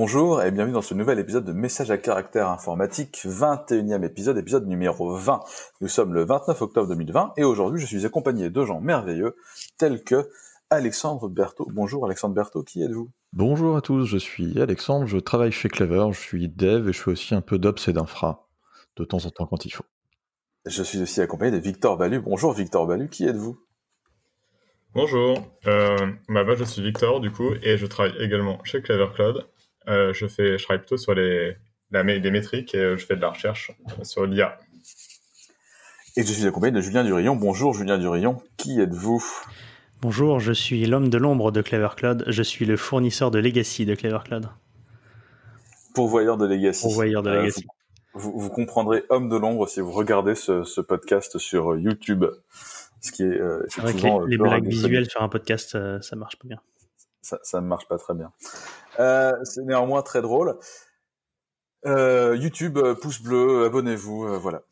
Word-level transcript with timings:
bonjour 0.00 0.44
et 0.44 0.52
bienvenue 0.52 0.74
dans 0.74 0.80
ce 0.80 0.94
nouvel 0.94 1.18
épisode 1.18 1.44
de 1.44 1.52
Message 1.52 1.90
à 1.90 1.98
caractère 1.98 2.48
informatique, 2.50 3.20
21e 3.24 4.04
épisode, 4.04 4.38
épisode 4.38 4.68
numéro 4.68 5.16
20. 5.16 5.40
Nous 5.80 5.88
sommes 5.88 6.14
le 6.14 6.24
29 6.24 6.62
octobre 6.62 6.86
2020 6.86 7.32
et 7.36 7.42
aujourd'hui 7.42 7.80
je 7.80 7.86
suis 7.86 8.06
accompagné 8.06 8.48
de 8.48 8.64
gens 8.64 8.80
merveilleux 8.80 9.34
tels 9.76 10.04
que 10.04 10.30
Alexandre 10.70 11.28
Berthaud. 11.28 11.66
Bonjour 11.72 12.06
Alexandre 12.06 12.36
Berthaud, 12.36 12.62
qui 12.62 12.80
êtes-vous? 12.80 13.10
Bonjour 13.32 13.76
à 13.76 13.80
tous, 13.80 14.04
je 14.04 14.18
suis 14.18 14.62
Alexandre, 14.62 15.06
je 15.06 15.18
travaille 15.18 15.50
chez 15.50 15.68
Clever, 15.68 16.06
je 16.12 16.20
suis 16.20 16.48
dev 16.48 16.88
et 16.88 16.92
je 16.92 17.02
fais 17.02 17.10
aussi 17.10 17.34
un 17.34 17.40
peu 17.40 17.58
d'ops 17.58 17.88
et 17.88 17.92
d'infra, 17.92 18.46
de 18.98 19.04
temps 19.04 19.26
en 19.26 19.30
temps 19.30 19.46
quand 19.46 19.64
il 19.64 19.70
faut. 19.70 19.84
Je 20.64 20.84
suis 20.84 21.02
aussi 21.02 21.20
accompagné 21.20 21.50
de 21.50 21.58
Victor 21.58 21.96
Balu. 21.96 22.20
Bonjour 22.20 22.52
Victor 22.52 22.86
Balu, 22.86 23.08
qui 23.08 23.26
êtes-vous? 23.26 23.58
Bonjour, 24.94 25.38
euh, 25.66 25.96
bah, 26.28 26.44
je 26.54 26.62
suis 26.62 26.82
Victor 26.82 27.20
du 27.20 27.32
coup 27.32 27.50
et 27.64 27.76
je 27.76 27.86
travaille 27.86 28.14
également 28.20 28.62
chez 28.62 28.80
Clever 28.80 29.08
Cloud. 29.12 29.44
Euh, 29.88 30.12
je, 30.12 30.26
fais, 30.26 30.58
je 30.58 30.64
travaille 30.64 30.80
plutôt 30.80 30.96
sur 30.96 31.14
les, 31.14 31.56
la, 31.90 32.02
les 32.02 32.30
métriques 32.30 32.74
et 32.74 32.78
euh, 32.78 32.96
je 32.96 33.06
fais 33.06 33.16
de 33.16 33.20
la 33.20 33.30
recherche 33.30 33.72
sur 34.02 34.26
l'IA. 34.26 34.58
Et 36.16 36.22
je 36.22 36.32
suis 36.32 36.46
accompagné 36.46 36.72
de 36.72 36.80
Julien 36.80 37.04
Durillon. 37.04 37.36
Bonjour 37.36 37.74
Julien 37.74 37.98
Durillon, 37.98 38.42
qui 38.56 38.80
êtes-vous? 38.80 39.24
Bonjour, 40.00 40.40
je 40.40 40.52
suis 40.52 40.84
l'homme 40.86 41.08
de 41.08 41.18
l'ombre 41.18 41.52
de 41.52 41.62
Clever 41.62 41.88
Cloud. 41.96 42.24
Je 42.26 42.42
suis 42.42 42.66
le 42.66 42.76
fournisseur 42.76 43.30
de 43.30 43.38
Legacy 43.38 43.86
de 43.86 43.94
Clever 43.94 44.20
Cloud. 44.24 44.48
Pourvoyeur 45.94 46.36
de 46.36 46.46
Legacy. 46.46 46.82
Pourvoyeur 46.82 47.22
de 47.22 47.30
Legacy. 47.30 47.66
vous, 48.14 48.48
comprendrez 48.50 49.04
homme 49.08 49.28
de 49.28 49.36
l'ombre 49.36 49.68
si 49.68 49.80
vous 49.80 49.92
regardez 49.92 50.34
ce, 50.34 50.64
ce 50.64 50.80
podcast 50.80 51.38
sur 51.38 51.76
YouTube. 51.76 52.24
Ce 53.00 53.12
qui 53.12 53.22
est, 53.22 53.40
euh, 53.40 53.64
vrai 53.78 53.92
que 53.92 53.98
les, 53.98 54.10
euh, 54.10 54.26
les 54.26 54.38
blagues 54.38 54.66
visuelles 54.66 55.08
sur 55.08 55.22
un 55.22 55.28
podcast, 55.28 55.74
euh, 55.74 56.00
ça 56.00 56.16
marche 56.16 56.36
pas 56.36 56.48
bien. 56.48 56.60
Ça, 57.42 57.60
ne 57.60 57.66
marche 57.66 57.88
pas 57.88 57.98
très 57.98 58.14
bien. 58.14 58.32
Euh, 58.98 59.32
c'est 59.44 59.62
néanmoins 59.62 60.02
très 60.02 60.22
drôle. 60.22 60.58
Euh, 61.86 62.36
YouTube, 62.36 62.78
pouce 63.00 63.20
bleu, 63.20 63.64
abonnez-vous, 63.64 64.38
voilà. 64.38 64.62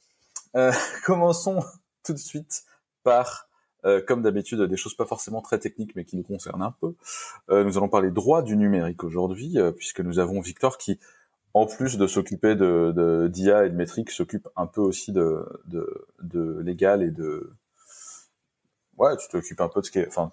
commençons 1.05 1.63
tout 2.05 2.13
de 2.13 2.19
suite 2.19 2.65
par, 3.03 3.49
comme 4.07 4.23
d'habitude, 4.23 4.63
des 4.63 4.77
choses 4.77 4.97
pas 4.97 5.07
forcément 5.07 5.43
très 5.43 5.59
techniques, 5.59 5.95
mais 5.95 6.05
qui 6.05 6.17
nous 6.17 6.23
concernent 6.23 6.63
un 6.63 6.75
peu. 6.81 6.95
nous 7.51 7.77
allons 7.77 7.89
parler 7.89 8.11
droit 8.11 8.43
du 8.43 8.57
numérique 8.57 9.05
aujourd'hui, 9.05 9.59
puisque 9.77 10.01
nous 10.01 10.19
avons 10.19 10.41
Victor 10.41 10.79
qui, 10.79 10.99
en 11.53 11.67
plus 11.67 11.99
de 11.99 12.07
s'occuper 12.07 12.57
de 12.57 13.29
d'IA 13.31 13.67
et 13.67 13.71
de 13.71 13.77
métriques, 13.77 14.11
s'occupe 14.11 14.49
un 14.57 14.67
peu 14.67 14.81
aussi 14.81 15.13
de, 15.13 15.47
de, 15.67 16.07
de 16.23 16.61
légal 16.61 17.03
et 17.03 17.11
de 17.11 17.53
ouais, 18.99 19.17
tu 19.17 19.29
t'occupes 19.29 19.61
un 19.61 19.69
peu 19.69 19.81
de 19.81 19.87
ce 19.87 19.91
qui 19.91 19.99
est. 19.99 20.09
Enfin, 20.09 20.31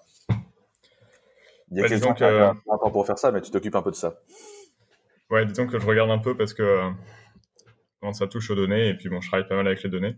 il 1.74 1.78
y 1.78 1.80
a 1.80 1.82
bah, 1.82 1.88
quelqu'un 1.88 2.14
qui 2.14 2.24
a 2.24 2.50
un 2.50 2.78
temps 2.78 2.90
pour 2.90 3.06
faire 3.06 3.18
ça, 3.18 3.30
mais 3.32 3.40
tu 3.40 3.50
t'occupes 3.50 3.74
un 3.74 3.82
peu 3.82 3.90
de 3.90 3.96
ça. 3.96 4.20
Ouais, 5.30 5.44
disons 5.44 5.66
que 5.66 5.78
je 5.78 5.86
regarde 5.86 6.10
un 6.10 6.18
peu 6.18 6.36
parce 6.36 6.54
que 6.54 6.90
quand 8.00 8.12
ça 8.12 8.26
touche 8.26 8.50
aux 8.50 8.54
données, 8.54 8.88
et 8.88 8.94
puis 8.94 9.08
bon, 9.08 9.20
je 9.20 9.28
travaille 9.28 9.48
pas 9.48 9.56
mal 9.56 9.66
avec 9.66 9.82
les 9.82 9.90
données. 9.90 10.16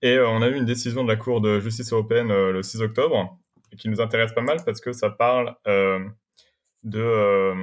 Et 0.00 0.16
euh, 0.16 0.28
on 0.28 0.42
a 0.42 0.48
eu 0.48 0.56
une 0.56 0.64
décision 0.64 1.04
de 1.04 1.08
la 1.08 1.16
Cour 1.16 1.40
de 1.40 1.60
justice 1.60 1.92
européenne 1.92 2.30
euh, 2.30 2.52
le 2.52 2.62
6 2.62 2.80
octobre, 2.80 3.38
qui 3.78 3.88
nous 3.88 4.00
intéresse 4.00 4.32
pas 4.32 4.40
mal 4.40 4.58
parce 4.64 4.80
que 4.80 4.92
ça 4.92 5.10
parle 5.10 5.54
euh, 5.66 6.00
de, 6.82 7.54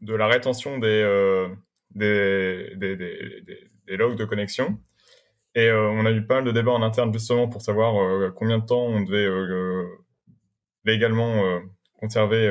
de 0.00 0.14
la 0.14 0.26
rétention 0.26 0.78
des, 0.78 1.46
des, 1.94 2.74
des, 2.76 2.96
des, 2.96 3.70
des 3.86 3.96
logs 3.96 4.16
de 4.16 4.24
connexion 4.24 4.78
et 5.54 5.68
euh, 5.68 5.90
on 5.90 6.06
a 6.06 6.10
eu 6.10 6.26
pas 6.26 6.36
mal 6.36 6.44
de 6.44 6.52
débats 6.52 6.72
en 6.72 6.82
interne 6.82 7.12
justement 7.12 7.48
pour 7.48 7.60
savoir 7.60 8.00
euh, 8.02 8.30
combien 8.34 8.58
de 8.58 8.64
temps 8.64 8.84
on 8.84 9.02
devait 9.02 9.26
euh, 9.26 9.86
légalement 10.84 11.60
conserver 12.02 12.50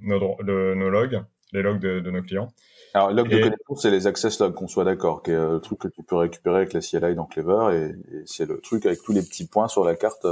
nos, 0.00 0.36
nos, 0.42 0.90
logs, 0.90 1.22
les 1.52 1.62
logs 1.62 1.78
de, 1.78 2.00
de 2.00 2.10
nos 2.10 2.22
clients. 2.22 2.48
Alors, 2.94 3.12
log 3.12 3.28
de 3.28 3.38
connexion, 3.38 3.76
c'est 3.76 3.90
les 3.90 4.06
access 4.06 4.40
logs, 4.40 4.54
qu'on 4.54 4.66
soit 4.66 4.84
d'accord, 4.84 5.22
qui 5.22 5.30
est 5.30 5.36
le 5.36 5.60
truc 5.60 5.78
que 5.78 5.88
tu 5.88 6.02
peux 6.02 6.16
récupérer 6.16 6.56
avec 6.56 6.72
la 6.72 6.80
CLI 6.80 7.14
dans 7.14 7.26
Clever, 7.26 7.76
et, 7.76 8.16
et 8.16 8.22
c'est 8.26 8.46
le 8.46 8.60
truc 8.60 8.84
avec 8.86 9.02
tous 9.02 9.12
les 9.12 9.22
petits 9.22 9.46
points 9.46 9.68
sur 9.68 9.84
la 9.84 9.94
carte. 9.94 10.26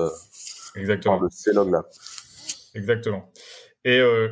Exactement. 0.74 1.20
De 1.20 1.28
ces 1.30 1.52
logs-là. 1.52 1.84
Exactement. 2.74 3.30
Et 3.84 4.00
euh, 4.00 4.28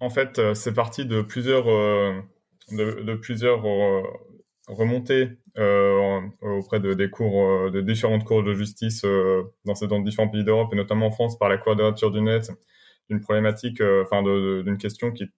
en 0.00 0.08
fait, 0.08 0.40
c'est 0.54 0.72
parti 0.72 1.04
de 1.04 1.20
plusieurs, 1.20 1.68
euh, 1.68 2.12
de, 2.70 3.02
de, 3.02 3.14
plusieurs 3.14 3.62
remontées 4.68 5.30
euh, 5.58 6.20
auprès 6.40 6.78
de, 6.78 6.94
des 6.94 7.10
cours, 7.10 7.42
euh, 7.42 7.70
de 7.70 7.80
différentes 7.80 8.24
cours 8.24 8.44
de 8.44 8.54
justice 8.54 9.02
euh, 9.04 9.42
dans, 9.64 9.74
dans 9.88 9.98
différents 10.00 10.28
pays 10.28 10.44
d'Europe 10.44 10.72
et 10.72 10.76
notamment 10.76 11.06
en 11.06 11.10
France 11.10 11.36
par 11.36 11.48
la 11.48 11.58
quadrature 11.58 12.12
du 12.12 12.20
net, 12.20 12.50
d'une 13.08 13.20
problématique, 13.20 13.80
enfin 14.02 14.22
d'une 14.22 14.78
question 14.78 15.12
qui, 15.12 15.30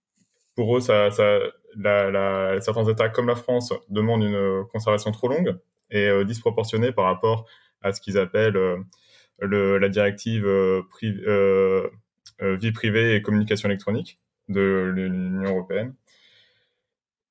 pour 0.54 0.76
eux, 0.76 0.81
ça, 0.81 1.10
ça, 1.10 1.38
la, 1.76 2.10
la, 2.10 2.60
certains 2.60 2.84
États 2.86 3.08
comme 3.08 3.28
la 3.28 3.36
France 3.36 3.72
demandent 3.88 4.25
une 4.25 4.64
conservation 4.72 5.12
trop 5.12 5.28
longue 5.28 5.58
et 5.91 6.25
disproportionnée 6.25 6.92
par 6.92 7.04
rapport 7.04 7.47
à 7.82 7.92
ce 7.92 8.00
qu'ils 8.00 8.19
appellent 8.19 8.58
le, 9.38 9.78
la 9.78 9.88
directive 9.88 10.47
vie 12.41 12.72
privée 12.72 13.14
et 13.14 13.22
communication 13.22 13.69
électronique 13.69 14.19
de 14.48 14.92
l'Union 14.94 15.50
européenne. 15.50 15.94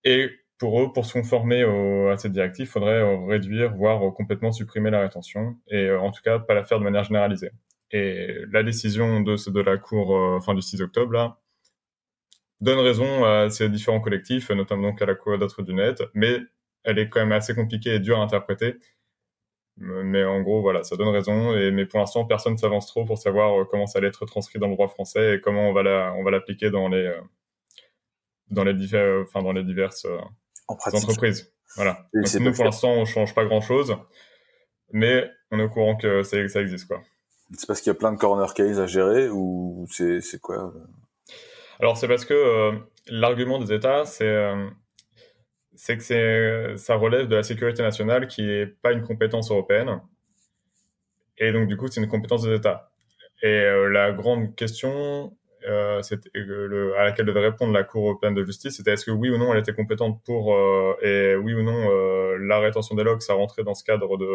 Et 0.03 0.31
pour 0.57 0.81
eux, 0.81 0.91
pour 0.93 1.05
se 1.05 1.13
conformer 1.13 1.63
à 2.11 2.17
cette 2.17 2.33
directive, 2.33 2.65
il 2.65 2.69
faudrait 2.69 3.01
euh, 3.01 3.25
réduire, 3.25 3.73
voire 3.75 4.05
euh, 4.05 4.11
complètement 4.11 4.51
supprimer 4.51 4.91
la 4.91 5.01
rétention, 5.01 5.55
et 5.69 5.85
euh, 5.85 5.99
en 5.99 6.11
tout 6.11 6.21
cas 6.21 6.37
pas 6.39 6.53
la 6.53 6.63
faire 6.63 6.79
de 6.79 6.83
manière 6.83 7.05
généralisée. 7.05 7.51
Et 7.91 8.45
la 8.51 8.63
décision 8.63 9.21
de, 9.21 9.35
de 9.49 9.61
la 9.61 9.77
Cour 9.77 10.43
fin 10.43 10.53
du 10.53 10.61
6 10.61 10.81
octobre 10.81 11.13
là, 11.13 11.39
donne 12.61 12.79
raison 12.79 13.25
à 13.25 13.49
ces 13.49 13.69
différents 13.69 14.01
collectifs, 14.01 14.49
notamment 14.49 14.89
donc 14.89 15.01
à 15.01 15.05
la 15.05 15.15
Cour 15.15 15.37
d'autres 15.37 15.63
du 15.63 15.73
net, 15.73 16.03
mais 16.13 16.39
elle 16.83 16.99
est 16.99 17.09
quand 17.09 17.19
même 17.19 17.31
assez 17.31 17.55
compliquée 17.55 17.95
et 17.95 17.99
dure 17.99 18.19
à 18.19 18.23
interpréter. 18.23 18.75
Mais 19.77 20.25
en 20.25 20.41
gros, 20.41 20.61
voilà, 20.61 20.83
ça 20.83 20.97
donne 20.97 21.07
raison. 21.07 21.55
Et, 21.55 21.71
mais 21.71 21.85
pour 21.85 21.99
l'instant, 21.99 22.25
personne 22.25 22.53
ne 22.53 22.57
s'avance 22.57 22.87
trop 22.87 23.05
pour 23.05 23.17
savoir 23.17 23.65
comment 23.67 23.87
ça 23.87 23.99
allait 23.99 24.09
être 24.09 24.25
transcrit 24.25 24.59
dans 24.59 24.67
le 24.67 24.73
droit 24.73 24.89
français 24.89 25.35
et 25.35 25.41
comment 25.41 25.69
on 25.69 25.73
va 25.73 25.83
la, 25.83 26.13
on 26.17 26.23
va 26.23 26.31
l'appliquer 26.31 26.69
dans 26.69 26.89
les, 26.89 27.17
dans 28.49 28.65
les 28.65 28.73
divers, 28.73 29.23
enfin 29.23 29.41
dans 29.41 29.53
les 29.53 29.63
diverses 29.63 30.05
en 30.67 30.75
entreprises. 30.75 31.53
Voilà. 31.75 32.09
nous, 32.13 32.51
pour 32.51 32.65
l'instant, 32.65 32.91
on 32.91 33.05
change 33.05 33.33
pas 33.33 33.45
grand 33.45 33.61
chose, 33.61 33.95
mais 34.91 35.29
on 35.51 35.59
est 35.59 35.63
au 35.63 35.69
courant 35.69 35.95
que 35.95 36.23
ça, 36.23 36.45
ça 36.47 36.61
existe, 36.61 36.87
quoi. 36.87 37.01
C'est 37.57 37.65
parce 37.65 37.81
qu'il 37.81 37.89
y 37.89 37.95
a 37.95 37.97
plein 37.97 38.11
de 38.11 38.17
corner 38.17 38.53
cases 38.53 38.77
à 38.77 38.85
gérer 38.85 39.29
ou 39.29 39.85
c'est, 39.89 40.21
quoi 40.41 40.73
euh? 40.75 41.33
Alors, 41.79 41.97
c'est 41.97 42.07
parce 42.07 42.25
que 42.25 42.33
euh, 42.33 42.77
l'argument 43.07 43.59
des 43.59 43.73
États, 43.73 44.05
c'est, 44.05 44.27
euh, 44.27 44.67
que 45.87 46.75
ça 46.77 46.95
relève 46.95 47.27
de 47.27 47.35
la 47.35 47.43
sécurité 47.43 47.81
nationale 47.81 48.27
qui 48.27 48.49
est 48.49 48.67
pas 48.67 48.91
une 48.91 49.01
compétence 49.01 49.49
européenne. 49.49 50.01
Et 51.37 51.51
donc, 51.51 51.67
du 51.67 51.77
coup, 51.77 51.87
c'est 51.87 52.01
une 52.01 52.09
compétence 52.09 52.43
des 52.43 52.53
États. 52.53 52.91
Et 53.41 53.63
la 53.89 54.11
grande 54.11 54.53
question, 54.55 55.35
à 55.65 57.03
laquelle 57.05 57.25
devait 57.25 57.39
répondre 57.39 57.71
la 57.71 57.83
Cour 57.83 58.09
européenne 58.09 58.35
de 58.35 58.43
justice, 58.43 58.75
c'était 58.75 58.91
est-ce 58.91 59.05
que 59.05 59.11
oui 59.11 59.29
ou 59.29 59.37
non 59.37 59.53
elle 59.53 59.61
était 59.61 59.73
compétente 59.73 60.21
pour 60.25 60.53
et 61.01 61.37
oui 61.37 61.53
ou 61.53 61.63
non 61.63 61.89
la 62.37 62.59
rétention 62.59 62.95
des 62.95 63.03
logs 63.03 63.21
ça 63.21 63.35
rentrait 63.35 63.63
dans 63.63 63.73
ce 63.73 63.85
cadre 63.85 64.17
de, 64.17 64.27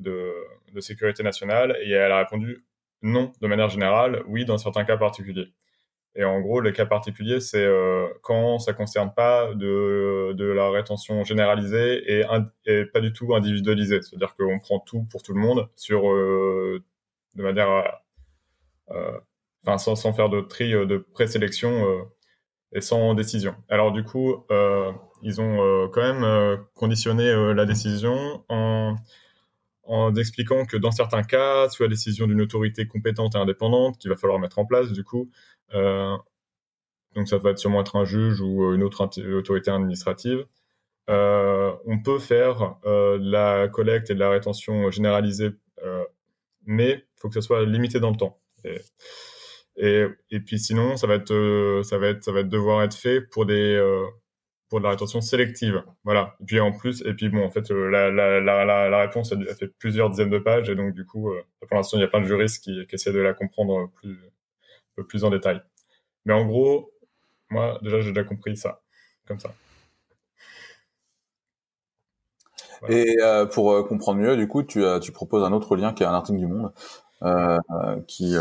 de, 0.00 0.34
sécurité 0.80 1.22
nationale 1.22 1.76
et 1.82 1.90
elle 1.90 2.12
a 2.12 2.18
répondu 2.18 2.64
non 3.02 3.32
de 3.40 3.48
manière 3.48 3.68
générale, 3.68 4.22
oui 4.26 4.44
dans 4.44 4.58
certains 4.58 4.84
cas 4.84 4.96
particuliers. 4.96 5.52
Et 6.18 6.24
en 6.24 6.40
gros, 6.40 6.60
les 6.60 6.72
cas 6.72 6.84
particuliers, 6.84 7.40
c'est 7.40 7.64
euh, 7.64 8.08
quand 8.22 8.58
ça 8.58 8.72
concerne 8.72 9.12
pas 9.14 9.54
de, 9.54 10.32
de 10.32 10.44
la 10.46 10.68
rétention 10.68 11.22
généralisée 11.22 12.20
et, 12.20 12.24
pas 12.92 13.00
du 13.00 13.12
tout 13.12 13.34
individualisée. 13.36 14.02
C'est-à-dire 14.02 14.34
qu'on 14.34 14.58
prend 14.58 14.80
tout 14.80 15.04
pour 15.10 15.22
tout 15.22 15.32
le 15.32 15.40
monde 15.40 15.68
sur 15.76 16.10
euh, 16.10 16.82
de 17.36 17.42
manière 17.42 17.70
euh, 18.90 19.18
enfin 19.64 19.78
sans, 19.78 19.94
sans, 19.94 20.12
faire 20.12 20.28
de 20.28 20.40
tri 20.40 20.72
de 20.72 20.96
présélection 20.96 22.04
et 22.72 22.80
sans 22.80 23.14
décision. 23.14 23.54
Alors 23.68 23.92
du 23.92 24.02
coup, 24.02 24.44
ils 25.22 25.40
ont 25.40 25.88
quand 25.92 26.02
même 26.02 26.58
conditionné 26.74 27.54
la 27.54 27.64
décision 27.64 28.44
en, 28.48 28.96
en 29.88 30.14
expliquant 30.14 30.64
que 30.64 30.76
dans 30.76 30.90
certains 30.90 31.22
cas, 31.22 31.68
sous 31.68 31.82
la 31.82 31.88
décision 31.88 32.26
d'une 32.26 32.40
autorité 32.40 32.86
compétente 32.86 33.34
et 33.34 33.38
indépendante 33.38 33.98
qu'il 33.98 34.10
va 34.10 34.16
falloir 34.16 34.38
mettre 34.38 34.58
en 34.58 34.66
place, 34.66 34.92
du 34.92 35.02
coup, 35.02 35.30
euh, 35.74 36.16
donc 37.14 37.28
ça 37.28 37.38
va 37.38 37.56
sûrement 37.56 37.80
être 37.80 37.96
un 37.96 38.04
juge 38.04 38.40
ou 38.40 38.72
une 38.74 38.82
autre 38.82 39.08
autorité 39.34 39.70
administrative, 39.70 40.46
euh, 41.10 41.72
on 41.86 41.98
peut 42.00 42.18
faire 42.18 42.76
euh, 42.84 43.18
la 43.20 43.68
collecte 43.68 44.10
et 44.10 44.14
de 44.14 44.20
la 44.20 44.30
rétention 44.30 44.90
généralisée, 44.90 45.50
mais 46.66 47.04
il 47.16 47.20
faut 47.20 47.28
que 47.28 47.34
ça 47.34 47.40
soit 47.40 47.64
limité 47.64 47.98
dans 47.98 48.10
le 48.10 48.16
temps. 48.16 48.38
Et, 49.78 50.40
puis 50.44 50.58
sinon, 50.58 50.96
ça 50.96 51.06
va 51.06 51.14
être, 51.14 51.32
euh, 51.32 51.82
être, 52.02 52.36
être 52.36 52.48
devoir 52.48 52.82
être 52.82 52.96
fait 52.96 53.20
pour 53.20 53.46
des, 53.46 53.76
euh, 53.76 54.04
pour 54.68 54.80
de 54.80 54.84
la 54.84 54.90
rétention 54.90 55.20
sélective. 55.20 55.82
Voilà. 56.04 56.36
Et 56.40 56.44
puis 56.44 56.60
en 56.60 56.72
plus, 56.72 57.02
et 57.06 57.14
puis 57.14 57.28
bon, 57.28 57.44
en 57.44 57.50
fait, 57.50 57.70
euh, 57.70 57.90
la, 57.90 59.00
réponse 59.00 59.32
a, 59.32 59.54
fait 59.54 59.68
plusieurs 59.78 60.10
dizaines 60.10 60.30
de 60.30 60.38
pages, 60.38 60.68
et 60.68 60.74
donc 60.74 60.94
du 60.94 61.06
coup, 61.06 61.30
pour 61.60 61.76
l'instant, 61.76 61.96
il 61.96 62.00
y 62.00 62.04
a 62.04 62.08
plein 62.08 62.20
de 62.20 62.26
juristes 62.26 62.62
qui, 62.62 62.86
qui 62.86 62.94
essaient 62.94 63.12
de 63.12 63.18
la 63.18 63.34
comprendre 63.34 63.90
plus, 63.96 64.12
un 64.12 64.96
peu 64.96 65.06
plus 65.06 65.24
en 65.24 65.30
détail. 65.30 65.62
Mais 66.24 66.34
en 66.34 66.44
gros, 66.46 66.92
moi, 67.50 67.78
déjà, 67.82 68.00
j'ai 68.00 68.12
déjà 68.12 68.24
compris 68.24 68.56
ça. 68.56 68.82
comme 69.26 69.38
ça. 69.38 69.50
Et 72.88 73.16
pour 73.52 73.86
comprendre 73.88 74.20
mieux, 74.20 74.36
du 74.36 74.46
coup, 74.46 74.62
tu, 74.62 74.84
tu 75.02 75.12
proposes 75.12 75.44
un 75.44 75.52
autre 75.52 75.76
lien 75.76 75.92
qui 75.92 76.02
est 76.02 76.06
un 76.06 76.14
article 76.14 76.38
du 76.38 76.46
Monde 76.46 76.72
qui 78.06 78.36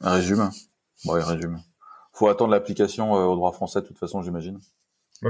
résume. 0.00 0.50
Bon, 1.04 1.16
il 1.16 1.22
résume. 1.22 1.60
Faut 2.12 2.28
attendre 2.28 2.52
l'application 2.52 3.12
au 3.12 3.34
droit 3.36 3.52
français 3.52 3.82
de 3.82 3.86
toute 3.86 3.98
façon, 3.98 4.22
j'imagine. 4.22 4.60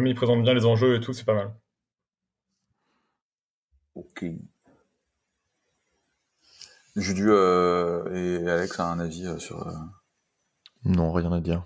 Mais 0.01 0.11
il 0.11 0.15
présente 0.15 0.43
bien 0.43 0.55
les 0.55 0.67
enjeux 0.67 0.97
et 0.97 1.01
tout, 1.01 1.13
c'est 1.13 1.25
pas 1.25 1.35
mal. 1.35 1.55
Ok. 3.95 4.25
Judu 6.97 7.27
euh, 7.29 8.13
et 8.13 8.49
Alex 8.49 8.79
a 8.81 8.91
un 8.91 9.01
avis 9.01 9.27
euh, 9.27 9.39
sur. 9.39 9.67
Euh, 9.67 9.73
non, 10.85 11.13
rien 11.13 11.33
à 11.33 11.41
dire. 11.41 11.63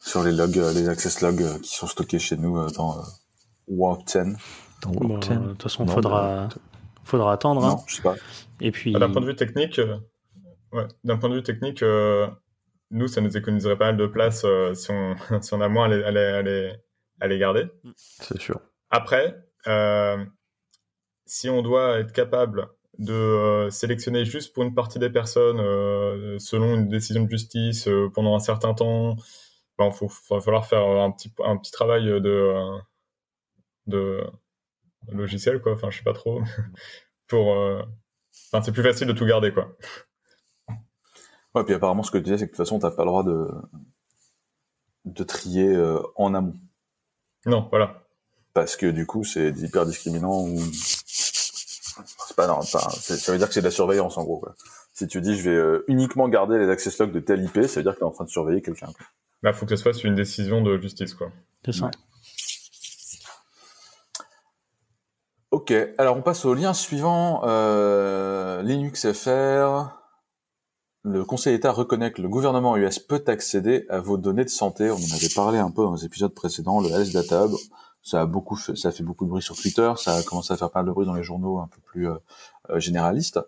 Sur 0.00 0.22
les 0.22 0.32
logs, 0.32 0.56
les 0.56 0.88
access 0.88 1.20
logs 1.20 1.60
qui 1.60 1.74
sont 1.76 1.86
stockés 1.86 2.18
chez 2.18 2.36
nous 2.36 2.70
dans 2.70 3.02
Warp 3.68 4.04
10. 4.06 4.36
Dans 4.82 4.92
Warp 4.92 5.22
10. 5.22 5.28
De 5.28 5.48
toute 5.50 5.62
façon, 5.62 5.84
il 5.84 5.90
faudra, 5.90 6.48
faudra 7.04 7.32
attendre. 7.32 7.64
Hein. 7.64 7.76
Je 7.86 7.96
sais 7.96 8.02
pas. 8.02 8.14
Et 8.60 8.70
puis. 8.70 8.92
D'un 8.92 9.10
point 9.10 9.20
de 9.20 9.26
vue 9.26 9.36
technique, 9.36 9.80
ouais, 10.72 10.88
d'un 11.04 11.18
point 11.18 11.28
de 11.28 11.34
vue 11.34 11.42
technique, 11.42 11.84
nous, 12.90 13.08
ça 13.08 13.20
nous 13.20 13.36
économiserait 13.36 13.76
pas 13.76 13.86
mal 13.86 13.96
de 13.96 14.06
place 14.06 14.46
si, 14.74 14.90
on, 14.90 15.16
si 15.40 15.54
on 15.54 15.60
a 15.60 15.68
moins 15.68 15.86
à 15.86 15.88
les, 15.88 16.02
à 16.02 16.10
les, 16.10 16.20
à 16.20 16.42
les 16.42 16.72
garder. 17.28 17.66
C'est 17.94 18.40
sûr. 18.40 18.60
Après, 18.90 19.36
si 21.26 21.48
on 21.48 21.62
doit 21.62 21.98
être 21.98 22.12
capable 22.12 22.68
de 23.00 23.14
euh, 23.14 23.70
sélectionner 23.70 24.24
juste 24.26 24.52
pour 24.52 24.62
une 24.62 24.74
partie 24.74 24.98
des 24.98 25.10
personnes 25.10 25.58
euh, 25.58 26.38
selon 26.38 26.74
une 26.74 26.88
décision 26.88 27.24
de 27.24 27.30
justice 27.30 27.88
euh, 27.88 28.10
pendant 28.14 28.36
un 28.36 28.40
certain 28.40 28.74
temps. 28.74 29.16
Il 29.78 29.88
ben, 29.88 29.90
va 30.30 30.40
falloir 30.40 30.66
faire 30.66 30.82
un 30.82 31.10
petit, 31.10 31.32
un 31.42 31.56
petit 31.56 31.72
travail 31.72 32.04
de, 32.04 32.54
de 33.86 34.22
logiciel, 35.08 35.62
quoi. 35.62 35.72
Enfin, 35.72 35.88
je 35.88 35.96
sais 35.98 36.04
pas 36.04 36.12
trop. 36.12 36.42
pour, 37.26 37.46
enfin, 37.48 38.62
c'est 38.62 38.72
plus 38.72 38.82
facile 38.82 39.06
de 39.06 39.14
tout 39.14 39.24
garder, 39.24 39.54
quoi. 39.54 39.74
Ouais, 41.54 41.64
puis 41.64 41.72
apparemment, 41.72 42.02
ce 42.02 42.10
que 42.10 42.18
tu 42.18 42.24
disais, 42.24 42.36
c'est 42.36 42.46
que 42.46 42.52
de 42.52 42.56
toute 42.56 42.66
façon, 42.66 42.78
t'as 42.78 42.90
pas 42.90 43.04
le 43.04 43.08
droit 43.08 43.24
de, 43.24 43.48
de 45.06 45.24
trier 45.24 45.74
en 46.16 46.34
amont. 46.34 46.60
Non, 47.46 47.68
voilà. 47.70 48.04
Parce 48.54 48.76
que 48.76 48.86
du 48.86 49.06
coup, 49.06 49.24
c'est 49.24 49.50
hyper 49.50 49.86
discriminant 49.86 50.42
ou 50.42 50.58
c'est 50.72 52.36
pas, 52.36 52.46
non, 52.46 52.62
ça 52.62 52.88
veut 53.32 53.38
dire 53.38 53.48
que 53.48 53.54
c'est 53.54 53.60
de 53.60 53.66
la 53.66 53.70
surveillance 53.70 54.18
en 54.18 54.24
gros. 54.24 54.44
Si 54.92 55.06
tu 55.06 55.20
dis 55.20 55.36
je 55.36 55.48
vais 55.48 55.56
euh, 55.56 55.84
uniquement 55.88 56.28
garder 56.28 56.58
les 56.58 56.68
access 56.68 56.98
logs 56.98 57.12
de 57.12 57.20
tel 57.20 57.42
IP, 57.42 57.62
ça 57.66 57.80
veut 57.80 57.82
dire 57.84 57.92
que 57.92 57.98
tu 57.98 58.04
es 58.04 58.06
en 58.06 58.10
train 58.10 58.24
de 58.24 58.30
surveiller 58.30 58.62
quelqu'un. 58.62 58.88
Il 58.88 59.04
bah, 59.42 59.52
faut 59.52 59.66
que 59.66 59.74
ce 59.76 59.82
soit 59.82 60.04
une 60.04 60.14
décision 60.14 60.62
de 60.62 60.78
justice, 60.78 61.14
quoi. 61.14 61.30
C'est 61.64 61.72
ça. 61.72 61.90
Ok, 65.50 65.72
alors 65.98 66.16
on 66.16 66.22
passe 66.22 66.44
au 66.44 66.54
lien 66.54 66.74
suivant. 66.74 67.42
Euh, 67.44 68.62
Linux 68.62 69.10
FR. 69.12 69.99
Le 71.02 71.24
Conseil 71.24 71.54
d'État 71.54 71.72
reconnaît 71.72 72.12
que 72.12 72.20
le 72.20 72.28
gouvernement 72.28 72.76
US 72.76 72.98
peut 72.98 73.24
accéder 73.26 73.86
à 73.88 74.00
vos 74.00 74.18
données 74.18 74.44
de 74.44 74.50
santé. 74.50 74.90
On 74.90 74.96
en 74.96 75.16
avait 75.16 75.34
parlé 75.34 75.58
un 75.58 75.70
peu 75.70 75.82
dans 75.82 75.94
les 75.94 76.04
épisodes 76.04 76.34
précédents, 76.34 76.80
le 76.80 76.90
Health 76.90 77.12
Data 77.12 77.46
Hub 77.46 77.52
ça 78.02 78.22
a 78.22 78.26
beaucoup 78.26 78.56
fait, 78.56 78.76
ça 78.76 78.88
a 78.88 78.92
fait 78.92 79.02
beaucoup 79.02 79.24
de 79.24 79.30
bruit 79.30 79.42
sur 79.42 79.56
Twitter, 79.56 79.92
ça 79.96 80.14
a 80.14 80.22
commencé 80.22 80.52
à 80.52 80.56
faire 80.56 80.70
pas 80.70 80.80
mal 80.80 80.86
de 80.86 80.92
bruit 80.92 81.06
dans 81.06 81.14
les 81.14 81.22
journaux 81.22 81.58
un 81.58 81.66
peu 81.66 81.80
plus 81.80 82.08
euh, 82.08 82.16
euh 82.70 82.80
généralistes. 82.80 83.40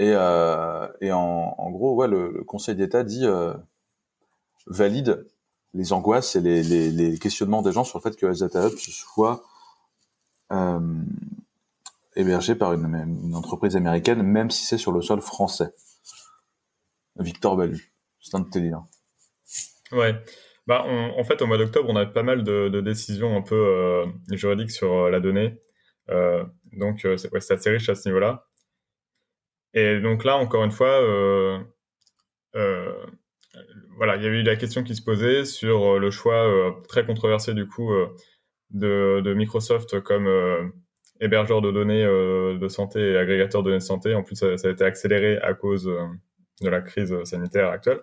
Et, 0.00 0.12
euh, 0.12 0.88
en, 1.12 1.70
gros, 1.70 1.94
ouais, 1.94 2.08
le, 2.08 2.32
le 2.32 2.44
Conseil 2.44 2.74
d'État 2.74 3.04
dit 3.04 3.24
euh, 3.24 3.54
valide 4.66 5.28
les 5.72 5.92
angoisses 5.92 6.34
et 6.36 6.40
les, 6.40 7.18
questionnements 7.18 7.62
des 7.62 7.72
gens 7.72 7.84
sur 7.84 7.98
le 7.98 8.02
fait 8.02 8.16
que 8.16 8.26
Data 8.38 8.66
Hub 8.66 8.74
soit 8.76 9.44
hébergé 12.16 12.54
par 12.54 12.72
une, 12.72 12.84
une, 12.84 13.34
entreprise 13.34 13.76
américaine, 13.76 14.22
même 14.22 14.50
si 14.50 14.64
c'est 14.64 14.78
sur 14.78 14.92
le 14.92 15.02
sol 15.02 15.20
français. 15.20 15.74
Victor 17.18 17.56
Balu, 17.56 17.92
c'est 18.20 18.36
un 18.36 18.40
de 18.40 18.50
tes 18.50 18.60
liens. 18.60 18.86
Ouais. 19.92 20.14
Bah, 20.66 20.84
en 20.86 21.24
fait, 21.24 21.42
au 21.42 21.46
mois 21.46 21.58
d'octobre, 21.58 21.88
on 21.90 21.96
a 21.96 22.06
pas 22.06 22.22
mal 22.22 22.42
de, 22.42 22.80
décisions 22.80 23.36
un 23.36 23.42
peu 23.42 23.54
euh, 23.54 24.06
juridiques 24.30 24.70
sur 24.70 24.92
euh, 24.92 25.10
la 25.10 25.20
donnée. 25.20 25.58
Euh, 26.10 26.44
donc, 26.72 27.06
c'est 27.16 27.52
assez 27.52 27.70
riche 27.70 27.88
à 27.88 27.94
ce 27.94 28.08
niveau-là. 28.08 28.46
Et 29.74 30.00
donc 30.00 30.24
là, 30.24 30.36
encore 30.36 30.64
une 30.64 30.70
fois, 30.70 31.00
voilà, 33.96 34.16
il 34.16 34.22
y 34.22 34.26
avait 34.26 34.40
eu 34.40 34.42
la 34.42 34.56
question 34.56 34.82
qui 34.84 34.94
se 34.94 35.02
posait 35.02 35.44
sur 35.44 35.98
le 35.98 36.10
choix 36.10 36.80
très 36.88 37.04
controversé 37.04 37.54
du 37.54 37.66
coup 37.66 37.90
de, 38.70 39.34
Microsoft 39.34 40.00
comme 40.00 40.72
hébergeur 41.20 41.60
de 41.60 41.72
données 41.72 42.04
de 42.04 42.68
santé 42.68 43.00
et 43.00 43.18
agrégateur 43.18 43.62
de 43.62 43.70
données 43.70 43.80
de 43.80 43.84
santé. 43.84 44.14
En 44.14 44.22
plus, 44.22 44.36
ça 44.36 44.46
a 44.46 44.70
été 44.70 44.84
accéléré 44.84 45.38
à 45.38 45.54
cause 45.54 45.90
de 46.60 46.68
la 46.68 46.80
crise 46.80 47.14
sanitaire 47.24 47.68
actuelle. 47.70 48.00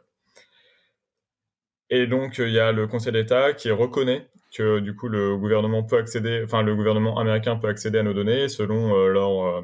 Et 1.90 2.08
donc, 2.08 2.38
il 2.38 2.52
y 2.52 2.60
a 2.60 2.72
le 2.72 2.88
Conseil 2.88 3.12
d'État 3.14 3.54
qui 3.54 3.70
reconnaît 3.72 4.30
que 4.54 4.80
du 4.80 4.96
coup 4.96 5.08
le 5.08 5.38
gouvernement 5.38 5.84
peut 5.84 5.98
accéder, 5.98 6.42
enfin 6.44 6.62
le 6.62 6.76
gouvernement 6.76 7.18
américain 7.18 7.56
peut 7.56 7.70
accéder 7.70 8.00
à 8.00 8.04
nos 8.04 8.14
données 8.14 8.50
selon 8.50 8.96
euh, 8.96 9.08
leur, 9.08 9.46
euh, 9.46 9.62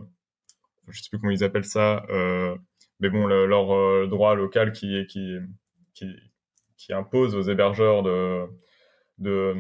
je 0.88 1.02
sais 1.02 1.10
plus 1.10 1.20
comment 1.20 1.32
ils 1.32 1.44
appellent 1.44 1.66
ça, 1.66 2.06
euh, 2.10 2.56
mais 3.02 3.10
bon 3.10 3.28
leur 3.28 3.76
euh, 3.76 4.08
droit 4.08 4.36
local 4.36 4.72
qui, 4.72 5.06
qui 5.08 5.38
qui 6.78 6.94
impose 6.94 7.36
aux 7.36 7.42
hébergeurs 7.42 8.04
de 8.04 8.46
de, 9.18 9.56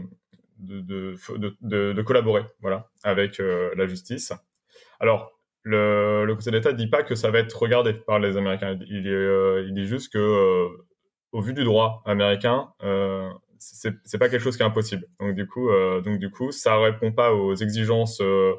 de, 0.59 1.15
de, 1.62 1.94
de 1.94 2.01
collaborer, 2.03 2.44
voilà, 2.62 2.89
avec 3.03 3.39
la 3.39 3.88
justice. 3.88 4.31
Alors 5.00 5.37
le, 5.68 6.34
Conseil 6.36 6.54
d'État 6.54 6.74
dit 6.74 6.88
pas 6.88 7.04
que 7.04 7.16
ça 7.16 7.31
va 7.31 7.40
être 7.40 7.60
regardé 7.60 7.94
par 7.94 8.19
les 8.19 8.38
Américains. 8.38 8.78
Il, 8.88 9.08
il 9.68 9.74
dit 9.74 9.86
juste 9.86 10.12
que 10.14 10.68
au 11.31 11.42
vu 11.42 11.54
du 11.54 11.64
droit 11.64 12.02
américain, 12.06 12.74
euh, 12.84 13.30
c'est 13.60 14.18
pas 14.18 14.30
quelque 14.30 14.42
chose 14.42 14.58
qui 14.58 14.64
est 14.64 14.66
impossible. 14.66 15.08
Donc 15.19 15.36
du 15.36 15.48
coup, 15.48 15.69
euh, 15.69 16.02
donc 16.02 16.19
du 16.19 16.30
coup, 16.30 16.52
ça 16.52 16.78
répond 16.78 17.12
pas 17.12 17.34
aux 17.34 17.56
exigences 17.56 18.22
euh, 18.22 18.56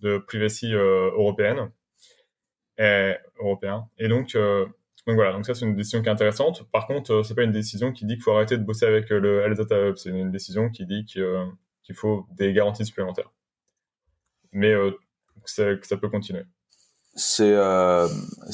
de 0.00 0.18
privacy 0.18 0.74
euh, 0.74 1.10
européenne 1.12 1.70
et 2.78 4.08
donc, 4.08 4.34
euh, 4.34 4.66
voilà. 5.06 5.32
Donc 5.32 5.46
ça, 5.46 5.54
c'est 5.54 5.64
une 5.64 5.76
décision 5.76 6.02
qui 6.02 6.08
est 6.08 6.12
intéressante. 6.12 6.70
Par 6.72 6.86
contre, 6.86 7.22
c'est 7.22 7.34
pas 7.34 7.44
une 7.44 7.52
décision 7.52 7.90
qui 7.90 8.04
dit 8.04 8.14
qu'il 8.14 8.22
faut 8.22 8.32
arrêter 8.32 8.58
de 8.58 8.64
bosser 8.64 8.84
avec 8.84 9.08
le 9.08 9.40
Health 9.40 9.56
Data 9.56 9.88
Hub. 9.88 9.96
C'est 9.96 10.10
une 10.10 10.30
décision 10.30 10.68
qui 10.68 10.84
dit 10.84 11.06
qu'il 11.06 11.94
faut 11.94 12.26
des 12.32 12.52
garanties 12.52 12.84
supplémentaires. 12.84 13.32
Mais 14.52 14.74
que 15.44 15.86
ça 15.86 15.96
peut 15.96 16.08
continuer 16.10 16.42
c'est 17.16 17.52
euh, 17.54 18.06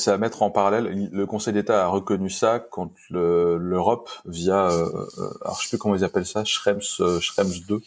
à 0.07 0.17
mettre 0.19 0.43
en 0.43 0.51
parallèle. 0.51 1.11
Le 1.13 1.27
Conseil 1.27 1.53
d'État 1.53 1.85
a 1.85 1.89
reconnu 1.89 2.31
ça 2.31 2.61
quand 2.61 2.93
l'Europe 3.11 4.09
via, 4.25 4.71
euh, 4.71 4.89
euh, 5.19 5.31
alors 5.43 5.59
je 5.59 5.65
sais 5.65 5.69
plus 5.71 5.79
comment 5.79 5.97
ils 5.97 6.05
appellent 6.05 6.27
ça, 6.27 6.45
Schrems, 6.45 6.81
euh, 7.01 7.21
Schrems 7.21 7.53
2, 7.67 7.81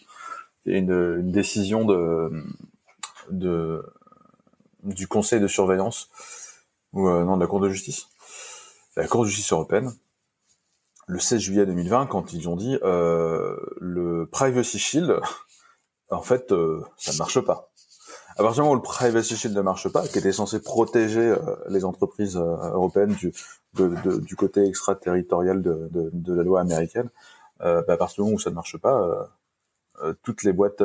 et 0.65 0.77
une, 0.77 0.91
une 0.91 1.31
décision 1.31 1.85
de, 1.85 2.43
de 3.31 3.83
du 4.83 5.07
Conseil 5.07 5.39
de 5.39 5.47
surveillance 5.47 6.09
ou 6.93 7.07
euh, 7.07 7.23
non 7.23 7.37
de 7.37 7.41
la 7.41 7.47
Cour 7.47 7.61
de 7.61 7.69
justice, 7.69 8.09
la 8.97 9.07
Cour 9.07 9.23
de 9.23 9.29
justice 9.29 9.53
européenne, 9.53 9.93
le 11.07 11.19
16 11.19 11.39
juillet 11.39 11.65
2020, 11.65 12.07
quand 12.07 12.33
ils 12.33 12.49
ont 12.49 12.57
dit 12.57 12.77
le 12.81 14.27
Privacy 14.31 14.79
Shield, 14.79 15.21
en 16.09 16.21
fait, 16.21 16.49
ça 16.97 17.13
ne 17.13 17.17
marche 17.17 17.39
pas 17.39 17.71
à 18.37 18.43
partir 18.43 18.63
du 18.63 18.67
moment 18.67 18.73
où 18.73 18.75
le 18.75 18.81
Privacy 18.81 19.37
Shield 19.37 19.55
ne 19.55 19.61
marche 19.61 19.87
pas, 19.89 20.05
qui 20.07 20.19
était 20.19 20.33
censé 20.33 20.61
protéger 20.61 21.21
euh, 21.21 21.55
les 21.69 21.85
entreprises 21.85 22.35
euh, 22.35 22.71
européennes 22.73 23.15
du, 23.15 23.31
du 23.73 24.35
côté 24.35 24.65
extraterritorial 24.67 25.61
de, 25.61 25.89
de, 25.91 26.33
la 26.33 26.43
loi 26.43 26.59
américaine, 26.59 27.09
euh, 27.61 27.81
bah 27.87 27.93
à 27.93 27.97
partir 27.97 28.15
du 28.15 28.21
moment 28.23 28.35
où 28.35 28.39
ça 28.39 28.49
ne 28.49 28.55
marche 28.55 28.77
pas, 28.77 29.29
euh, 30.03 30.13
toutes 30.23 30.43
les 30.43 30.51
boîtes 30.51 30.83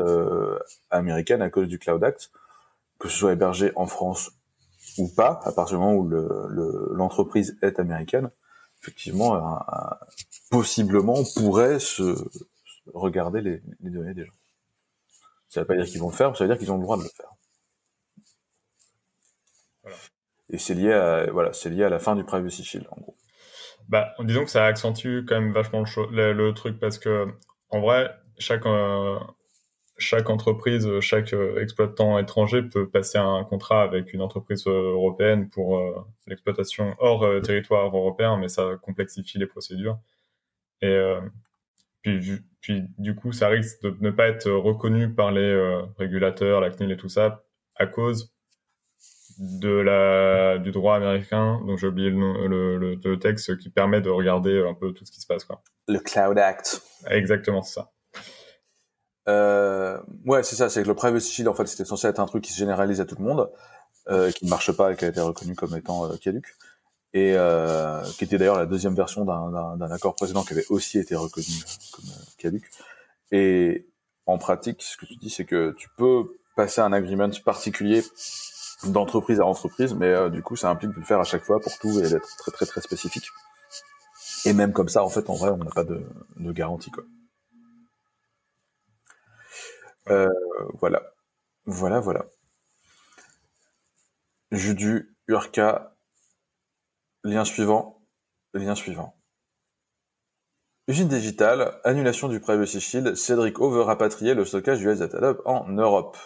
américaines, 0.90 1.42
à 1.42 1.50
cause 1.50 1.66
du 1.66 1.80
Cloud 1.80 2.02
Act, 2.04 2.30
que 3.00 3.09
ce 3.09 3.16
soit 3.16 3.33
hébergé 3.33 3.73
en 3.75 3.87
France 3.87 4.30
ou 4.99 5.09
pas, 5.09 5.40
à 5.42 5.50
partir 5.50 5.78
du 5.78 5.85
moment 5.85 5.97
où 5.97 6.09
l'entreprise 6.95 7.57
le, 7.61 7.69
est 7.69 7.80
américaine, 7.80 8.30
effectivement, 8.80 9.59
possiblement, 10.50 11.16
pourrait 11.35 11.80
se, 11.80 12.14
regarder 12.95 13.40
les, 13.40 13.62
les 13.80 13.90
données 13.90 14.14
des 14.14 14.25
gens. 14.25 14.33
Ça 15.49 15.61
ne 15.61 15.64
veut 15.64 15.66
pas 15.66 15.76
dire 15.76 15.87
qu'ils 15.87 16.00
vont 16.00 16.11
le 16.11 16.14
faire, 16.14 16.37
ça 16.37 16.45
veut 16.45 16.49
dire 16.49 16.59
qu'ils 16.59 16.71
ont 16.71 16.76
le 16.76 16.83
droit 16.83 16.97
de 16.97 17.02
le 17.02 17.09
faire. 17.09 17.30
Et 20.52 20.59
c'est 20.59 20.75
lié 20.75 20.92
à 20.92 21.30
voilà, 21.30 21.52
c'est 21.52 21.70
lié 21.70 21.85
à 21.85 21.88
la 21.88 21.99
fin 21.99 22.16
du 22.16 22.25
privacy 22.25 22.64
shield 22.64 22.87
en 22.90 23.00
gros. 23.00 23.16
Bah, 23.88 24.14
disons 24.20 24.44
que 24.44 24.50
ça 24.50 24.66
accentue 24.66 25.25
quand 25.26 25.40
même 25.40 25.52
vachement 25.52 25.85
le, 26.12 26.32
le, 26.32 26.54
truc 26.54 26.78
parce 26.78 26.99
que 26.99 27.26
en 27.70 27.80
vrai, 27.80 28.14
chaque 28.38 28.66
euh, 28.66 29.18
chaque 29.99 30.30
entreprise, 30.30 30.88
chaque 31.00 31.32
euh, 31.32 31.61
exploitant 31.61 32.18
étranger 32.18 32.62
peut 32.62 32.88
passer 32.88 33.18
un 33.18 33.44
contrat 33.44 33.82
avec 33.82 34.12
une 34.12 34.23
entreprise 34.23 34.66
euh, 34.66 34.92
européenne 34.92 35.50
pour 35.50 36.06
l'exploitation 36.26 36.94
hors 36.99 37.26
territoire 37.42 37.94
européen, 37.94 38.37
mais 38.38 38.49
ça 38.49 38.76
complexifie 38.82 39.38
les 39.38 39.47
procédures. 39.47 39.99
Et 40.82 40.99
puis, 42.02 42.40
puis 42.61 42.85
du 42.99 43.14
coup, 43.14 43.32
ça 43.32 43.49
risque 43.49 43.82
de 43.82 43.97
ne 44.00 44.11
pas 44.11 44.28
être 44.28 44.50
reconnu 44.50 45.12
par 45.14 45.32
les 45.32 45.82
régulateurs, 45.99 46.61
la 46.61 46.70
CNIL 46.70 46.92
et 46.92 46.97
tout 46.97 47.09
ça, 47.09 47.44
à 47.76 47.87
cause 47.87 48.32
de 49.40 49.70
la, 49.70 50.59
du 50.59 50.70
droit 50.70 50.97
américain, 50.97 51.62
donc 51.66 51.78
j'ai 51.78 51.87
oublié 51.87 52.11
le, 52.11 52.76
le, 52.76 53.18
texte 53.18 53.56
qui 53.56 53.70
permet 53.70 54.02
de 54.02 54.11
regarder 54.11 54.62
un 54.68 54.75
peu 54.75 54.92
tout 54.92 55.06
ce 55.06 55.11
qui 55.11 55.20
se 55.20 55.26
passe. 55.26 55.44
Quoi. 55.44 55.62
Le 55.88 55.99
Cloud 55.99 56.38
Act. 56.38 56.82
Exactement, 57.09 57.62
c'est 57.62 57.80
ça. 57.80 57.90
Euh, 59.28 59.99
ouais, 60.26 60.42
c'est 60.42 60.56
ça, 60.56 60.68
c'est 60.68 60.82
que 60.82 60.88
le 60.88 60.94
Privacy 60.94 61.32
Shield, 61.32 61.49
en 61.49 61.54
fait, 61.54 61.66
c'était 61.66 61.87
censé 61.87 62.06
être 62.06 62.20
un 62.20 62.26
truc 62.26 62.44
qui 62.44 62.52
se 62.52 62.59
généralise 62.59 63.00
à 63.00 63.06
tout 63.06 63.16
le 63.18 63.25
monde, 63.25 63.50
euh, 64.11 64.30
qui 64.30 64.44
ne 64.44 64.50
marche 64.50 64.73
pas 64.73 64.92
et 64.92 64.97
qui 64.97 65.06
a 65.06 65.09
été 65.09 65.20
reconnu 65.20 65.54
comme 65.54 65.75
étant 65.75 66.04
euh, 66.04 66.16
caduc, 66.18 66.54
et 67.14 67.32
euh, 67.35 68.02
qui 68.18 68.25
était 68.25 68.37
d'ailleurs 68.37 68.59
la 68.59 68.66
deuxième 68.66 68.94
version 68.94 69.25
d'un 69.25 69.90
accord 69.90 70.14
précédent 70.16 70.44
qui 70.44 70.52
avait 70.52 70.66
aussi 70.68 70.99
été 70.99 71.16
reconnu 71.16 71.47
comme 71.92 72.04
euh, 72.11 72.25
caduc. 72.37 72.70
Et 73.32 73.87
en 74.26 74.37
pratique, 74.37 74.82
ce 74.82 74.99
que 74.99 75.06
tu 75.06 75.16
dis, 75.16 75.30
c'est 75.30 75.47
que 75.47 75.75
tu 75.78 75.88
peux 75.97 76.37
passer 76.56 76.82
un 76.82 76.92
agreement 76.92 77.30
particulier 77.42 78.02
d'entreprise 78.84 79.40
à 79.40 79.46
entreprise, 79.46 79.94
mais 79.94 80.06
euh, 80.06 80.30
du 80.30 80.42
coup, 80.42 80.56
ça 80.56 80.70
implique 80.70 80.90
de 80.90 81.00
le 81.00 81.04
faire 81.04 81.20
à 81.20 81.25
chaque 81.25 81.44
fois 81.44 81.60
pour 81.60 81.76
tout 81.78 82.00
et 82.00 82.08
d'être 82.08 82.37
très 82.37 82.50
très 82.50 82.66
très 82.66 82.80
spécifique. 82.80 83.30
Et 84.44 84.52
même 84.52 84.72
comme 84.72 84.88
ça, 84.88 85.04
en 85.04 85.10
fait, 85.10 85.28
en 85.28 85.34
vrai, 85.34 85.50
on 85.50 85.58
n'a 85.58 85.70
pas 85.70 85.84
de, 85.84 86.02
garantie, 86.52 86.90
quoi. 86.90 87.04
Euh, 90.08 90.28
voilà, 90.80 91.02
voilà, 91.66 92.00
voilà. 92.00 92.25
Judu, 94.50 95.14
Urka, 95.28 95.94
lien 97.22 97.44
suivant, 97.44 98.02
lien 98.54 98.75
suivant. 98.75 99.14
Usine 100.88 101.06
digitale, 101.06 101.80
annulation 101.84 102.28
du 102.28 102.40
Privacy 102.40 102.80
Shield, 102.80 103.14
Cédric 103.14 103.60
O 103.60 103.70
veut 103.70 103.82
rapatrier 103.82 104.34
le 104.34 104.44
stockage 104.44 104.78
du 104.78 104.87
Datalob 104.87 105.40
en 105.44 105.68
Europe. 105.68 106.16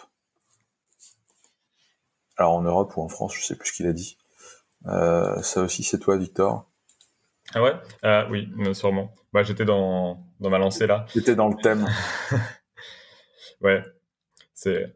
Alors 2.37 2.53
en 2.53 2.61
Europe 2.61 2.95
ou 2.97 3.01
en 3.01 3.07
France, 3.07 3.35
je 3.35 3.43
sais 3.43 3.55
plus 3.55 3.69
ce 3.69 3.73
qu'il 3.73 3.87
a 3.87 3.93
dit. 3.93 4.17
Euh, 4.87 5.41
ça 5.41 5.61
aussi, 5.61 5.83
c'est 5.83 5.99
toi, 5.99 6.17
Victor. 6.17 6.69
Ah 7.53 7.61
ouais? 7.61 7.73
Euh, 8.03 8.25
Oui, 8.29 8.49
sûrement. 8.73 9.13
Bah, 9.33 9.43
j'étais 9.43 9.65
dans, 9.65 10.23
dans 10.39 10.49
ma 10.49 10.57
lancée 10.57 10.87
là. 10.87 11.05
J'étais 11.13 11.35
dans 11.35 11.47
le 11.47 11.55
thème. 11.61 11.85
ouais, 13.61 13.83
c'est. 14.53 14.93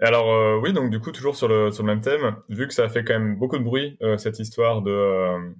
Alors 0.00 0.30
euh, 0.32 0.58
oui, 0.62 0.72
donc 0.72 0.90
du 0.90 0.98
coup 0.98 1.12
toujours 1.12 1.36
sur 1.36 1.46
le 1.46 1.70
sur 1.70 1.82
le 1.82 1.88
même 1.88 2.00
thème, 2.00 2.36
vu 2.48 2.66
que 2.66 2.72
ça 2.72 2.84
a 2.84 2.88
fait 2.88 3.04
quand 3.04 3.12
même 3.12 3.36
beaucoup 3.36 3.58
de 3.58 3.62
bruit 3.64 3.98
cette 4.16 4.38
histoire 4.38 4.80
de 4.80 5.52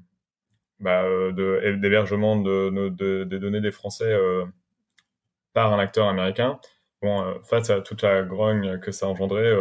bah, 0.78 1.02
de 1.04 1.76
d'hébergement 1.76 2.36
de, 2.36 2.70
de, 2.88 3.24
des 3.24 3.38
données 3.38 3.60
des 3.60 3.70
Français 3.70 4.16
par 5.52 5.74
un 5.74 5.78
acteur 5.78 6.08
américain. 6.08 6.58
Bon, 7.02 7.38
face 7.42 7.68
à 7.68 7.82
toute 7.82 8.00
la 8.00 8.22
grogne 8.22 8.80
que 8.80 8.92
ça 8.92 9.04
a 9.04 9.08
engendré, 9.10 9.52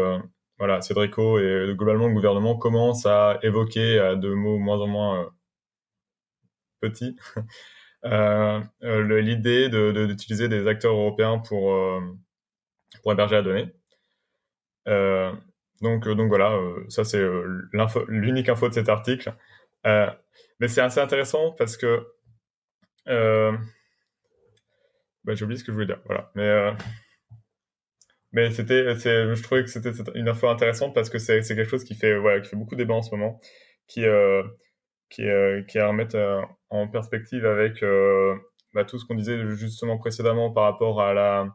voilà, 0.60 0.82
Cédrico 0.82 1.40
et 1.40 1.74
globalement 1.76 2.08
le 2.08 2.14
gouvernement 2.14 2.58
commencent 2.58 3.06
à 3.06 3.40
évoquer 3.44 4.00
à 4.00 4.16
de 4.16 4.34
mots 4.34 4.58
moins 4.58 4.80
en 4.82 4.88
moins 4.88 5.24
euh, 5.24 5.30
petits 6.82 7.16
euh, 8.06 8.62
euh, 8.84 9.22
l'idée 9.22 9.70
d'utiliser 9.70 10.50
des 10.50 10.68
acteurs 10.68 10.94
européens 10.94 11.40
pour, 11.40 11.74
héberger 13.06 13.36
la 13.36 13.42
donnée. 13.42 13.74
donc, 15.82 16.08
donc 16.10 16.28
voilà, 16.28 16.60
ça 16.90 17.06
c'est 17.06 17.24
l'unique 18.10 18.50
info 18.50 18.68
de 18.68 18.74
cet 18.74 18.90
article. 18.90 19.34
mais 19.86 20.68
c'est 20.68 20.82
assez 20.82 21.00
intéressant 21.00 21.54
parce 21.54 21.78
que 21.78 22.06
bah, 23.06 23.58
j'ai 25.36 25.56
ce 25.56 25.64
que 25.64 25.68
je 25.68 25.72
voulais 25.72 25.86
dire. 25.86 26.02
Voilà. 26.06 26.32
Mais 28.32 28.52
c'était, 28.52 28.96
je 28.96 29.44
trouvais 29.44 29.64
que 29.64 29.70
c'était 29.70 29.92
une 30.16 30.30
info 30.30 30.48
intéressante 30.48 30.94
parce 30.94 31.10
que 31.10 31.18
c'est 31.18 31.42
quelque 31.42 31.70
chose 31.70 31.84
qui 31.84 31.96
fait, 31.96 32.18
voilà, 32.18 32.42
qui 32.42 32.50
fait 32.50 32.56
beaucoup 32.56 32.76
débat 32.76 32.94
en 32.94 33.02
ce 33.02 33.12
moment, 33.12 33.40
qui, 33.88 34.06
euh, 34.06 34.44
qui, 35.10 35.28
euh, 35.28 35.64
qui 35.64 35.80
à 35.80 35.88
remettre 35.88 36.16
euh, 36.16 36.42
en 36.70 36.88
perspective 36.88 37.46
avec 37.46 37.82
euh, 37.82 38.36
bah, 38.74 38.86
tout 38.86 39.00
ce 39.00 39.06
qu'on 39.06 39.16
disait 39.16 39.40
justement 39.56 39.98
précédemment 39.98 40.52
par 40.52 40.66
rapport 40.66 41.02
à 41.02 41.14
la, 41.14 41.48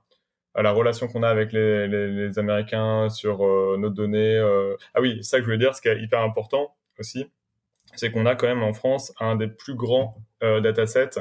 à 0.54 0.62
la 0.62 0.73
relation 0.73 1.07
qu'on 1.07 1.23
a 1.23 1.28
avec 1.28 1.52
les, 1.52 1.87
les, 1.87 2.09
les 2.09 2.38
Américains 2.38 3.09
sur 3.09 3.38
nos 3.78 3.90
données. 3.90 4.38
Ah 4.95 5.00
oui, 5.00 5.23
ça 5.23 5.38
que 5.38 5.43
je 5.43 5.47
voulais 5.47 5.59
dire, 5.59 5.75
ce 5.75 5.81
qui 5.81 5.88
est 5.88 6.00
hyper 6.00 6.21
important 6.21 6.75
aussi, 6.99 7.26
c'est 7.95 8.11
qu'on 8.11 8.26
a 8.26 8.35
quand 8.35 8.47
même 8.49 8.62
en 8.62 8.73
France 8.73 9.12
un 9.21 9.37
des 9.37 9.49
plus 9.49 9.75
grands 9.75 10.16
datasets 10.40 11.21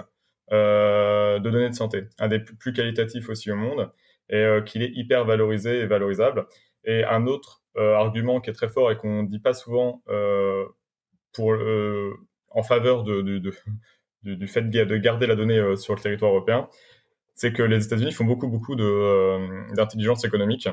de 0.52 1.40
données 1.40 1.70
de 1.70 1.76
santé, 1.76 2.06
un 2.20 2.28
des 2.28 2.40
plus 2.40 2.74
qualitatifs 2.74 3.30
aussi 3.30 3.52
au 3.52 3.56
monde 3.56 3.92
et 4.30 4.36
euh, 4.36 4.62
qu'il 4.62 4.82
est 4.84 4.92
hyper 4.96 5.26
valorisé 5.26 5.80
et 5.80 5.86
valorisable. 5.86 6.46
Et 6.86 7.04
un 7.04 7.28
autre 7.28 7.64
euh, 7.78 7.96
argument 7.96 8.42
qui 8.42 8.50
est 8.50 8.54
très 8.54 8.70
fort 8.70 8.92
et 8.92 8.98
qu'on 8.98 9.24
ne 9.24 9.28
dit 9.28 9.40
pas 9.40 9.54
souvent 9.54 10.02
euh, 10.10 10.66
pour, 11.34 11.56
en 12.52 12.64
faveur 12.64 13.04
de, 13.04 13.22
de, 13.22 13.40
de, 13.40 14.36
du 14.36 14.48
fait 14.48 14.62
de 14.70 14.98
garder 14.98 15.26
la 15.26 15.36
donnée 15.36 15.76
sur 15.76 15.96
le 15.96 16.00
territoire 16.00 16.32
européen, 16.32 16.70
c'est 17.34 17.52
que 17.52 17.64
les 17.64 17.84
États-Unis 17.84 18.12
font 18.12 18.26
beaucoup, 18.26 18.48
beaucoup 18.48 18.76
d'intelligence 18.76 20.24
économique. 20.26 20.70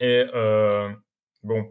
Et 0.00 0.24
bon, 1.42 1.70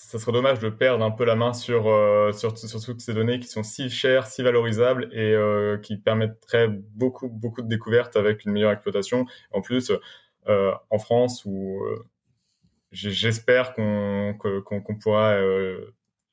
ça 0.00 0.18
serait 0.18 0.32
dommage 0.32 0.60
de 0.60 0.70
perdre 0.70 1.04
un 1.04 1.10
peu 1.10 1.24
la 1.24 1.34
main 1.34 1.52
sur, 1.52 1.88
euh, 1.88 2.32
sur, 2.32 2.56
sur, 2.56 2.80
toutes 2.80 3.00
ces 3.00 3.14
données 3.14 3.40
qui 3.40 3.48
sont 3.48 3.64
si 3.64 3.90
chères, 3.90 4.26
si 4.28 4.42
valorisables 4.42 5.10
et 5.12 5.34
euh, 5.34 5.76
qui 5.76 5.96
permettraient 5.96 6.68
beaucoup, 6.68 7.28
beaucoup 7.28 7.62
de 7.62 7.68
découvertes 7.68 8.16
avec 8.16 8.44
une 8.44 8.52
meilleure 8.52 8.70
exploitation. 8.70 9.26
En 9.50 9.60
plus, 9.60 9.92
euh, 10.46 10.72
en 10.90 10.98
France, 10.98 11.44
où 11.44 11.82
j'espère 12.92 13.74
qu'on 13.74 14.34
qu'on 14.38 14.94
pourra, 14.94 15.36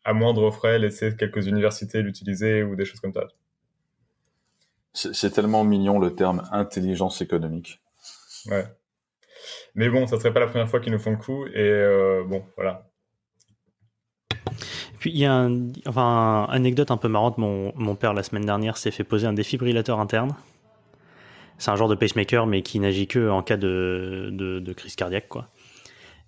à 0.03 0.13
moindre 0.13 0.51
frais, 0.51 0.77
laisser 0.77 1.15
quelques 1.17 1.48
universités 1.48 2.01
l'utiliser 2.01 2.62
ou 2.62 2.75
des 2.75 2.86
choses 2.86 3.00
comme 3.00 3.13
ça. 3.13 3.27
C'est 4.93 5.31
tellement 5.31 5.65
mignon 5.65 6.00
le 6.00 6.15
terme 6.15 6.43
intelligence 6.51 7.22
économique. 7.22 7.81
Ouais. 8.45 8.65
Mais 9.74 9.89
bon, 9.89 10.07
ça 10.07 10.17
serait 10.17 10.34
pas 10.34 10.39
la 10.39 10.48
première 10.48 10.69
fois 10.69 10.79
qu'ils 10.79 10.93
nous 10.93 11.00
font 11.00 11.12
le 11.12 11.17
coup. 11.17 11.45
Et 11.48 12.24
bon, 12.25 12.45
voilà 12.55 12.88
il 15.06 15.18
y 15.18 15.26
a 15.26 15.34
un, 15.34 16.48
anecdote 16.50 16.92
un 16.92 16.98
peu 16.98 17.08
marrante, 17.08 17.38
mon, 17.38 17.96
père 17.96 18.14
la 18.14 18.24
semaine 18.24 18.46
dernière 18.46 18.78
s'est 18.78 18.92
fait 18.92 19.04
poser 19.04 19.28
un 19.28 19.34
défibrillateur 19.34 20.00
interne. 20.00 20.36
C'est 21.58 21.72
un 21.72 21.76
genre 21.76 21.88
de 21.88 21.96
pacemaker, 21.96 22.48
mais 22.48 22.62
qui 22.62 22.80
n'agit 22.80 23.08
que 23.08 23.30
en 23.30 23.42
cas 23.42 23.58
de, 23.58 24.74
crise 24.76 24.96
cardiaque, 24.96 25.28
quoi. 25.30 25.50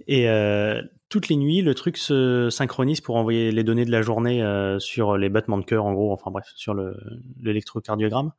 Et 0.07 0.29
euh, 0.29 0.81
toutes 1.09 1.27
les 1.27 1.35
nuits, 1.35 1.61
le 1.61 1.73
truc 1.73 1.97
se 1.97 2.49
synchronise 2.49 3.01
pour 3.01 3.15
envoyer 3.15 3.51
les 3.51 3.63
données 3.63 3.85
de 3.85 3.91
la 3.91 4.01
journée 4.01 4.43
euh, 4.43 4.79
sur 4.79 5.17
les 5.17 5.29
battements 5.29 5.57
de 5.57 5.65
cœur, 5.65 5.85
en 5.85 5.93
gros, 5.93 6.13
enfin 6.13 6.31
bref, 6.31 6.45
sur 6.55 6.75
l'électrocardiogramme. 7.41 8.31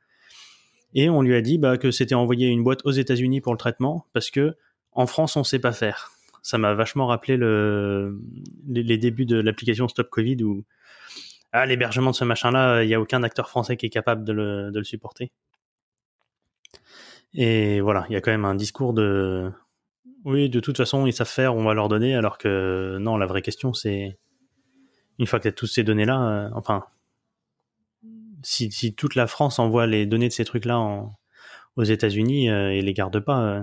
Et 0.95 1.11
on 1.11 1.21
lui 1.21 1.35
a 1.35 1.42
dit 1.42 1.59
bah, 1.59 1.76
que 1.76 1.90
c'était 1.90 2.14
envoyé 2.14 2.47
une 2.49 2.62
boîte 2.62 2.80
aux 2.85 2.90
États-Unis 2.90 3.40
pour 3.40 3.52
le 3.52 3.59
traitement, 3.59 4.07
parce 4.12 4.30
que 4.30 4.57
en 4.92 5.07
France, 5.07 5.37
on 5.37 5.45
sait 5.45 5.59
pas 5.59 5.73
faire 5.73 6.12
ça 6.48 6.56
m'a 6.56 6.72
vachement 6.72 7.06
rappelé 7.06 7.36
le, 7.36 8.18
les, 8.66 8.96
débuts 8.96 9.26
de 9.26 9.38
l'application 9.38 9.86
Stop 9.86 10.08
Covid 10.08 10.42
où 10.42 10.64
ah, 11.52 11.66
l'hébergement 11.66 12.10
de 12.10 12.16
ce 12.16 12.24
machin-là, 12.24 12.84
il 12.84 12.86
n'y 12.86 12.94
a 12.94 13.00
aucun 13.00 13.22
acteur 13.22 13.50
français 13.50 13.76
qui 13.76 13.84
est 13.84 13.90
capable 13.90 14.24
de 14.24 14.32
le, 14.32 14.82
supporter. 14.82 15.30
Et 17.34 17.82
voilà, 17.82 18.06
il 18.08 18.14
y 18.14 18.16
a 18.16 18.22
quand 18.22 18.30
même 18.30 18.46
un 18.46 18.54
discours 18.54 18.94
de 18.94 19.50
oui, 20.24 20.48
de 20.48 20.58
toute 20.60 20.78
façon, 20.78 21.06
ils 21.06 21.12
savent 21.12 21.28
faire, 21.28 21.54
on 21.54 21.64
va 21.64 21.74
leur 21.74 21.88
donner, 21.88 22.14
alors 22.14 22.38
que 22.38 22.96
non, 22.98 23.18
la 23.18 23.26
vraie 23.26 23.42
question, 23.42 23.74
c'est 23.74 24.18
une 25.18 25.26
fois 25.26 25.38
que 25.38 25.42
tu 25.42 25.48
as 25.48 25.52
toutes 25.52 25.68
ces 25.68 25.84
données-là, 25.84 26.46
euh, 26.46 26.50
enfin, 26.54 26.86
si, 28.42 28.72
si, 28.72 28.94
toute 28.94 29.16
la 29.16 29.26
France 29.26 29.58
envoie 29.58 29.86
les 29.86 30.06
données 30.06 30.28
de 30.28 30.32
ces 30.32 30.46
trucs-là 30.46 30.78
aux 31.76 31.84
États-Unis 31.84 32.48
euh, 32.48 32.70
et 32.70 32.80
les 32.80 32.94
garde 32.94 33.20
pas, 33.20 33.40
euh, 33.40 33.62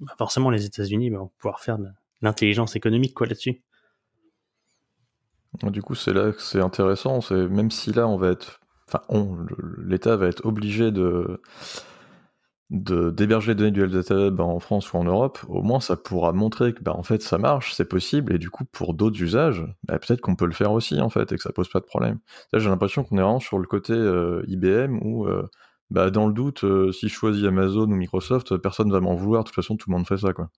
bah, 0.00 0.14
forcément 0.18 0.50
les 0.50 0.64
États-Unis 0.64 1.10
vont 1.10 1.30
pouvoir 1.38 1.60
faire 1.60 1.78
de 1.78 1.88
l'intelligence 2.22 2.76
économique 2.76 3.14
quoi 3.14 3.26
là-dessus. 3.26 3.62
Du 5.62 5.82
coup, 5.82 5.94
c'est 5.94 6.12
là 6.12 6.32
que 6.32 6.40
c'est 6.40 6.60
intéressant. 6.60 7.20
C'est 7.20 7.48
même 7.48 7.70
si 7.70 7.92
là, 7.92 8.06
on 8.06 8.16
va 8.16 8.28
être, 8.28 8.60
enfin, 8.88 9.02
l'État 9.78 10.16
va 10.16 10.28
être 10.28 10.46
obligé 10.46 10.90
de 10.90 11.40
d'héberger 12.70 13.56
des 13.56 13.70
données 13.70 13.72
du 13.72 13.82
Health 13.82 14.38
en 14.38 14.60
France 14.60 14.92
ou 14.92 14.96
en 14.96 15.02
Europe, 15.02 15.40
au 15.48 15.60
moins 15.60 15.80
ça 15.80 15.96
pourra 15.96 16.32
montrer 16.32 16.72
que 16.72 16.80
bah, 16.80 16.94
en 16.94 17.02
fait 17.02 17.20
ça 17.20 17.36
marche, 17.36 17.74
c'est 17.74 17.84
possible, 17.84 18.32
et 18.32 18.38
du 18.38 18.48
coup 18.48 18.64
pour 18.64 18.94
d'autres 18.94 19.20
usages, 19.20 19.66
bah, 19.82 19.98
peut-être 19.98 20.20
qu'on 20.20 20.36
peut 20.36 20.46
le 20.46 20.52
faire 20.52 20.70
aussi 20.70 21.00
en 21.00 21.10
fait, 21.10 21.32
et 21.32 21.36
que 21.36 21.42
ça 21.42 21.50
pose 21.52 21.68
pas 21.68 21.80
de 21.80 21.84
problème. 21.84 22.20
J'ai 22.54 22.68
l'impression 22.68 23.02
qu'on 23.02 23.18
est 23.18 23.22
vraiment 23.22 23.40
sur 23.40 23.58
le 23.58 23.66
côté 23.66 23.92
euh, 23.92 24.44
IBM 24.46 25.00
où 25.02 25.26
bah 25.90 26.10
dans 26.10 26.26
le 26.26 26.32
doute, 26.32 26.62
euh, 26.64 26.92
si 26.92 27.08
je 27.08 27.14
choisis 27.14 27.44
Amazon 27.44 27.82
ou 27.82 27.96
Microsoft, 27.96 28.56
personne 28.58 28.88
ne 28.88 28.92
va 28.92 29.00
m'en 29.00 29.14
vouloir. 29.14 29.42
De 29.42 29.48
toute 29.48 29.56
façon, 29.56 29.76
tout 29.76 29.90
le 29.90 29.96
monde 29.96 30.06
fait 30.06 30.18
ça, 30.18 30.32
quoi. 30.32 30.50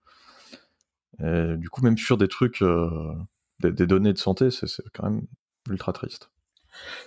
Du 1.21 1.71
coup, 1.71 1.83
même 1.83 1.97
sur 1.97 2.17
des 2.17 2.27
trucs, 2.27 2.63
euh, 2.63 3.15
des, 3.61 3.87
données 3.87 4.13
de 4.13 4.19
santé, 4.19 4.51
c'est 4.51 4.67
quand 4.93 5.05
même 5.05 5.23
ultra 5.71 5.93
triste. 5.93 6.31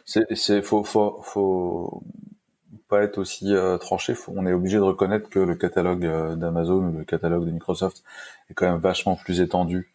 C'est 0.06 0.62
faut, 0.62 0.84
faut, 0.84 1.20
faut 1.22 2.04
pas 2.88 3.04
être 3.04 3.18
aussi 3.18 3.54
tranché, 3.82 4.16
on 4.28 4.46
est 4.46 4.54
obligé 4.54 4.78
de 4.78 4.84
reconnaître 4.84 5.30
que 5.30 5.40
le 5.40 5.56
catalogue 5.56 6.06
d'Amazon 6.38 6.88
ou 6.88 6.98
le 7.00 7.04
catalogue 7.04 7.46
de 7.46 7.52
Microsoft 7.52 8.04
est 8.50 8.54
quand 8.54 8.68
même 8.68 8.80
vachement 8.80 9.16
plus 9.18 9.42
étendu 9.42 9.92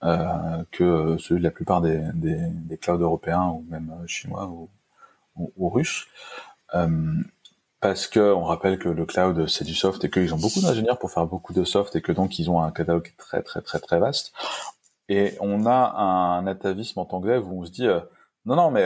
que 0.00 1.16
celui 1.18 1.40
de 1.40 1.44
la 1.44 1.50
plupart 1.50 1.80
des, 1.80 2.78
clouds 2.80 2.98
européens 2.98 3.48
ou 3.48 3.64
même 3.68 3.92
chinois 4.06 4.48
ou, 5.34 5.68
russes. 5.68 6.06
Parce 7.88 8.08
que 8.08 8.20
on 8.20 8.44
rappelle 8.44 8.78
que 8.78 8.88
le 8.88 9.06
cloud 9.06 9.46
c'est 9.48 9.64
du 9.64 9.74
soft 9.74 10.02
et 10.04 10.10
qu'ils 10.10 10.34
ont 10.34 10.38
beaucoup 10.38 10.60
d'ingénieurs 10.60 10.98
pour 10.98 11.10
faire 11.10 11.26
beaucoup 11.26 11.52
de 11.52 11.64
soft 11.64 11.94
et 11.96 12.02
que 12.02 12.12
donc 12.12 12.38
ils 12.38 12.50
ont 12.50 12.60
un 12.60 12.70
catalogue 12.70 13.12
très 13.16 13.42
très 13.42 13.62
très 13.62 13.78
très 13.78 13.98
vaste. 14.00 14.32
Et 15.08 15.36
on 15.40 15.66
a 15.66 15.94
un 15.96 16.46
atavisme 16.46 16.98
en 16.98 17.04
tant 17.04 17.20
que 17.20 17.28
dev 17.28 17.46
où 17.46 17.62
on 17.62 17.64
se 17.64 17.70
dit 17.70 17.86
non 18.44 18.56
non 18.56 18.70
mais 18.70 18.84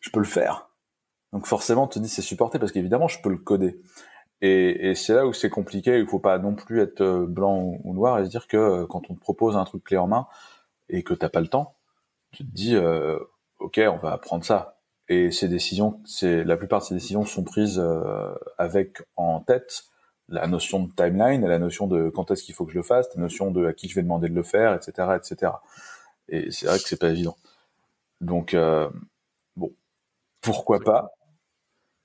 je 0.00 0.10
peux 0.10 0.20
le 0.20 0.26
faire. 0.26 0.68
Donc 1.32 1.46
forcément, 1.46 1.84
on 1.84 1.88
te 1.88 1.98
dit 1.98 2.08
c'est 2.08 2.22
supporté 2.22 2.58
parce 2.58 2.72
qu'évidemment, 2.72 3.08
je 3.08 3.20
peux 3.20 3.30
le 3.30 3.38
coder. 3.38 3.80
Et, 4.42 4.94
c'est 4.94 5.14
là 5.14 5.26
où 5.26 5.32
c'est 5.32 5.50
compliqué. 5.50 5.98
Il 5.98 6.06
faut 6.06 6.18
pas 6.18 6.38
non 6.38 6.54
plus 6.54 6.80
être 6.80 7.00
euh, 7.00 7.26
blanc 7.26 7.78
ou 7.84 7.94
noir 7.94 8.18
et 8.18 8.24
se 8.26 8.30
dire 8.30 8.46
que 8.48 8.56
euh, 8.56 8.86
quand 8.86 9.10
on 9.10 9.14
te 9.14 9.20
propose 9.20 9.56
un 9.56 9.64
truc 9.64 9.84
clé 9.84 9.96
en 9.96 10.06
main 10.06 10.26
et 10.88 11.02
que 11.02 11.14
t'as 11.14 11.28
pas 11.30 11.40
le 11.40 11.48
temps, 11.48 11.74
tu 12.32 12.44
te 12.44 12.50
dis 12.54 12.76
euh, 12.76 13.18
ok, 13.58 13.80
on 13.88 13.96
va 13.98 14.18
prendre 14.18 14.44
ça. 14.44 14.75
Et 15.08 15.30
ces 15.30 15.48
décisions, 15.48 16.00
c'est 16.04 16.44
la 16.44 16.56
plupart 16.56 16.80
de 16.80 16.84
ces 16.86 16.94
décisions 16.94 17.24
sont 17.24 17.44
prises 17.44 17.82
avec 18.58 19.02
en 19.16 19.40
tête 19.40 19.84
la 20.28 20.48
notion 20.48 20.82
de 20.82 20.92
timeline 20.92 21.44
et 21.44 21.48
la 21.48 21.60
notion 21.60 21.86
de 21.86 22.08
quand 22.08 22.32
est-ce 22.32 22.42
qu'il 22.42 22.56
faut 22.56 22.66
que 22.66 22.72
je 22.72 22.78
le 22.78 22.82
fasse, 22.82 23.06
la 23.14 23.22
notion 23.22 23.52
de 23.52 23.66
à 23.66 23.72
qui 23.72 23.88
je 23.88 23.94
vais 23.94 24.02
demander 24.02 24.28
de 24.28 24.34
le 24.34 24.42
faire, 24.42 24.74
etc., 24.74 25.16
etc. 25.16 25.52
Et 26.28 26.50
c'est 26.50 26.66
vrai 26.66 26.78
que 26.78 26.88
c'est 26.88 26.98
pas 26.98 27.10
évident. 27.10 27.36
Donc 28.20 28.56
bon, 29.56 29.72
pourquoi 30.40 30.80
pas? 30.80 31.16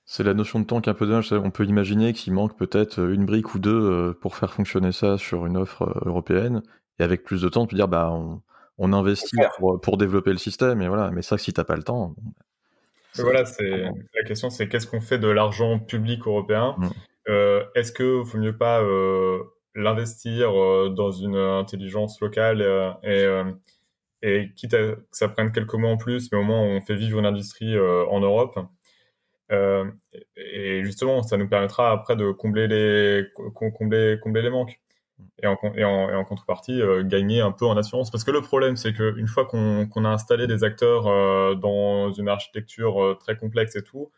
C'est 0.04 0.24
la 0.24 0.34
notion 0.34 0.60
de 0.60 0.64
temps 0.64 0.80
qui 0.80 0.88
est 0.90 0.92
un 0.92 0.94
peu 0.94 1.06
dommage. 1.06 1.32
On 1.32 1.50
peut 1.50 1.64
imaginer 1.64 2.12
qu'il 2.12 2.32
manque 2.32 2.56
peut-être 2.56 3.00
euh, 3.00 3.14
une 3.14 3.24
brique 3.24 3.54
ou 3.54 3.58
deux 3.58 3.70
euh, 3.70 4.12
pour 4.12 4.36
faire 4.36 4.52
fonctionner 4.52 4.92
ça 4.92 5.16
sur 5.16 5.46
une 5.46 5.56
offre 5.56 5.82
euh, 5.82 6.08
européenne. 6.08 6.62
Et 6.98 7.02
avec 7.02 7.22
plus 7.24 7.42
de 7.42 7.48
temps, 7.48 7.62
on 7.62 7.66
peut 7.66 7.76
dire 7.76 7.88
bah 7.88 8.12
on, 8.12 8.92
investit 8.92 9.36
pour, 9.58 9.96
développer 9.96 10.32
le 10.32 10.38
système. 10.38 10.82
Et 10.82 10.88
voilà. 10.88 11.10
Mais 11.12 11.22
ça, 11.22 11.38
si 11.38 11.52
t'as 11.52 11.64
pas 11.64 11.76
le 11.76 11.82
temps. 11.82 12.14
Voilà, 13.16 13.44
c'est 13.44 13.68
la 13.70 14.22
question, 14.26 14.50
c'est 14.50 14.68
qu'est-ce 14.68 14.86
qu'on 14.86 15.00
fait 15.00 15.18
de 15.18 15.28
l'argent 15.28 15.78
public 15.78 16.26
européen 16.26 16.76
mm. 16.78 16.90
Est-ce 17.74 17.92
que 17.92 18.22
vaut 18.22 18.38
mieux 18.38 18.56
pas 18.56 18.82
l'investir 19.74 20.50
dans 20.90 21.10
une 21.10 21.36
intelligence 21.36 22.20
locale 22.20 22.62
et 23.02 23.26
et 24.22 24.52
quitte 24.54 24.74
à 24.74 24.78
que 24.78 25.06
ça 25.10 25.28
prenne 25.28 25.52
quelques 25.52 25.74
mois 25.74 25.90
en 25.90 25.96
plus, 25.96 26.30
mais 26.32 26.38
au 26.38 26.42
moins 26.42 26.60
on 26.60 26.80
fait 26.80 26.94
vivre 26.94 27.18
une 27.18 27.26
industrie 27.26 27.76
euh, 27.76 28.06
en 28.06 28.20
Europe. 28.20 28.58
Euh, 29.50 29.90
et 30.36 30.82
justement, 30.84 31.22
ça 31.22 31.36
nous 31.36 31.48
permettra 31.48 31.90
après 31.90 32.16
de 32.16 32.30
combler 32.30 32.68
les, 32.68 33.24
combler, 33.54 34.18
combler 34.22 34.42
les 34.42 34.50
manques. 34.50 34.80
Et 35.42 35.46
en, 35.46 35.56
et 35.76 35.84
en, 35.84 36.24
contrepartie, 36.24 36.80
euh, 36.80 37.04
gagner 37.04 37.40
un 37.40 37.52
peu 37.52 37.64
en 37.66 37.76
assurance. 37.76 38.10
Parce 38.10 38.24
que 38.24 38.30
le 38.30 38.42
problème, 38.42 38.76
c'est 38.76 38.92
qu'une 38.92 39.26
fois 39.26 39.46
qu'on 39.46 40.04
a 40.04 40.08
installé 40.08 40.46
des 40.46 40.64
acteurs 40.64 41.04
dans 41.56 42.12
une 42.12 42.28
architecture 42.28 43.16
très 43.20 43.36
complexe 43.36 43.76
et 43.76 43.82
tout, 43.82 44.10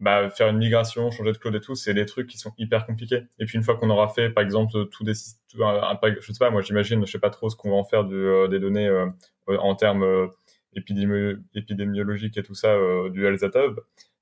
bah, 0.00 0.30
faire 0.30 0.48
une 0.48 0.56
migration, 0.56 1.10
changer 1.10 1.32
de 1.32 1.36
cloud 1.36 1.54
et 1.54 1.60
tout, 1.60 1.74
c'est 1.74 1.92
des 1.92 2.06
trucs 2.06 2.26
qui 2.26 2.38
sont 2.38 2.52
hyper 2.56 2.86
compliqués. 2.86 3.24
Et 3.38 3.44
puis 3.44 3.56
une 3.56 3.62
fois 3.62 3.76
qu'on 3.76 3.90
aura 3.90 4.08
fait, 4.08 4.30
par 4.30 4.42
exemple, 4.42 4.88
tout 4.88 5.04
des, 5.04 5.12
je 5.12 6.32
sais 6.32 6.38
pas, 6.38 6.50
moi 6.50 6.62
j'imagine, 6.62 7.04
je 7.06 7.12
sais 7.12 7.18
pas 7.18 7.28
trop 7.28 7.50
ce 7.50 7.56
qu'on 7.56 7.70
va 7.70 7.76
en 7.76 7.84
faire 7.84 8.06
euh, 8.10 8.48
des 8.48 8.58
données 8.58 8.88
euh, 8.88 9.06
en 9.46 9.74
termes 9.74 10.02
euh, 10.02 10.28
épidémiologiques 10.74 12.38
et 12.38 12.42
tout 12.42 12.54
ça 12.54 12.74
du 13.10 13.26
Health 13.26 13.44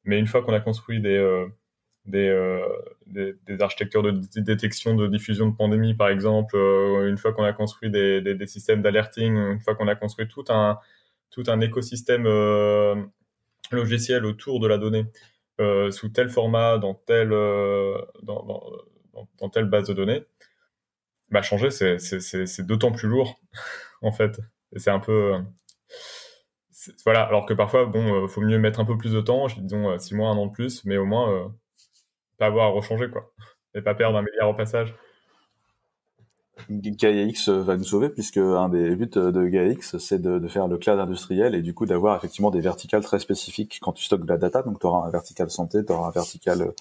mais 0.04 0.18
une 0.18 0.26
fois 0.26 0.42
qu'on 0.42 0.54
a 0.54 0.60
construit 0.60 1.00
des 1.00 1.46
des, 2.08 2.62
des, 3.06 3.34
des, 3.46 3.62
architectures 3.62 4.02
de 4.02 4.12
détection 4.40 4.94
de 4.94 5.06
diffusion 5.06 5.48
de 5.48 5.54
pandémie, 5.54 5.94
par 5.94 6.08
exemple, 6.08 6.56
une 6.56 7.16
fois 7.18 7.32
qu'on 7.32 7.44
a 7.44 7.52
construit 7.52 7.90
des, 7.90 8.20
des, 8.20 8.46
systèmes 8.46 8.82
d'alerting, 8.82 9.36
une 9.36 9.60
fois 9.60 9.74
qu'on 9.74 9.88
a 9.88 9.94
construit 9.94 10.26
tout 10.26 10.44
un, 10.48 10.78
tout 11.30 11.44
un 11.46 11.60
écosystème 11.60 12.26
logiciel 13.70 14.24
autour 14.24 14.60
de 14.60 14.66
la 14.66 14.78
donnée, 14.78 15.06
euh, 15.60 15.90
sous 15.90 16.08
tel 16.08 16.28
format, 16.28 16.78
dans 16.78 16.94
telle, 16.94 17.32
euh, 17.32 17.98
dans, 18.22 18.62
dans, 19.40 19.48
telle 19.48 19.64
base 19.64 19.88
de 19.88 19.94
données, 19.94 20.24
bah, 21.30 21.42
changer, 21.42 21.70
c'est 21.70 22.66
d'autant 22.66 22.92
plus 22.92 23.08
lourd, 23.08 23.40
en 24.02 24.12
fait. 24.12 24.40
C'est 24.76 24.90
un 24.90 25.00
peu. 25.00 25.34
Voilà, 27.04 27.22
alors 27.22 27.44
que 27.46 27.54
parfois, 27.54 27.86
bon, 27.86 28.24
euh, 28.24 28.28
faut 28.28 28.40
mieux 28.40 28.58
mettre 28.58 28.78
un 28.80 28.84
peu 28.84 28.96
plus 28.96 29.12
de 29.12 29.20
temps, 29.20 29.46
disons 29.58 29.98
six 29.98 30.14
mois, 30.14 30.30
un 30.30 30.36
an 30.36 30.46
de 30.46 30.52
plus, 30.52 30.84
mais 30.84 30.96
au 30.96 31.06
moins, 31.06 31.52
pas 32.38 32.46
avoir 32.46 32.66
à 32.66 32.70
rechanger, 32.70 33.10
quoi. 33.10 33.30
Et 33.74 33.82
pas 33.82 33.94
perdre 33.94 34.18
un 34.18 34.22
milliard 34.22 34.48
au 34.48 34.54
passage. 34.54 34.94
GaiaX 36.70 37.48
va 37.48 37.76
nous 37.76 37.84
sauver 37.84 38.08
puisque 38.08 38.38
un 38.38 38.68
des 38.68 38.94
buts 38.96 39.06
de 39.06 39.46
GaiaX 39.46 39.96
c'est 39.98 40.20
de, 40.20 40.38
de, 40.38 40.48
faire 40.48 40.68
le 40.68 40.76
cloud 40.78 40.98
industriel 40.98 41.54
et 41.54 41.62
du 41.62 41.74
coup 41.74 41.86
d'avoir 41.86 42.16
effectivement 42.16 42.50
des 42.50 42.60
verticales 42.60 43.02
très 43.02 43.18
spécifiques 43.18 43.78
quand 43.80 43.92
tu 43.92 44.04
stockes 44.04 44.24
de 44.24 44.28
la 44.28 44.38
data. 44.38 44.62
Donc 44.62 44.80
tu 44.80 44.86
auras 44.86 45.06
un 45.06 45.10
vertical 45.10 45.50
santé, 45.50 45.84
tu 45.84 45.92
auras 45.92 46.08
un 46.08 46.10
vertical, 46.10 46.62
euh, 46.62 46.72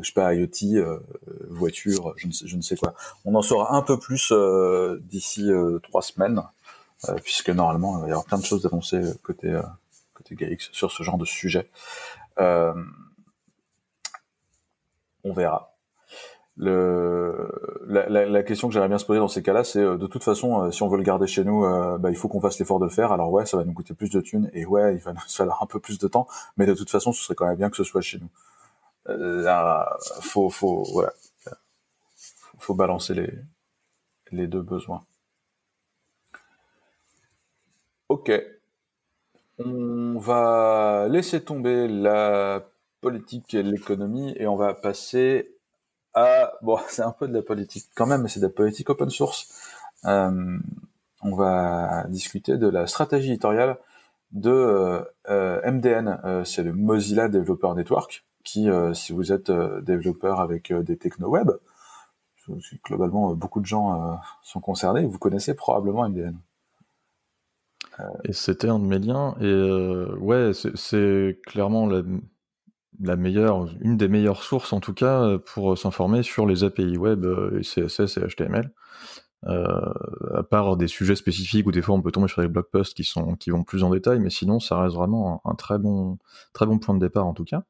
je 0.00 0.06
sais 0.06 0.12
pas, 0.12 0.34
IoT, 0.34 0.76
euh, 0.76 1.00
voiture, 1.48 2.14
je 2.16 2.26
ne, 2.26 2.32
sais, 2.32 2.46
je 2.46 2.56
ne 2.56 2.62
sais 2.62 2.76
quoi. 2.76 2.94
On 3.24 3.34
en 3.34 3.42
saura 3.42 3.74
un 3.74 3.82
peu 3.82 3.98
plus 3.98 4.32
euh, 4.32 5.00
d'ici 5.02 5.50
trois 5.82 6.02
semaines 6.02 6.42
puisque 7.22 7.50
normalement 7.50 7.98
il 7.98 8.02
va 8.02 8.06
y 8.06 8.10
avoir 8.12 8.24
plein 8.24 8.38
de 8.38 8.44
choses 8.44 8.64
annoncées 8.64 9.02
côté 9.22 9.60
côté 10.14 10.36
GaiaX 10.36 10.70
sur 10.72 10.90
ce 10.90 11.02
genre 11.02 11.18
de 11.18 11.26
sujet. 11.26 11.68
On 15.24 15.32
verra 15.32 15.74
la, 16.56 18.42
question 18.42 18.68
que 18.68 18.74
j'aimerais 18.74 18.88
bien 18.88 18.98
se 18.98 19.04
poser 19.04 19.18
dans 19.18 19.28
ces 19.28 19.42
cas-là, 19.42 19.64
c'est 19.64 19.80
euh, 19.80 19.96
de 19.96 20.06
toute 20.06 20.22
façon, 20.22 20.62
euh, 20.62 20.70
si 20.70 20.82
on 20.82 20.88
veut 20.88 20.96
le 20.96 21.02
garder 21.02 21.26
chez 21.26 21.44
nous, 21.44 21.64
euh, 21.64 21.98
bah, 21.98 22.10
il 22.10 22.16
faut 22.16 22.28
qu'on 22.28 22.40
fasse 22.40 22.58
l'effort 22.58 22.78
de 22.78 22.84
le 22.84 22.90
faire. 22.90 23.12
Alors 23.12 23.30
ouais, 23.32 23.46
ça 23.46 23.56
va 23.56 23.64
nous 23.64 23.72
coûter 23.72 23.94
plus 23.94 24.10
de 24.10 24.20
thunes 24.20 24.50
et 24.52 24.64
ouais, 24.66 24.94
il 24.94 25.00
va 25.00 25.12
nous 25.12 25.20
falloir 25.28 25.62
un 25.62 25.66
peu 25.66 25.80
plus 25.80 25.98
de 25.98 26.08
temps, 26.08 26.26
mais 26.56 26.66
de 26.66 26.74
toute 26.74 26.90
façon, 26.90 27.12
ce 27.12 27.22
serait 27.22 27.34
quand 27.34 27.46
même 27.46 27.56
bien 27.56 27.70
que 27.70 27.76
ce 27.76 27.84
soit 27.84 28.00
chez 28.00 28.18
nous. 28.18 28.30
Euh, 29.08 29.84
faut, 30.22 30.48
faut, 30.48 31.04
balancer 32.70 33.14
les 34.32 34.46
deux 34.46 34.62
besoins. 34.62 35.04
Ok, 38.08 38.30
on 39.58 40.18
va 40.18 41.06
laisser 41.08 41.42
tomber 41.42 41.88
la 41.88 42.64
politique 43.04 43.52
et 43.52 43.62
l'économie 43.62 44.34
et 44.38 44.46
on 44.46 44.56
va 44.56 44.72
passer 44.72 45.54
ah, 46.14 46.52
bon, 46.62 46.78
c'est 46.88 47.02
un 47.02 47.12
peu 47.12 47.28
de 47.28 47.34
la 47.34 47.42
politique 47.42 47.86
quand 47.94 48.06
même, 48.06 48.22
mais 48.22 48.28
c'est 48.28 48.40
de 48.40 48.46
la 48.46 48.52
politique 48.52 48.88
open 48.88 49.10
source. 49.10 49.52
Euh, 50.06 50.58
on 51.22 51.34
va 51.34 52.04
discuter 52.08 52.56
de 52.56 52.68
la 52.68 52.86
stratégie 52.86 53.30
éditoriale 53.30 53.78
de 54.32 55.04
euh, 55.30 55.70
MDN, 55.70 56.20
euh, 56.24 56.44
c'est 56.44 56.62
le 56.62 56.72
Mozilla 56.72 57.28
Developer 57.28 57.72
Network, 57.74 58.24
qui, 58.42 58.68
si 58.92 59.12
vous 59.12 59.32
êtes 59.32 59.50
développeur 59.50 60.40
avec 60.40 60.70
des 60.70 60.98
techno 60.98 61.28
web, 61.28 61.50
globalement 62.84 63.32
beaucoup 63.34 63.60
de 63.60 63.64
gens 63.64 64.20
sont 64.42 64.60
concernés, 64.60 65.06
vous 65.06 65.18
connaissez 65.18 65.54
probablement 65.54 66.06
MDN. 66.06 66.36
Et 68.24 68.34
c'était 68.34 68.68
un 68.68 68.78
de 68.78 68.84
mes 68.84 68.98
liens, 68.98 69.34
et 69.40 70.14
ouais, 70.18 70.50
c'est 70.52 71.40
clairement 71.46 71.86
la, 71.86 72.02
la 73.00 73.16
meilleure, 73.16 73.68
une 73.80 73.96
des 73.96 74.08
meilleures 74.08 74.42
sources 74.42 74.72
en 74.72 74.80
tout 74.80 74.94
cas 74.94 75.22
euh, 75.22 75.38
pour 75.38 75.72
euh, 75.72 75.76
s'informer 75.76 76.22
sur 76.22 76.46
les 76.46 76.64
API 76.64 76.96
web, 76.96 77.24
euh, 77.24 77.60
CSS 77.60 78.18
et 78.18 78.26
HTML. 78.26 78.72
à 79.46 80.42
part 80.42 80.76
des 80.76 80.88
sujets 80.88 81.16
spécifiques 81.16 81.66
où 81.66 81.72
des 81.72 81.82
fois 81.82 81.94
on 81.94 82.02
peut 82.02 82.12
tomber 82.12 82.28
sur 82.28 82.42
des 82.42 82.48
blog 82.48 82.66
posts 82.70 82.94
qui 82.94 83.04
sont 83.04 83.36
qui 83.36 83.50
vont 83.50 83.62
plus 83.62 83.84
en 83.84 83.90
détail, 83.90 84.18
mais 84.20 84.30
sinon 84.30 84.58
ça 84.60 84.80
reste 84.80 84.96
vraiment 84.96 85.42
un, 85.44 85.54
très 85.54 85.78
bon 85.78 86.18
très 86.54 86.66
bon 86.66 86.78
point 86.78 86.94
de 86.94 87.00
départ 87.00 87.26
en 87.26 87.34
tout 87.34 87.44
cas. 87.44 87.62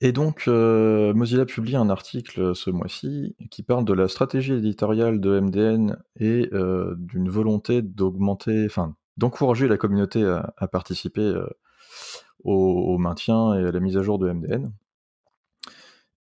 Et 0.00 0.12
donc 0.12 0.46
Mozilla 0.46 1.44
publie 1.44 1.76
un 1.76 1.90
article 1.90 2.56
ce 2.56 2.70
mois-ci 2.70 3.36
qui 3.50 3.62
parle 3.62 3.84
de 3.84 3.92
la 3.92 4.08
stratégie 4.08 4.54
éditoriale 4.54 5.20
de 5.20 5.38
MDN 5.38 5.98
et 6.16 6.50
d'une 6.96 7.28
volonté 7.28 7.82
d'augmenter, 7.82 8.64
enfin 8.64 8.96
d'encourager 9.18 9.68
la 9.68 9.76
communauté 9.76 10.24
à, 10.24 10.54
à 10.56 10.66
participer 10.66 11.34
au, 12.44 12.98
maintien 12.98 13.54
et 13.54 13.66
à 13.66 13.72
la 13.72 13.80
mise 13.80 13.96
à 13.96 14.02
jour 14.02 14.18
de 14.18 14.30
MDN. 14.30 14.72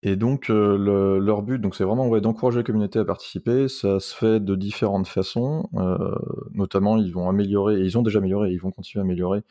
Et 0.05 0.15
donc 0.15 0.49
euh, 0.49 1.19
leur 1.19 1.43
but, 1.43 1.59
donc 1.59 1.75
c'est 1.75 1.83
vraiment 1.83 2.17
d'encourager 2.21 2.59
la 2.59 2.63
communauté 2.63 3.01
à 3.01 3.05
participer. 3.05 3.69
Ça 3.69 3.99
se 3.99 4.15
fait 4.15 4.39
de 4.41 4.55
différentes 4.55 5.09
façons. 5.09 5.69
Euh, 5.75 6.15
notamment, 6.53 6.99
ils 6.99 7.13
vont 7.13 7.29
améliorer, 7.29 7.81
et 7.81 7.85
ils 7.85 7.99
ont 7.99 8.03
déjà 8.03 8.19
amélioré, 8.19 8.51
et 8.51 8.53
ils 8.53 8.61
vont 8.61 8.71
continuer 8.71 9.03
à 9.03 9.05
améliorer 9.05 9.43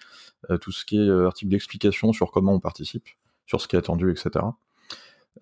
euh, 0.50 0.58
tout 0.58 0.72
ce 0.72 0.86
qui 0.86 0.98
est 1.00 1.10
article 1.10 1.52
d'explication 1.52 2.14
sur 2.14 2.32
comment 2.32 2.54
on 2.54 2.60
participe, 2.62 3.08
sur 3.46 3.60
ce 3.60 3.68
qui 3.68 3.76
est 3.76 3.80
attendu, 3.80 4.12
etc. 4.12 4.46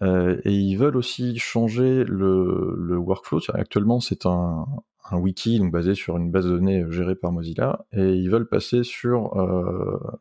et 0.02 0.52
ils 0.52 0.76
veulent 0.76 0.98
aussi 0.98 1.38
changer 1.38 2.04
le 2.04 2.98
workflow. 2.98 3.40
Actuellement, 3.54 4.00
c'est 4.00 4.26
un, 4.26 4.66
un 5.12 5.18
wiki 5.18 5.60
donc 5.60 5.72
basé 5.72 5.96
sur 5.96 6.18
une 6.18 6.32
base 6.32 6.46
de 6.46 6.52
données 6.52 6.84
gérée 6.90 7.16
par 7.16 7.32
Mozilla 7.32 7.86
et 7.92 8.14
ils 8.14 8.30
veulent 8.30 8.48
passer 8.48 8.84
sur 8.84 9.38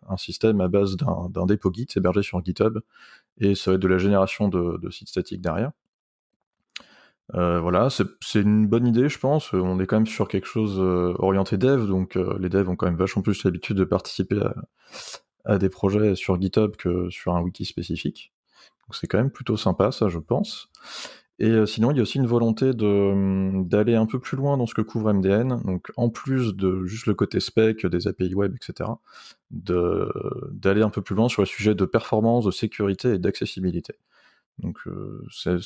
un 0.09 0.17
système 0.17 0.61
à 0.61 0.69
base 0.69 0.97
d'un 0.97 1.47
dépôt 1.47 1.73
Git 1.73 1.87
hébergé 1.97 2.23
sur 2.23 2.45
GitHub 2.45 2.81
et 3.39 3.55
ça 3.55 3.71
va 3.71 3.75
être 3.77 3.83
de 3.83 3.89
la 3.89 3.99
génération 3.99 4.49
de, 4.49 4.91
sites 4.91 5.09
statiques 5.09 5.41
derrière. 5.41 5.73
Euh, 7.35 7.59
voilà, 7.61 7.89
c'est 7.91 8.41
une 8.41 8.67
bonne 8.67 8.87
idée, 8.87 9.09
je 9.09 9.19
pense. 9.19 9.53
On 9.55 9.81
est 9.81 9.87
quand 9.87 9.97
même 9.97 10.07
sur 10.07 10.29
quelque 10.29 10.47
chose 10.47 10.79
euh, 10.79 11.15
orienté 11.19 11.57
dev, 11.57 11.87
donc 11.87 12.17
euh, 12.17 12.37
les 12.39 12.51
devs 12.51 12.69
ont 12.69 12.77
quand 12.77 12.87
même 12.87 12.97
vachement 12.97 13.23
plus 13.23 13.45
l'habitude 13.45 13.77
de 13.77 13.85
participer 13.85 14.41
à, 15.45 15.59
des 15.59 15.71
projets 15.71 16.17
sur 16.17 16.41
GitHub 16.41 16.77
que 16.77 17.09
sur 17.11 17.35
un 17.35 17.41
wiki 17.41 17.65
spécifique. 17.65 18.33
Donc 18.87 18.95
c'est 18.97 19.07
quand 19.07 19.19
même 19.19 19.31
plutôt 19.31 19.57
sympa, 19.57 19.91
ça, 19.91 20.09
je 20.09 20.19
pense. 20.19 20.69
Et 21.41 21.67
sinon, 21.67 21.91
il 21.91 21.97
y 21.97 22.01
a 22.01 22.03
aussi 22.03 22.19
une 22.19 22.27
volonté 22.27 22.71
hum, 22.81 23.67
d'aller 23.67 23.97
un 23.97 24.07
peu 24.07 24.21
plus 24.21 24.37
loin 24.37 24.57
dans 24.57 24.67
ce 24.67 24.75
que 24.75 24.83
couvre 24.83 25.13
MDN. 25.13 25.61
Donc, 25.65 25.91
en 25.97 26.09
plus 26.09 26.55
de 26.55 26.85
juste 26.85 27.07
le 27.07 27.15
côté 27.15 27.41
spec, 27.41 27.87
des 27.87 28.07
API 28.07 28.35
web, 28.35 28.55
etc., 28.55 28.91
d'aller 29.51 30.83
un 30.83 30.91
peu 30.91 31.03
plus 31.03 31.15
loin 31.15 31.29
sur 31.29 31.43
le 31.43 31.47
sujet 31.47 31.75
de 31.75 31.85
performance, 31.85 32.45
de 32.45 32.51
sécurité 32.51 33.15
et 33.15 33.19
d'accessibilité. 33.19 33.95
Donc, 34.61 34.79
c'est 35.31 35.59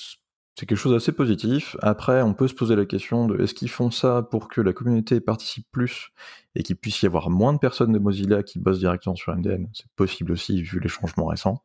c'est 0.58 0.66
quelque 0.66 0.78
chose 0.78 0.92
d'assez 0.92 1.12
positif. 1.12 1.76
Après, 1.82 2.20
on 2.20 2.34
peut 2.34 2.48
se 2.48 2.54
poser 2.54 2.74
la 2.74 2.84
question 2.84 3.28
de 3.28 3.40
est-ce 3.40 3.54
qu'ils 3.54 3.70
font 3.70 3.92
ça 3.92 4.22
pour 4.28 4.48
que 4.48 4.60
la 4.60 4.72
communauté 4.72 5.20
participe 5.20 5.68
plus 5.70 6.10
et 6.56 6.64
qu'il 6.64 6.74
puisse 6.74 7.00
y 7.00 7.06
avoir 7.06 7.30
moins 7.30 7.52
de 7.52 7.58
personnes 7.58 7.92
de 7.92 8.00
Mozilla 8.00 8.42
qui 8.42 8.58
bossent 8.58 8.80
directement 8.80 9.14
sur 9.14 9.32
MDN 9.36 9.68
C'est 9.72 9.86
possible 9.94 10.32
aussi 10.32 10.60
vu 10.60 10.80
les 10.80 10.88
changements 10.88 11.26
récents. 11.26 11.62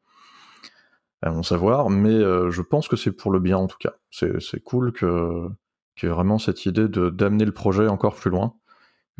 Allons 1.25 1.41
savoir, 1.41 1.89
mais 1.89 2.09
euh, 2.09 2.51
je 2.51 2.61
pense 2.61 2.89
que 2.89 2.97
c'est 2.97 3.13
pour 3.13 3.31
le 3.31 3.39
bien 3.39 3.57
en 3.57 3.67
tout 3.67 3.77
cas. 3.79 3.93
C'est 4.11 4.61
cool 4.61 4.91
que 4.91 5.47
qu'il 5.95 6.09
y 6.09 6.11
ait 6.11 6.13
vraiment 6.15 6.37
cette 6.37 6.65
idée 6.65 6.89
d'amener 6.89 7.45
le 7.45 7.53
projet 7.53 7.87
encore 7.87 8.15
plus 8.15 8.29
loin. 8.29 8.55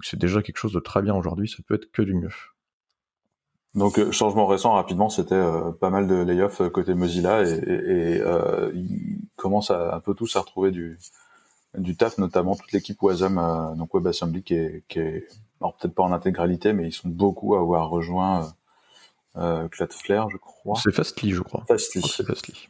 C'est 0.02 0.20
déjà 0.20 0.42
quelque 0.42 0.58
chose 0.58 0.74
de 0.74 0.82
très 0.82 1.02
bien 1.02 1.16
aujourd'hui, 1.16 1.48
ça 1.48 1.64
peut 1.66 1.76
être 1.76 1.90
que 1.94 2.02
du 2.02 2.14
mieux. 2.14 2.32
Donc 3.74 4.00
euh, 4.00 4.12
changement 4.12 4.48
récent 4.48 4.74
rapidement, 4.74 5.08
c'était 5.08 5.36
euh, 5.36 5.72
pas 5.72 5.90
mal 5.90 6.08
de 6.08 6.16
layoffs 6.16 6.68
côté 6.72 6.94
Mozilla 6.94 7.44
et, 7.44 7.54
et, 7.54 8.22
ils 8.74 9.22
commencent 9.38 9.72
à, 9.72 9.96
un 9.96 10.00
peu 10.02 10.14
tous 10.14 10.36
à 10.36 10.42
retrouver 10.42 10.72
du 10.72 11.00
du 11.78 11.96
taf, 11.96 12.18
notamment 12.18 12.56
toute 12.56 12.74
l'équipe 12.74 13.02
Wasm, 13.02 13.76
donc 13.78 13.94
WebAssembly 13.94 14.44
qui 14.44 14.56
est, 14.56 14.84
qui 14.90 15.00
est 15.00 15.28
alors 15.62 15.78
peut-être 15.78 15.96
pas 15.96 16.04
en 16.04 16.12
intégralité, 16.12 16.74
mais 16.74 16.86
ils 16.86 16.92
sont 16.92 17.08
beaucoup 17.08 17.56
à 17.56 17.60
avoir 17.60 17.90
rejoint 17.90 18.54
euh, 19.38 19.68
Cloudflare, 19.70 20.30
je 20.30 20.38
crois. 20.38 20.80
C'est 20.84 20.94
Fastly, 20.94 21.32
je 21.32 21.42
crois. 21.42 21.64
Fastly. 21.68 22.02
C'est 22.02 22.26
Fastly. 22.26 22.68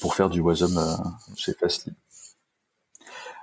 Pour 0.00 0.14
faire 0.14 0.30
du 0.30 0.40
Wasm 0.40 0.78
chez 1.36 1.52
Fastly. 1.54 1.92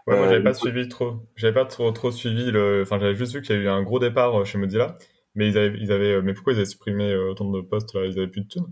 Ouais, 0.05 0.17
moi 0.17 0.27
j'avais 0.27 0.43
pas 0.43 0.53
suivi 0.53 0.89
trop, 0.89 1.15
j'avais 1.37 1.53
pas 1.53 1.63
trop 1.63 1.89
trop 1.91 2.11
suivi 2.11 2.51
le, 2.51 2.81
enfin 2.81 2.99
j'avais 2.99 3.15
juste 3.15 3.33
vu 3.33 3.41
qu'il 3.41 3.55
y 3.55 3.59
a 3.59 3.61
eu 3.61 3.69
un 3.69 3.83
gros 3.83 3.99
départ 3.99 4.45
chez 4.45 4.57
Mozilla. 4.57 4.97
Mais 5.35 5.47
ils 5.47 5.57
avaient, 5.57 5.77
ils 5.79 5.91
avaient, 5.91 6.21
mais 6.21 6.33
pourquoi 6.33 6.53
ils 6.53 6.57
avaient 6.57 6.65
supprimé 6.65 7.11
euh, 7.11 7.31
autant 7.31 7.49
de 7.49 7.61
postes 7.61 7.93
là? 7.95 8.05
Ils 8.05 8.17
avaient 8.19 8.27
plus 8.27 8.41
de 8.41 8.47
thunes? 8.47 8.67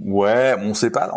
Ouais, 0.00 0.54
on 0.58 0.74
sait 0.74 0.90
pas. 0.90 1.10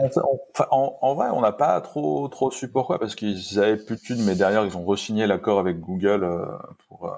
En, 0.69 0.97
en, 1.01 1.15
vrai, 1.15 1.29
on 1.31 1.41
n'a 1.41 1.51
pas 1.51 1.81
trop 1.81 2.27
trop 2.27 2.51
su 2.51 2.69
pourquoi, 2.71 2.99
parce 2.99 3.15
qu'ils 3.15 3.59
avaient 3.59 3.77
plus 3.77 3.95
de 3.95 4.01
thunes, 4.01 4.23
mais 4.25 4.35
derrière 4.35 4.65
ils 4.65 4.77
ont 4.77 4.85
re-signé 4.85 5.25
l'accord 5.25 5.59
avec 5.59 5.79
Google 5.79 6.23
euh, 6.23 6.45
pour 6.87 7.07
euh, 7.07 7.15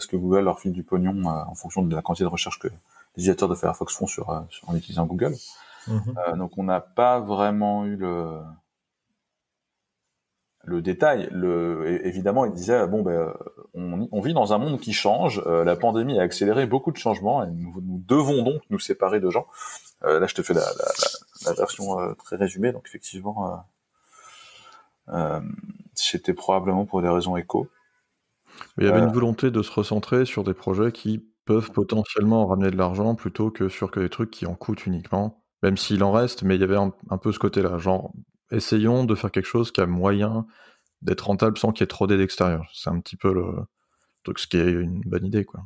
parce 0.00 0.06
que 0.06 0.16
Google 0.16 0.44
leur 0.44 0.58
file 0.58 0.72
du 0.72 0.82
pognon 0.82 1.26
en 1.26 1.54
fonction 1.54 1.82
de 1.82 1.94
la 1.94 2.00
quantité 2.00 2.24
de 2.24 2.30
recherche 2.30 2.58
que 2.58 2.68
les 2.68 2.74
utilisateurs 3.16 3.50
de 3.50 3.54
Firefox 3.54 3.94
font 3.94 4.06
sur, 4.06 4.30
en 4.30 4.74
utilisant 4.74 5.04
Google. 5.04 5.34
Mm-hmm. 5.86 6.38
donc 6.38 6.56
on 6.56 6.64
n'a 6.64 6.80
pas 6.80 7.20
vraiment 7.20 7.84
eu 7.84 7.96
le 7.96 8.40
le 10.64 10.80
détail. 10.80 11.28
Le, 11.32 12.06
évidemment, 12.06 12.46
il 12.46 12.52
disait 12.52 12.86
bon 12.86 13.02
ben 13.02 13.34
on, 13.74 14.08
on, 14.10 14.20
vit 14.22 14.32
dans 14.32 14.54
un 14.54 14.58
monde 14.58 14.80
qui 14.80 14.94
change. 14.94 15.42
Euh, 15.46 15.64
la 15.64 15.76
pandémie 15.76 16.18
a 16.18 16.22
accéléré 16.22 16.66
beaucoup 16.66 16.92
de 16.92 16.96
changements 16.96 17.44
et 17.44 17.50
nous, 17.50 17.74
nous 17.82 18.02
devons 18.06 18.42
donc 18.42 18.62
nous 18.70 18.78
séparer 18.78 19.20
de 19.20 19.28
gens. 19.28 19.46
Euh, 20.04 20.18
là, 20.18 20.26
je 20.26 20.34
te 20.34 20.42
fais 20.42 20.54
la, 20.54 20.60
la, 20.60 21.46
la 21.46 21.52
version 21.54 22.00
euh, 22.00 22.14
très 22.14 22.36
résumée. 22.36 22.72
Donc 22.72 22.84
effectivement, 22.86 23.64
c'était 25.94 26.34
probablement 26.34 26.86
pour 26.86 27.02
des 27.02 27.08
raisons 27.08 27.36
éco. 27.36 27.68
Il 28.78 28.84
y 28.84 28.88
avait 28.88 29.00
une 29.00 29.12
volonté 29.12 29.50
de 29.50 29.62
se 29.62 29.72
recentrer 29.72 30.24
sur 30.24 30.44
des 30.44 30.54
projets 30.54 30.92
qui 30.92 31.24
peuvent 31.44 31.70
potentiellement 31.70 32.46
ramener 32.46 32.70
de 32.70 32.76
l'argent 32.76 33.14
plutôt 33.14 33.50
que 33.50 33.68
sur 33.68 33.90
que 33.90 34.00
des 34.00 34.08
trucs 34.08 34.30
qui 34.30 34.46
en 34.46 34.54
coûtent 34.54 34.86
uniquement, 34.86 35.42
même 35.62 35.76
s'il 35.76 36.02
en 36.04 36.12
reste, 36.12 36.42
mais 36.42 36.54
il 36.54 36.60
y 36.60 36.64
avait 36.64 36.76
un, 36.76 36.92
un 37.10 37.18
peu 37.18 37.32
ce 37.32 37.38
côté-là, 37.38 37.78
genre 37.78 38.12
essayons 38.50 39.04
de 39.04 39.14
faire 39.14 39.30
quelque 39.30 39.46
chose 39.46 39.70
qui 39.70 39.80
a 39.80 39.86
moyen 39.86 40.46
d'être 41.02 41.26
rentable 41.26 41.58
sans 41.58 41.72
qu'il 41.72 41.82
y 41.82 41.84
ait 41.84 41.88
trop 41.88 42.06
d'aide 42.06 42.20
extérieure. 42.20 42.68
C'est 42.74 42.90
un 42.90 43.00
petit 43.00 43.16
peu 43.16 43.32
le 43.32 43.46
truc, 44.24 44.38
ce 44.38 44.46
qui 44.46 44.58
est 44.58 44.70
une 44.70 45.00
bonne 45.00 45.24
idée, 45.24 45.44
quoi. 45.44 45.60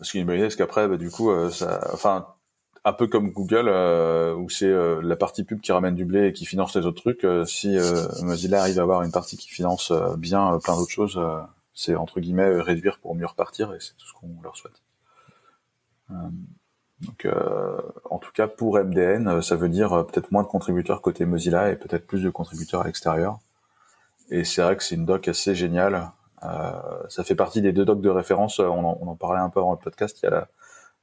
Ce 0.00 0.10
qui 0.10 0.18
est 0.18 0.20
une 0.22 0.26
bonne 0.26 0.36
idée, 0.36 0.46
parce 0.46 0.56
qu'après, 0.56 0.88
bah, 0.88 0.96
du 0.96 1.10
coup, 1.10 1.30
euh, 1.30 1.50
ça, 1.50 1.88
enfin, 1.92 2.26
un 2.84 2.92
peu 2.92 3.06
comme 3.06 3.30
Google, 3.30 3.68
euh, 3.68 4.34
où 4.34 4.48
c'est 4.50 4.66
euh, 4.66 5.00
la 5.02 5.16
partie 5.16 5.44
pub 5.44 5.60
qui 5.60 5.72
ramène 5.72 5.94
du 5.94 6.04
blé 6.04 6.28
et 6.28 6.32
qui 6.32 6.44
finance 6.44 6.74
les 6.76 6.84
autres 6.86 7.00
trucs. 7.00 7.26
si 7.46 7.76
Mozilla 8.22 8.60
arrive 8.60 8.78
à 8.78 8.82
avoir 8.82 9.02
une 9.02 9.12
partie 9.12 9.36
qui 9.36 9.48
finance 9.48 9.92
bien 10.18 10.58
plein 10.62 10.76
d'autres 10.76 10.90
choses, 10.90 11.20
c'est 11.74 11.94
entre 11.96 12.20
guillemets 12.20 12.60
réduire 12.60 12.98
pour 12.98 13.14
mieux 13.14 13.26
repartir, 13.26 13.74
et 13.74 13.80
c'est 13.80 13.96
tout 13.96 14.06
ce 14.06 14.12
qu'on 14.14 14.40
leur 14.42 14.56
souhaite. 14.56 14.82
Donc, 17.00 17.24
euh, 17.24 17.80
en 18.10 18.18
tout 18.18 18.32
cas, 18.32 18.46
pour 18.46 18.78
MDN, 18.78 19.28
euh, 19.28 19.42
ça 19.42 19.56
veut 19.56 19.68
dire 19.68 19.92
euh, 19.92 20.02
peut-être 20.04 20.30
moins 20.32 20.42
de 20.42 20.48
contributeurs 20.48 21.02
côté 21.02 21.24
Mozilla 21.26 21.70
et 21.70 21.76
peut-être 21.76 22.06
plus 22.06 22.22
de 22.22 22.30
contributeurs 22.30 22.82
à 22.82 22.84
l'extérieur. 22.84 23.38
Et 24.30 24.44
c'est 24.44 24.62
vrai 24.62 24.76
que 24.76 24.82
c'est 24.82 24.94
une 24.94 25.04
doc 25.04 25.28
assez 25.28 25.54
géniale. 25.54 26.10
Euh, 26.44 26.72
ça 27.08 27.24
fait 27.24 27.34
partie 27.34 27.62
des 27.62 27.72
deux 27.72 27.84
docs 27.84 28.00
de 28.00 28.10
référence. 28.10 28.58
On 28.58 28.84
en, 28.84 29.16
parlait 29.16 29.40
un 29.40 29.50
peu 29.50 29.60
avant 29.60 29.72
le 29.72 29.78
podcast. 29.78 30.18
Il 30.22 30.26
y 30.26 30.28
a 30.28 30.48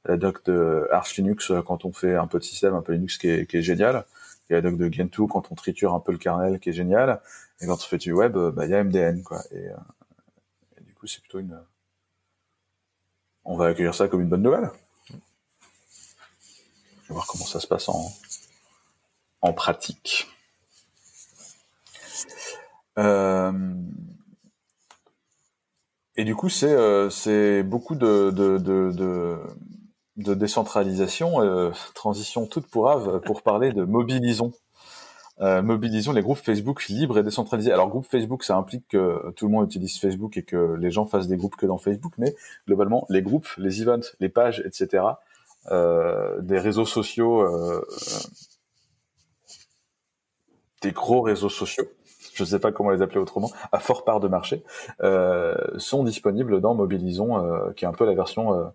la, 0.06 0.16
doc 0.16 0.44
de 0.44 0.88
Arch 0.90 1.16
Linux 1.16 1.52
quand 1.66 1.84
on 1.84 1.92
fait 1.92 2.16
un 2.16 2.26
peu 2.26 2.38
de 2.38 2.44
système, 2.44 2.74
un 2.74 2.82
peu 2.82 2.92
Linux 2.92 3.18
qui 3.18 3.28
est, 3.28 3.62
génial. 3.62 4.04
Il 4.50 4.54
y 4.54 4.56
a 4.56 4.60
la 4.60 4.70
doc 4.70 4.78
de 4.78 4.92
Gentoo 4.92 5.28
quand 5.28 5.52
on 5.52 5.54
triture 5.54 5.94
un 5.94 6.00
peu 6.00 6.12
le 6.12 6.18
kernel 6.18 6.58
qui 6.58 6.70
est 6.70 6.72
génial. 6.72 7.20
Et 7.60 7.66
quand 7.66 7.74
on 7.74 7.76
fait 7.78 7.98
du 7.98 8.12
web, 8.12 8.36
bah, 8.36 8.64
il 8.64 8.70
y 8.70 8.74
a 8.74 8.82
MDN. 8.82 9.22
Quoi. 9.22 9.38
C'est 11.06 11.20
plutôt 11.20 11.38
une... 11.38 11.60
On 13.44 13.56
va 13.56 13.66
accueillir 13.66 13.94
ça 13.94 14.08
comme 14.08 14.20
une 14.20 14.28
bonne 14.28 14.42
nouvelle 14.42 14.70
voir 17.12 17.26
comment 17.26 17.44
ça 17.44 17.60
se 17.60 17.66
passe 17.66 17.88
en, 17.88 18.12
en 19.40 19.52
pratique. 19.52 20.28
Euh, 22.98 23.52
et 26.16 26.24
du 26.24 26.34
coup, 26.34 26.48
c'est 26.48 26.74
euh, 26.74 27.62
beaucoup 27.62 27.94
de, 27.94 28.30
décentralisation, 30.16 31.40
euh, 31.40 31.70
transition 31.94 32.46
toute 32.46 32.66
pour 32.66 32.90
Ave, 32.90 33.20
pour 33.20 33.42
parler 33.42 33.72
de 33.72 33.84
mobilisons. 33.84 34.52
Mobilisons 35.40 36.12
les 36.12 36.22
groupes 36.22 36.38
Facebook 36.38 36.86
libres 36.86 37.18
et 37.18 37.22
décentralisés. 37.22 37.72
Alors, 37.72 37.88
groupe 37.88 38.06
Facebook, 38.06 38.44
ça 38.44 38.56
implique 38.56 38.86
que 38.88 39.32
tout 39.36 39.46
le 39.46 39.52
monde 39.52 39.66
utilise 39.66 39.98
Facebook 39.98 40.36
et 40.36 40.44
que 40.44 40.76
les 40.78 40.90
gens 40.90 41.06
fassent 41.06 41.26
des 41.26 41.36
groupes 41.36 41.56
que 41.56 41.66
dans 41.66 41.78
Facebook, 41.78 42.12
mais 42.18 42.34
globalement, 42.66 43.06
les 43.08 43.22
groupes, 43.22 43.48
les 43.58 43.82
events, 43.82 44.14
les 44.20 44.28
pages, 44.28 44.62
etc., 44.64 45.02
euh, 45.70 46.40
des 46.40 46.58
réseaux 46.58 46.86
sociaux, 46.86 47.42
euh, 47.42 47.86
des 50.80 50.90
gros 50.90 51.22
réseaux 51.22 51.48
sociaux, 51.48 51.84
je 52.34 52.42
ne 52.42 52.48
sais 52.48 52.58
pas 52.58 52.72
comment 52.72 52.90
les 52.90 53.00
appeler 53.00 53.20
autrement, 53.20 53.50
à 53.70 53.78
fort 53.78 54.04
part 54.04 54.18
de 54.18 54.26
marché, 54.26 54.64
euh, 55.02 55.54
sont 55.78 56.02
disponibles 56.02 56.60
dans 56.60 56.74
Mobilisons, 56.74 57.72
qui 57.76 57.84
est 57.84 57.88
un 57.88 57.92
peu 57.92 58.04
la 58.04 58.14
version 58.14 58.72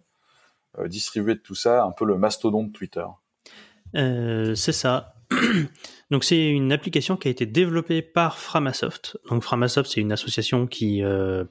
distribuée 0.86 1.36
de 1.36 1.42
tout 1.42 1.56
ça, 1.56 1.84
un 1.84 1.92
peu 1.92 2.06
le 2.06 2.18
mastodon 2.18 2.64
de 2.64 2.72
Twitter. 2.72 3.06
c'est 3.94 4.72
ça. 4.72 5.17
Donc 6.12 6.24
c'est 6.24 6.50
une 6.50 6.72
application 6.72 7.18
qui 7.18 7.28
a 7.28 7.32
été 7.32 7.46
développée 7.46 8.02
par 8.02 8.38
Framasoft. 8.38 9.18
Donc 9.30 9.44
Framasoft, 9.44 9.92
c'est 9.92 10.02
une 10.02 10.12
association 10.14 10.68
qui 10.68 11.02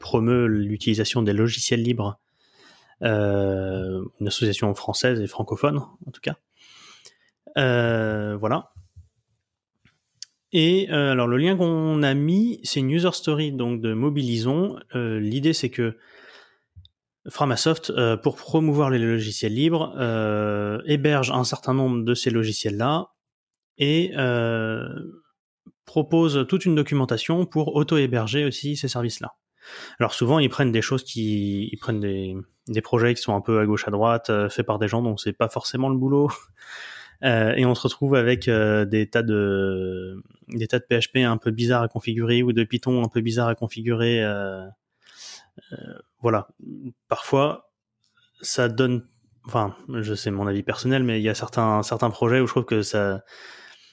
promeut 0.01 0.47
l'utilisation 0.47 1.23
des 1.23 1.35
logiciels 1.35 1.83
libres 1.83 2.19
euh, 3.03 4.03
une 4.21 4.29
association 4.29 4.75
française 4.75 5.21
et 5.21 5.27
francophone 5.27 5.79
en 6.07 6.11
tout 6.11 6.21
cas. 6.23 6.37
Euh, 7.59 8.37
voilà. 8.37 8.73
Et 10.53 10.89
euh, 10.91 11.12
alors 11.12 11.27
le 11.27 11.37
lien 11.37 11.57
qu'on 11.57 12.03
a 12.03 12.15
mis, 12.15 12.61
c'est 12.62 12.81
une 12.81 12.91
user 12.91 13.12
story 13.12 13.53
donc 13.53 13.83
de 13.83 13.93
Mobilisons. 13.93 14.79
L'idée 14.95 15.53
c'est 15.53 15.69
que 15.69 15.99
Framasoft, 17.29 17.93
pour 18.23 18.37
promouvoir 18.37 18.89
les 18.89 18.99
logiciels 18.99 19.53
libres, 19.53 19.93
héberge 20.87 21.31
un 21.33 21.45
certain 21.45 21.75
nombre 21.75 22.03
de 22.03 22.15
ces 22.15 22.31
logiciels-là 22.31 23.11
et 23.79 24.12
propose 25.85 26.47
toute 26.49 26.65
une 26.65 26.75
documentation 26.75 27.47
pour 27.47 27.77
auto-héberger 27.77 28.45
aussi 28.45 28.77
ces 28.77 28.89
services-là. 28.89 29.35
Alors 29.99 30.15
souvent, 30.15 30.39
ils 30.39 30.49
prennent 30.49 30.73
des 30.73 30.83
choses 30.83 31.03
qui, 31.03 31.69
ils 31.73 31.77
prennent 31.79 32.01
des, 32.01 32.37
des 32.69 32.81
projets 32.81 33.15
qui 33.15 33.23
sont 33.23 33.35
un 33.35 33.41
peu 33.41 33.61
à 33.61 33.67
gauche 33.67 33.87
à 33.87 33.91
droite, 33.91 34.31
euh, 34.31 34.49
faits 34.49 34.67
par 34.67 34.79
des 34.79 34.89
gens 34.89 35.03
dont 35.03 35.17
c'est 35.17 35.33
pas 35.33 35.49
forcément 35.49 35.89
le 35.89 35.97
boulot. 35.97 36.31
Euh, 37.25 37.55
et 37.55 37.65
on 37.65 37.75
se 37.75 37.81
retrouve 37.81 38.15
avec 38.15 38.47
euh, 38.47 38.85
des 38.85 39.09
tas 39.09 39.23
de 39.23 40.23
des 40.49 40.67
tas 40.67 40.79
de 40.79 40.85
PHP 40.85 41.25
un 41.25 41.39
peu 41.39 41.51
bizarres 41.51 41.81
à 41.81 41.89
configurer 41.89 42.43
ou 42.43 42.53
de 42.53 42.62
Python 42.62 43.03
un 43.03 43.09
peu 43.09 43.23
bizarres 43.23 43.49
à 43.49 43.55
configurer. 43.55 44.23
Euh, 44.23 44.67
voilà. 46.21 46.49
Parfois, 47.09 47.71
ça 48.43 48.69
donne. 48.69 49.07
Enfin, 49.47 49.75
je 49.89 50.12
sais 50.12 50.31
mon 50.31 50.47
avis 50.47 50.62
personnel, 50.62 51.05
mais 51.05 51.19
il 51.19 51.23
y 51.23 51.31
a 51.31 51.35
certains 51.35 51.83
certains 51.83 52.11
projets 52.11 52.41
où 52.41 52.47
je 52.47 52.53
trouve 52.53 52.67
que 52.67 52.83
ça 52.83 53.25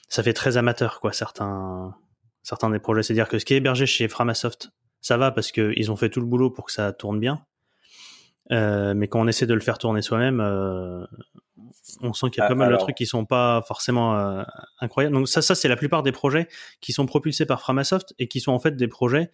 ça 0.08 0.22
fait 0.22 0.32
très 0.32 0.56
amateur, 0.56 1.00
quoi. 1.00 1.12
Certains 1.12 1.94
certains 2.42 2.68
des 2.70 2.78
projets, 2.78 3.02
c'est-à-dire 3.02 3.28
que 3.28 3.38
ce 3.38 3.44
qui 3.44 3.54
est 3.54 3.56
hébergé 3.56 3.86
chez 3.86 4.06
Framasoft, 4.06 4.70
ça 5.00 5.16
va 5.16 5.30
parce 5.30 5.50
qu'ils 5.50 5.90
ont 5.90 5.96
fait 5.96 6.10
tout 6.10 6.20
le 6.20 6.26
boulot 6.26 6.50
pour 6.50 6.66
que 6.66 6.72
ça 6.72 6.92
tourne 6.92 7.18
bien. 7.18 7.44
mais 8.50 9.08
quand 9.08 9.20
on 9.20 9.26
essaie 9.26 9.46
de 9.46 9.54
le 9.54 9.60
faire 9.60 9.78
tourner 9.78 10.02
soi-même, 10.02 10.42
on 12.00 12.12
sent 12.12 12.30
qu'il 12.30 12.42
y 12.42 12.44
a 12.44 12.48
pas 12.48 12.54
mal 12.54 12.72
de 12.72 12.76
trucs 12.76 12.96
qui 12.96 13.06
sont 13.06 13.24
pas 13.24 13.62
forcément 13.66 14.16
euh, 14.16 14.42
incroyables. 14.80 15.14
Donc 15.14 15.28
ça, 15.28 15.42
ça 15.42 15.54
c'est 15.54 15.68
la 15.68 15.76
plupart 15.76 16.02
des 16.02 16.12
projets 16.12 16.48
qui 16.80 16.92
sont 16.92 17.06
propulsés 17.06 17.46
par 17.46 17.60
Framasoft 17.60 18.14
et 18.18 18.28
qui 18.28 18.40
sont 18.40 18.52
en 18.52 18.58
fait 18.58 18.76
des 18.76 18.88
projets 18.88 19.30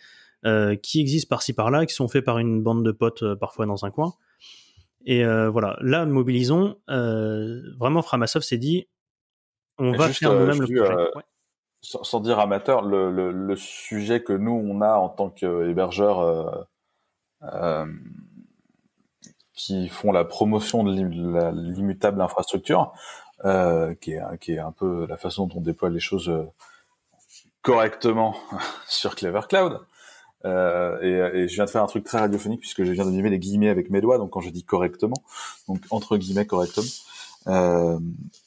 euh, 0.46 0.76
qui 0.76 1.00
existent 1.00 1.28
par-ci 1.28 1.52
par-là, 1.52 1.87
qui 1.87 1.94
sont 1.94 2.09
faits 2.09 2.24
par 2.24 2.38
une 2.38 2.62
bande 2.62 2.85
de 2.85 2.92
potes 2.92 3.22
euh, 3.22 3.37
parfois 3.37 3.66
dans 3.66 3.85
un 3.85 3.90
coin. 3.90 4.14
Et 5.06 5.24
voilà, 5.24 5.78
là, 5.80 6.04
mobilisons. 6.04 6.76
vraiment, 6.87 8.02
Framasoft 8.02 8.46
s'est 8.46 8.59
dit, 8.59 8.87
on 9.81 9.93
va 9.93 10.09
faire 10.09 10.33
nous-mêmes 10.35 10.62
le 10.62 10.85
projet. 10.85 11.11
Sans, 11.83 12.21
dire 12.21 12.38
amateur, 12.38 12.83
le, 12.83 13.57
sujet 13.57 14.23
que 14.23 14.35
nous 14.35 14.53
on 14.53 14.83
a 14.83 14.95
en 14.95 15.09
tant 15.09 15.31
qu'hébergeur 15.31 16.69
qui 19.61 19.88
font 19.88 20.11
la 20.11 20.25
promotion 20.25 20.85
de 20.85 20.90
l'immutable 20.93 22.23
infrastructure, 22.23 22.95
euh, 23.45 23.95
qui, 23.95 24.12
est, 24.12 24.38
qui 24.40 24.53
est 24.53 24.59
un 24.59 24.73
peu 24.73 25.07
la 25.07 25.19
façon 25.19 25.47
dont 25.47 25.59
on 25.59 25.61
déploie 25.61 25.90
les 25.90 26.01
choses 26.01 26.31
euh, 26.31 26.47
correctement 27.61 28.37
sur 28.88 29.14
Clever 29.14 29.43
Cloud. 29.49 29.81
Euh, 30.47 30.99
et, 31.03 31.40
et, 31.40 31.49
je 31.49 31.55
viens 31.57 31.66
de 31.66 31.71
faire 31.71 31.83
un 31.83 31.87
truc 31.87 32.05
très 32.05 32.19
radiophonique 32.19 32.61
puisque 32.61 32.85
je 32.85 32.93
viens 32.93 33.05
de 33.05 33.11
les 33.11 33.38
guillemets 33.38 33.69
avec 33.69 33.90
mes 33.90 34.01
doigts, 34.01 34.16
donc 34.16 34.31
quand 34.31 34.40
je 34.40 34.49
dis 34.49 34.64
correctement, 34.64 35.23
donc 35.69 35.81
entre 35.90 36.16
guillemets 36.16 36.47
correctement. 36.47 36.87
Euh, 37.49 37.99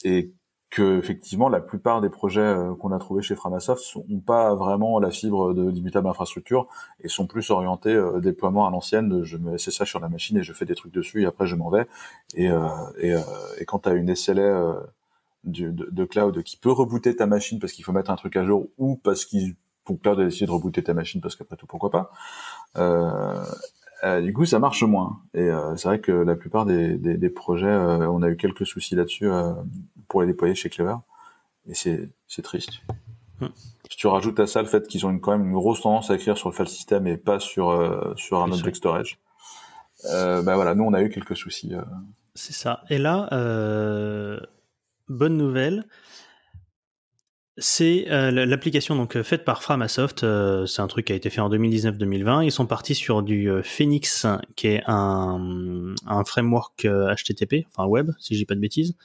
et 0.03 0.31
que 0.73 0.97
effectivement 0.97 1.49
la 1.49 1.59
plupart 1.59 2.01
des 2.01 2.09
projets 2.09 2.41
euh, 2.41 2.73
qu'on 2.73 2.91
a 2.91 2.97
trouvés 2.97 3.21
chez 3.21 3.35
Framasoft 3.35 3.95
n'ont 4.09 4.19
pas 4.19 4.55
vraiment 4.55 4.97
la 4.97 5.11
fibre 5.11 5.53
de 5.53 5.69
l'immutable 5.69 6.07
infrastructure 6.07 6.67
et 6.99 7.09
sont 7.09 7.27
plus 7.27 7.51
orientés 7.51 7.93
euh, 7.93 8.19
déploiement 8.19 8.65
à 8.65 8.71
l'ancienne. 8.71 9.23
Je 9.23 9.37
me 9.37 9.55
ça 9.57 9.85
sur 9.85 9.99
la 9.99 10.09
machine 10.09 10.35
et 10.37 10.43
je 10.43 10.51
fais 10.51 10.65
des 10.65 10.73
trucs 10.73 10.91
dessus 10.91 11.21
et 11.21 11.25
après 11.27 11.45
je 11.45 11.55
m'en 11.55 11.69
vais. 11.69 11.85
Et, 12.33 12.49
euh, 12.49 12.67
euh, 13.03 13.21
quand 13.67 13.79
tu 13.79 13.89
as 13.89 13.93
une 13.93 14.15
SLA 14.15 14.81
de, 15.43 16.05
cloud 16.05 16.41
qui 16.41 16.57
peut 16.57 16.71
rebooter 16.71 17.15
ta 17.15 17.27
machine 17.27 17.59
parce 17.59 17.73
qu'il 17.73 17.85
faut 17.85 17.91
mettre 17.91 18.09
un 18.09 18.15
truc 18.15 18.35
à 18.35 18.43
jour 18.43 18.67
ou 18.79 18.95
parce 18.95 19.25
qu'il 19.25 19.55
faut 19.85 19.95
cloud 19.95 20.19
a 20.19 20.25
décidé 20.25 20.47
de 20.47 20.51
rebooter 20.51 20.81
ta 20.81 20.95
machine 20.95 21.21
parce 21.21 21.35
qu'après 21.35 21.55
tout 21.55 21.67
pourquoi 21.67 21.91
pas. 21.91 22.11
Euh, 24.03 24.21
du 24.21 24.33
coup, 24.33 24.45
ça 24.45 24.59
marche 24.59 24.83
moins. 24.83 25.21
Et 25.33 25.41
euh, 25.41 25.75
c'est 25.77 25.87
vrai 25.87 25.99
que 25.99 26.11
la 26.11 26.35
plupart 26.35 26.65
des, 26.65 26.97
des, 26.97 27.17
des 27.17 27.29
projets, 27.29 27.67
euh, 27.67 28.09
on 28.09 28.21
a 28.21 28.29
eu 28.29 28.37
quelques 28.37 28.65
soucis 28.65 28.95
là-dessus 28.95 29.29
pour 30.07 30.21
les 30.21 30.27
déployer 30.27 30.55
chez 30.55 30.69
Clever. 30.69 30.95
Et 31.67 31.73
c'est, 31.75 32.09
triste. 32.41 32.81
Hmm. 33.39 33.47
Si 33.89 33.97
tu 33.97 34.07
rajoutes 34.07 34.39
à 34.39 34.47
ça 34.47 34.61
le 34.61 34.67
fait 34.67 34.87
qu'ils 34.87 35.05
ont 35.05 35.09
une, 35.09 35.21
quand 35.21 35.31
même 35.31 35.47
une 35.47 35.53
grosse 35.53 35.81
tendance 35.81 36.09
à 36.09 36.15
écrire 36.15 36.37
sur 36.37 36.49
le 36.49 36.55
file 36.55 36.67
system 36.67 37.07
et 37.07 37.15
pas 37.15 37.39
sur, 37.39 38.13
sur 38.17 38.41
un 38.43 38.51
object 38.51 38.75
storage, 38.75 39.19
bah 40.03 40.55
voilà, 40.55 40.75
nous 40.75 40.83
on 40.83 40.93
a 40.93 41.01
eu 41.01 41.09
quelques 41.09 41.37
soucis. 41.37 41.73
C'est 42.35 42.53
ça. 42.53 42.83
Et 42.89 42.97
là, 42.97 43.29
bonne 45.07 45.37
nouvelle, 45.37 45.85
c'est 47.57 48.09
euh, 48.09 48.31
l'application 48.31 48.95
donc 48.95 49.15
euh, 49.15 49.23
faite 49.23 49.45
par 49.45 49.61
Framasoft. 49.61 50.23
Euh, 50.23 50.65
c'est 50.65 50.81
un 50.81 50.87
truc 50.87 51.05
qui 51.05 51.13
a 51.13 51.15
été 51.15 51.29
fait 51.29 51.41
en 51.41 51.49
2019-2020. 51.49 52.43
Ils 52.45 52.51
sont 52.51 52.65
partis 52.65 52.95
sur 52.95 53.21
du 53.21 53.49
Phoenix, 53.63 54.25
qui 54.55 54.67
est 54.67 54.83
un, 54.87 55.93
un 56.07 56.23
framework 56.25 56.85
HTTP, 56.85 57.67
enfin 57.69 57.87
web, 57.87 58.11
si 58.19 58.35
dis 58.35 58.45
pas 58.45 58.55
de 58.55 58.59
bêtises, 58.59 58.95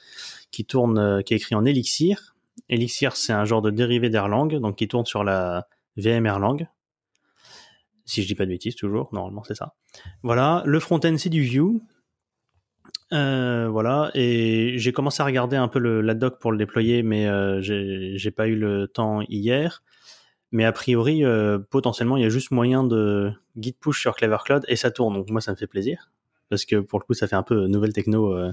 qui 0.51 0.65
tourne, 0.65 1.23
qui 1.23 1.33
est 1.33 1.37
écrit 1.37 1.55
en 1.55 1.63
Elixir. 1.63 2.35
Elixir, 2.69 3.15
c'est 3.15 3.33
un 3.33 3.45
genre 3.45 3.61
de 3.61 3.69
dérivé 3.69 4.09
d'Erlang, 4.09 4.59
donc 4.59 4.77
qui 4.77 4.87
tourne 4.87 5.05
sur 5.05 5.23
la 5.23 5.67
VM 5.97 6.25
Erlang. 6.25 6.67
Si 8.05 8.23
je 8.23 8.27
dis 8.27 8.35
pas 8.35 8.45
de 8.45 8.49
bêtises, 8.49 8.75
toujours, 8.75 9.09
normalement 9.13 9.43
c'est 9.43 9.55
ça. 9.55 9.75
Voilà, 10.23 10.63
le 10.65 10.79
front-end 10.79 11.15
c'est 11.17 11.29
du 11.29 11.43
Vue, 11.43 11.81
euh, 13.11 13.67
voilà, 13.69 14.11
et 14.13 14.77
j'ai 14.77 14.91
commencé 14.91 15.21
à 15.21 15.25
regarder 15.25 15.57
un 15.57 15.67
peu 15.67 15.79
le, 15.79 16.01
la 16.01 16.13
doc 16.13 16.39
pour 16.39 16.51
le 16.51 16.57
déployer, 16.57 17.03
mais 17.03 17.27
euh, 17.27 17.61
j'ai 17.61 18.31
pas 18.31 18.47
eu 18.47 18.55
le 18.55 18.87
temps 18.87 19.21
hier. 19.27 19.81
Mais 20.51 20.65
a 20.65 20.71
priori, 20.71 21.23
euh, 21.23 21.59
potentiellement, 21.59 22.17
il 22.17 22.23
y 22.23 22.25
a 22.25 22.29
juste 22.29 22.51
moyen 22.51 22.83
de 22.83 23.31
git 23.55 23.73
push 23.73 24.01
sur 24.01 24.15
Clever 24.15 24.37
Cloud 24.43 24.65
et 24.67 24.75
ça 24.75 24.89
tourne. 24.89 25.13
Donc 25.13 25.29
moi, 25.29 25.41
ça 25.41 25.51
me 25.51 25.57
fait 25.57 25.67
plaisir 25.67 26.11
parce 26.49 26.65
que 26.65 26.77
pour 26.77 26.99
le 26.99 27.05
coup, 27.05 27.13
ça 27.13 27.27
fait 27.27 27.35
un 27.35 27.43
peu 27.43 27.67
nouvelle 27.67 27.93
techno 27.93 28.33
euh, 28.33 28.51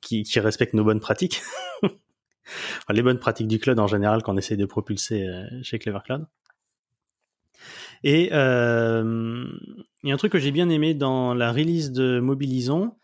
qui, 0.00 0.22
qui, 0.22 0.38
respecte 0.38 0.74
nos 0.74 0.84
bonnes 0.84 1.00
pratiques, 1.00 1.42
les 2.90 3.02
bonnes 3.02 3.18
pratiques 3.18 3.48
du 3.48 3.58
cloud 3.58 3.78
en 3.80 3.88
général 3.88 4.22
qu'on 4.22 4.36
essaie 4.36 4.56
de 4.56 4.64
propulser 4.64 5.26
euh, 5.26 5.44
chez 5.62 5.80
Clever 5.80 5.98
Cloud. 6.04 6.26
Et 8.04 8.26
il 8.26 8.28
y 8.28 10.10
a 10.10 10.14
un 10.14 10.16
truc 10.16 10.30
que 10.30 10.38
j'ai 10.38 10.52
bien 10.52 10.68
aimé 10.68 10.94
dans 10.94 11.34
la 11.34 11.50
release 11.50 11.90
de 11.90 12.20
Mobilisons, 12.20 12.94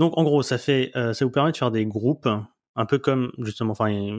donc 0.00 0.16
en 0.16 0.24
gros, 0.24 0.42
ça 0.42 0.56
fait, 0.56 0.90
euh, 0.96 1.12
ça 1.12 1.26
vous 1.26 1.30
permet 1.30 1.52
de 1.52 1.56
faire 1.58 1.70
des 1.70 1.84
groupes, 1.84 2.26
un 2.74 2.86
peu 2.86 2.98
comme 2.98 3.32
justement, 3.38 3.72
enfin, 3.72 4.18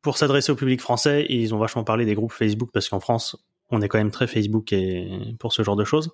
pour 0.00 0.16
s'adresser 0.16 0.52
au 0.52 0.54
public 0.54 0.80
français, 0.80 1.26
ils 1.28 1.52
ont 1.52 1.58
vachement 1.58 1.82
parlé 1.82 2.04
des 2.04 2.14
groupes 2.14 2.30
Facebook 2.30 2.70
parce 2.72 2.88
qu'en 2.88 3.00
France, 3.00 3.36
on 3.70 3.82
est 3.82 3.88
quand 3.88 3.98
même 3.98 4.12
très 4.12 4.28
Facebook 4.28 4.72
et 4.72 5.34
pour 5.40 5.52
ce 5.52 5.64
genre 5.64 5.74
de 5.74 5.84
choses. 5.84 6.12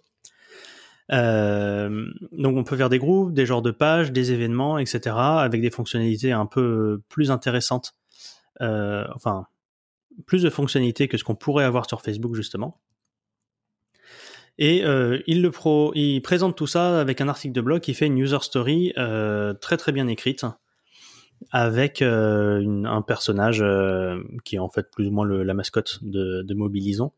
Euh, 1.13 2.07
donc 2.33 2.57
on 2.57 2.65
peut 2.65 2.79
faire 2.79 2.89
des 2.89 2.99
groupes, 2.99 3.35
des 3.35 3.45
genres 3.45 3.61
de 3.61 3.73
pages, 3.73 4.11
des 4.11 4.33
événements, 4.33 4.79
etc. 4.79 5.15
avec 5.15 5.61
des 5.61 5.71
fonctionnalités 5.71 6.33
un 6.33 6.47
peu 6.47 7.03
plus 7.11 7.31
intéressantes. 7.31 7.93
Euh, 8.63 9.05
enfin, 9.15 9.49
plus 10.25 10.43
de 10.43 10.49
fonctionnalités 10.49 11.09
que 11.09 11.19
ce 11.19 11.25
qu'on 11.25 11.37
pourrait 11.37 11.65
avoir 11.65 11.87
sur 11.87 12.01
Facebook 12.01 12.35
justement. 12.35 12.81
Et 14.59 14.85
euh, 14.85 15.21
il 15.27 15.43
le 15.43 15.51
pro, 15.51 15.93
il 15.95 16.21
présente 16.23 16.57
tout 16.57 16.67
ça 16.67 17.01
avec 17.01 17.21
un 17.21 17.29
article 17.29 17.53
de 17.53 17.61
blog 17.61 17.81
qui 17.81 17.93
fait 17.93 18.07
une 18.07 18.19
user 18.19 18.39
story 18.41 18.93
euh, 18.97 19.53
très 19.53 19.77
très 19.77 19.93
bien 19.93 20.09
écrite 20.09 20.47
avec 21.51 22.03
euh, 22.03 22.61
une, 22.61 22.87
un 22.87 23.03
personnage 23.03 23.61
euh, 23.63 24.23
qui 24.45 24.57
est 24.57 24.59
en 24.59 24.69
fait 24.69 24.91
plus 24.91 25.09
ou 25.09 25.11
moins 25.11 25.25
le, 25.25 25.43
la 25.43 25.55
mascotte 25.55 25.99
de, 26.03 26.43
de 26.43 26.55
Mobilisons. 26.55 27.13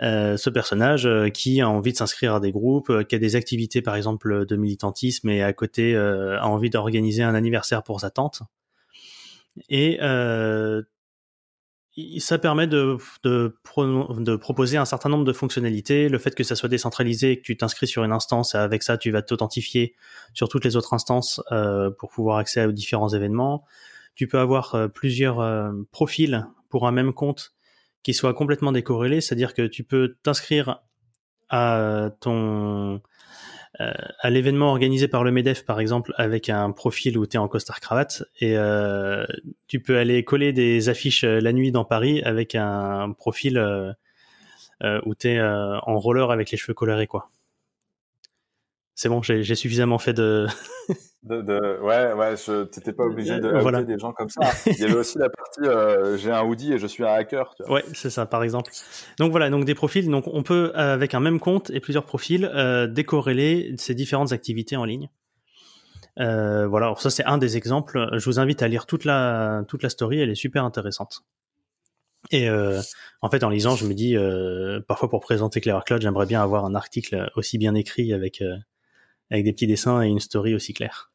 Euh, 0.00 0.38
ce 0.38 0.48
personnage 0.48 1.08
qui 1.32 1.60
a 1.60 1.68
envie 1.68 1.92
de 1.92 1.96
s'inscrire 1.98 2.34
à 2.34 2.40
des 2.40 2.50
groupes, 2.50 3.04
qui 3.06 3.14
a 3.14 3.18
des 3.18 3.36
activités 3.36 3.82
par 3.82 3.94
exemple 3.94 4.46
de 4.46 4.56
militantisme 4.56 5.28
et 5.28 5.42
à 5.42 5.52
côté 5.52 5.94
a 5.94 6.46
envie 6.46 6.70
d'organiser 6.70 7.22
un 7.22 7.34
anniversaire 7.34 7.82
pour 7.82 8.00
sa 8.00 8.10
tante. 8.10 8.40
Et 9.68 9.98
ça 12.18 12.38
permet 12.38 12.66
de, 12.66 12.96
proposer 14.36 14.76
un 14.78 14.84
certain 14.84 15.08
nombre 15.08 15.24
de 15.24 15.32
fonctionnalités. 15.32 16.08
Le 16.08 16.18
fait 16.18 16.34
que 16.34 16.42
ça 16.42 16.56
soit 16.56 16.68
décentralisé, 16.68 17.38
que 17.38 17.42
tu 17.42 17.56
t'inscris 17.56 17.86
sur 17.86 18.04
une 18.04 18.12
instance, 18.12 18.54
et 18.54 18.58
avec 18.58 18.82
ça, 18.82 18.96
tu 18.96 19.10
vas 19.10 19.22
t'authentifier 19.22 19.94
sur 20.32 20.48
toutes 20.48 20.64
les 20.64 20.76
autres 20.76 20.94
instances 20.94 21.42
euh, 21.52 21.90
pour 21.90 22.10
pouvoir 22.10 22.38
accéder 22.38 22.66
aux 22.66 22.72
différents 22.72 23.10
événements. 23.10 23.64
Tu 24.14 24.26
peux 24.26 24.38
avoir 24.38 24.74
euh, 24.74 24.88
plusieurs 24.88 25.40
euh, 25.40 25.70
profils 25.90 26.46
pour 26.70 26.86
un 26.86 26.92
même 26.92 27.12
compte 27.12 27.52
qui 28.02 28.14
soient 28.14 28.34
complètement 28.34 28.72
décorrélés, 28.72 29.20
c'est-à-dire 29.20 29.52
que 29.52 29.66
tu 29.66 29.84
peux 29.84 30.16
t'inscrire 30.22 30.82
à 31.50 32.10
ton 32.20 33.02
à 33.78 34.30
l'événement 34.30 34.68
organisé 34.68 35.08
par 35.08 35.24
le 35.24 35.32
MEDEF, 35.32 35.64
par 35.64 35.80
exemple, 35.80 36.12
avec 36.16 36.48
un 36.48 36.70
profil 36.72 37.16
où 37.18 37.26
tu 37.26 37.38
en 37.38 37.48
costard 37.48 37.80
cravate, 37.80 38.22
et 38.40 38.56
euh, 38.56 39.24
tu 39.66 39.80
peux 39.80 39.96
aller 39.96 40.24
coller 40.24 40.52
des 40.52 40.88
affiches 40.88 41.24
euh, 41.24 41.40
la 41.40 41.52
nuit 41.52 41.72
dans 41.72 41.84
Paris 41.84 42.22
avec 42.22 42.54
un 42.54 43.12
profil 43.12 43.58
où 45.06 45.14
tu 45.14 45.28
es 45.28 45.40
en 45.40 45.98
roller 45.98 46.30
avec 46.30 46.50
les 46.50 46.58
cheveux 46.58 46.74
colorés, 46.74 47.06
quoi. 47.06 47.31
C'est 49.02 49.08
bon, 49.08 49.20
j'ai 49.20 49.56
suffisamment 49.56 49.98
fait 49.98 50.12
de... 50.12 50.46
De, 51.24 51.40
de, 51.40 51.80
ouais, 51.80 52.12
ouais, 52.14 52.36
je, 52.36 52.64
t'étais 52.64 52.92
pas 52.92 53.04
obligé 53.04 53.38
de 53.38 53.48
voilà. 53.60 53.84
des 53.84 53.96
gens 53.96 54.12
comme 54.12 54.28
ça. 54.28 54.40
Il 54.66 54.76
y 54.76 54.82
avait 54.82 54.96
aussi 54.96 55.18
la 55.18 55.28
partie 55.28 55.60
euh, 55.60 56.16
j'ai 56.16 56.32
un 56.32 56.42
hoodie 56.42 56.72
et 56.72 56.78
je 56.80 56.86
suis 56.88 57.04
un 57.04 57.12
hacker. 57.12 57.54
Tu 57.54 57.62
vois. 57.62 57.74
Ouais, 57.76 57.84
c'est 57.94 58.10
ça, 58.10 58.26
par 58.26 58.42
exemple. 58.42 58.72
Donc 59.20 59.30
voilà, 59.30 59.48
donc 59.48 59.64
des 59.64 59.76
profils. 59.76 60.08
Donc 60.08 60.24
on 60.26 60.42
peut 60.42 60.72
avec 60.74 61.14
un 61.14 61.20
même 61.20 61.38
compte 61.38 61.70
et 61.70 61.78
plusieurs 61.78 62.06
profils 62.06 62.44
euh, 62.44 62.88
décorréler 62.88 63.72
ces 63.78 63.94
différentes 63.94 64.32
activités 64.32 64.74
en 64.74 64.84
ligne. 64.84 65.10
Euh, 66.18 66.66
voilà, 66.66 66.86
alors 66.86 67.00
ça 67.00 67.10
c'est 67.10 67.24
un 67.24 67.38
des 67.38 67.56
exemples. 67.56 68.08
Je 68.18 68.24
vous 68.24 68.40
invite 68.40 68.60
à 68.60 68.66
lire 68.66 68.86
toute 68.86 69.04
la 69.04 69.62
toute 69.68 69.84
la 69.84 69.90
story, 69.90 70.20
elle 70.20 70.30
est 70.30 70.34
super 70.34 70.64
intéressante. 70.64 71.22
Et 72.30 72.48
euh, 72.48 72.80
en 73.20 73.30
fait, 73.30 73.42
en 73.44 73.48
lisant, 73.48 73.76
je 73.76 73.86
me 73.86 73.94
dis 73.94 74.16
euh, 74.16 74.80
parfois 74.86 75.08
pour 75.08 75.20
présenter 75.20 75.60
Clever 75.60 75.80
Cloud, 75.84 76.02
j'aimerais 76.02 76.26
bien 76.26 76.42
avoir 76.42 76.64
un 76.64 76.74
article 76.74 77.30
aussi 77.36 77.58
bien 77.58 77.74
écrit 77.74 78.12
avec 78.12 78.42
euh, 78.42 78.56
avec 79.32 79.44
des 79.44 79.52
petits 79.52 79.66
dessins 79.66 80.02
et 80.02 80.08
une 80.08 80.20
story 80.20 80.54
aussi 80.54 80.74
claire. 80.74 81.10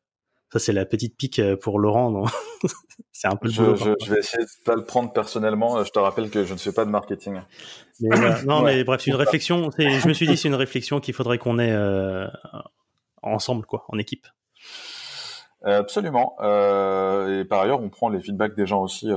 Ça, 0.51 0.59
c'est 0.59 0.73
la 0.73 0.85
petite 0.85 1.17
pique 1.17 1.41
pour 1.61 1.77
Laurent. 1.77 2.25
c'est 3.11 3.27
un 3.27 3.35
peu 3.35 3.49
je, 3.49 3.75
je, 3.75 4.09
vais 4.09 4.19
essayer 4.19 4.43
de 4.43 4.63
pas 4.63 4.75
le 4.75 4.85
prendre 4.85 5.11
personnellement. 5.11 5.83
Je 5.83 5.91
te 5.91 5.99
rappelle 5.99 6.29
que 6.29 6.45
je 6.45 6.53
ne 6.53 6.57
fais 6.57 6.71
pas 6.71 6.85
de 6.85 6.89
marketing. 6.89 7.41
non, 8.45 8.61
mais 8.61 8.83
bref, 8.85 9.01
c'est 9.03 9.11
une 9.11 9.17
réflexion. 9.17 9.69
Je 9.77 10.07
me 10.07 10.13
suis 10.13 10.25
dit, 10.25 10.37
c'est 10.37 10.47
une 10.47 10.55
réflexion 10.55 11.01
qu'il 11.01 11.13
faudrait 11.13 11.37
qu'on 11.37 11.59
ait 11.59 11.77
ensemble, 13.21 13.65
quoi, 13.65 13.85
en 13.89 13.97
équipe. 13.97 14.25
Absolument. 15.63 16.37
et 16.39 17.43
par 17.43 17.61
ailleurs, 17.61 17.81
on 17.81 17.89
prend 17.89 18.07
les 18.07 18.21
feedbacks 18.21 18.55
des 18.55 18.67
gens 18.67 18.81
aussi 18.81 19.09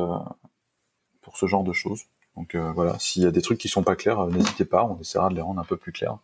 pour 1.23 1.37
ce 1.37 1.47
genre 1.47 1.63
de 1.63 1.73
choses. 1.73 2.07
Donc 2.37 2.55
euh, 2.55 2.73
voilà, 2.73 2.99
s'il 2.99 3.23
y 3.23 3.27
a 3.27 3.31
des 3.31 3.43
trucs 3.43 3.59
qui 3.59 3.69
sont 3.69 3.83
pas 3.83 3.97
clairs, 3.97 4.21
euh, 4.21 4.31
n'hésitez 4.31 4.65
pas, 4.65 4.85
on 4.85 4.99
essaiera 5.01 5.29
de 5.29 5.35
les 5.35 5.43
rendre 5.43 5.61
un 5.61 5.65
peu 5.65 5.77
plus 5.77 5.93
clairs. 5.93 6.19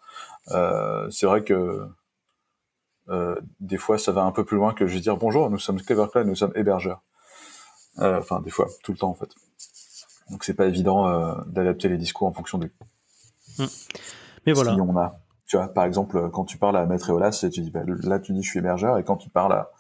Euh, 0.51 1.09
c'est 1.11 1.27
vrai 1.27 1.45
que 1.45 1.87
des 3.61 3.77
fois, 3.77 3.99
ça 3.99 4.13
va 4.13 4.23
un 4.23 4.33
peu 4.33 4.45
plus 4.45 4.57
loin 4.57 4.75
que 4.75 4.87
juste 4.87 5.03
dire 5.03 5.17
bonjour, 5.17 5.51
nous 5.51 5.59
sommes 5.59 5.81
Clevercloud, 5.81 6.27
nous 6.27 6.35
sommes 6.35 6.53
hébergeurs. 6.55 7.03
Enfin, 7.99 8.41
des 8.41 8.51
fois, 8.51 8.67
tout 8.83 8.93
le 8.93 8.99
temps 8.99 9.11
en 9.11 9.15
fait. 9.15 9.31
Donc 10.31 10.43
c'est 10.45 10.55
pas 10.55 10.67
évident 10.67 11.37
d'adapter 11.47 11.89
les 11.89 11.99
discours 11.99 12.27
en 12.27 12.33
fonction 12.33 12.59
de. 12.59 12.71
Hum. 13.59 13.67
Mais 14.47 14.53
voilà. 14.53 14.75
Si 14.75 14.81
on 14.81 14.97
a, 14.97 15.21
tu 15.47 15.57
vois, 15.57 15.69
par 15.69 15.85
exemple, 15.85 16.31
quand 16.31 16.45
tu 16.45 16.59
parles 16.59 16.77
à 16.77 16.87
Maître 16.87 17.11
Eolas, 17.11 17.47
tu 17.53 17.61
dis 17.61 17.71
bah, 17.71 17.83
là 18.03 18.19
tu 18.19 18.33
dis 18.33 18.43
je 18.43 18.51
suis 18.51 18.59
hébergeur, 18.59 18.99
et 18.99 19.05
quand 19.05 19.17
tu 19.17 19.31
parles 19.31 19.53
à 19.53 19.71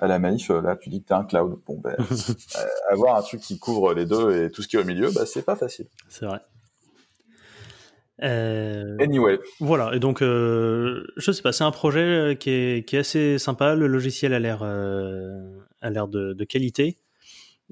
à 0.00 0.06
la 0.06 0.18
Maïf, 0.18 0.48
là, 0.48 0.76
tu 0.76 0.88
dis 0.88 1.02
que 1.02 1.08
tu 1.08 1.12
un 1.12 1.24
cloud. 1.24 1.60
Bon, 1.66 1.78
ben, 1.78 1.94
euh, 2.00 2.64
avoir 2.90 3.16
un 3.16 3.22
truc 3.22 3.40
qui 3.40 3.58
couvre 3.58 3.92
les 3.92 4.06
deux 4.06 4.44
et 4.44 4.50
tout 4.50 4.62
ce 4.62 4.68
qui 4.68 4.76
est 4.76 4.80
au 4.80 4.84
milieu, 4.84 5.10
bah, 5.10 5.26
c'est 5.26 5.42
pas 5.42 5.56
facile. 5.56 5.86
C'est 6.08 6.26
vrai. 6.26 6.40
Euh, 8.22 8.96
anyway. 8.98 9.38
Voilà, 9.60 9.94
et 9.94 9.98
donc, 9.98 10.22
euh, 10.22 11.06
je 11.16 11.32
sais 11.32 11.42
pas, 11.42 11.52
c'est 11.52 11.64
un 11.64 11.70
projet 11.70 12.36
qui 12.38 12.50
est, 12.50 12.86
qui 12.86 12.96
est, 12.96 13.00
assez 13.00 13.38
sympa. 13.38 13.74
Le 13.74 13.86
logiciel 13.86 14.34
a 14.34 14.38
l'air 14.38 14.62
a 14.62 15.90
l'air 15.90 16.08
de, 16.08 16.34
de, 16.34 16.44
qualité. 16.44 16.98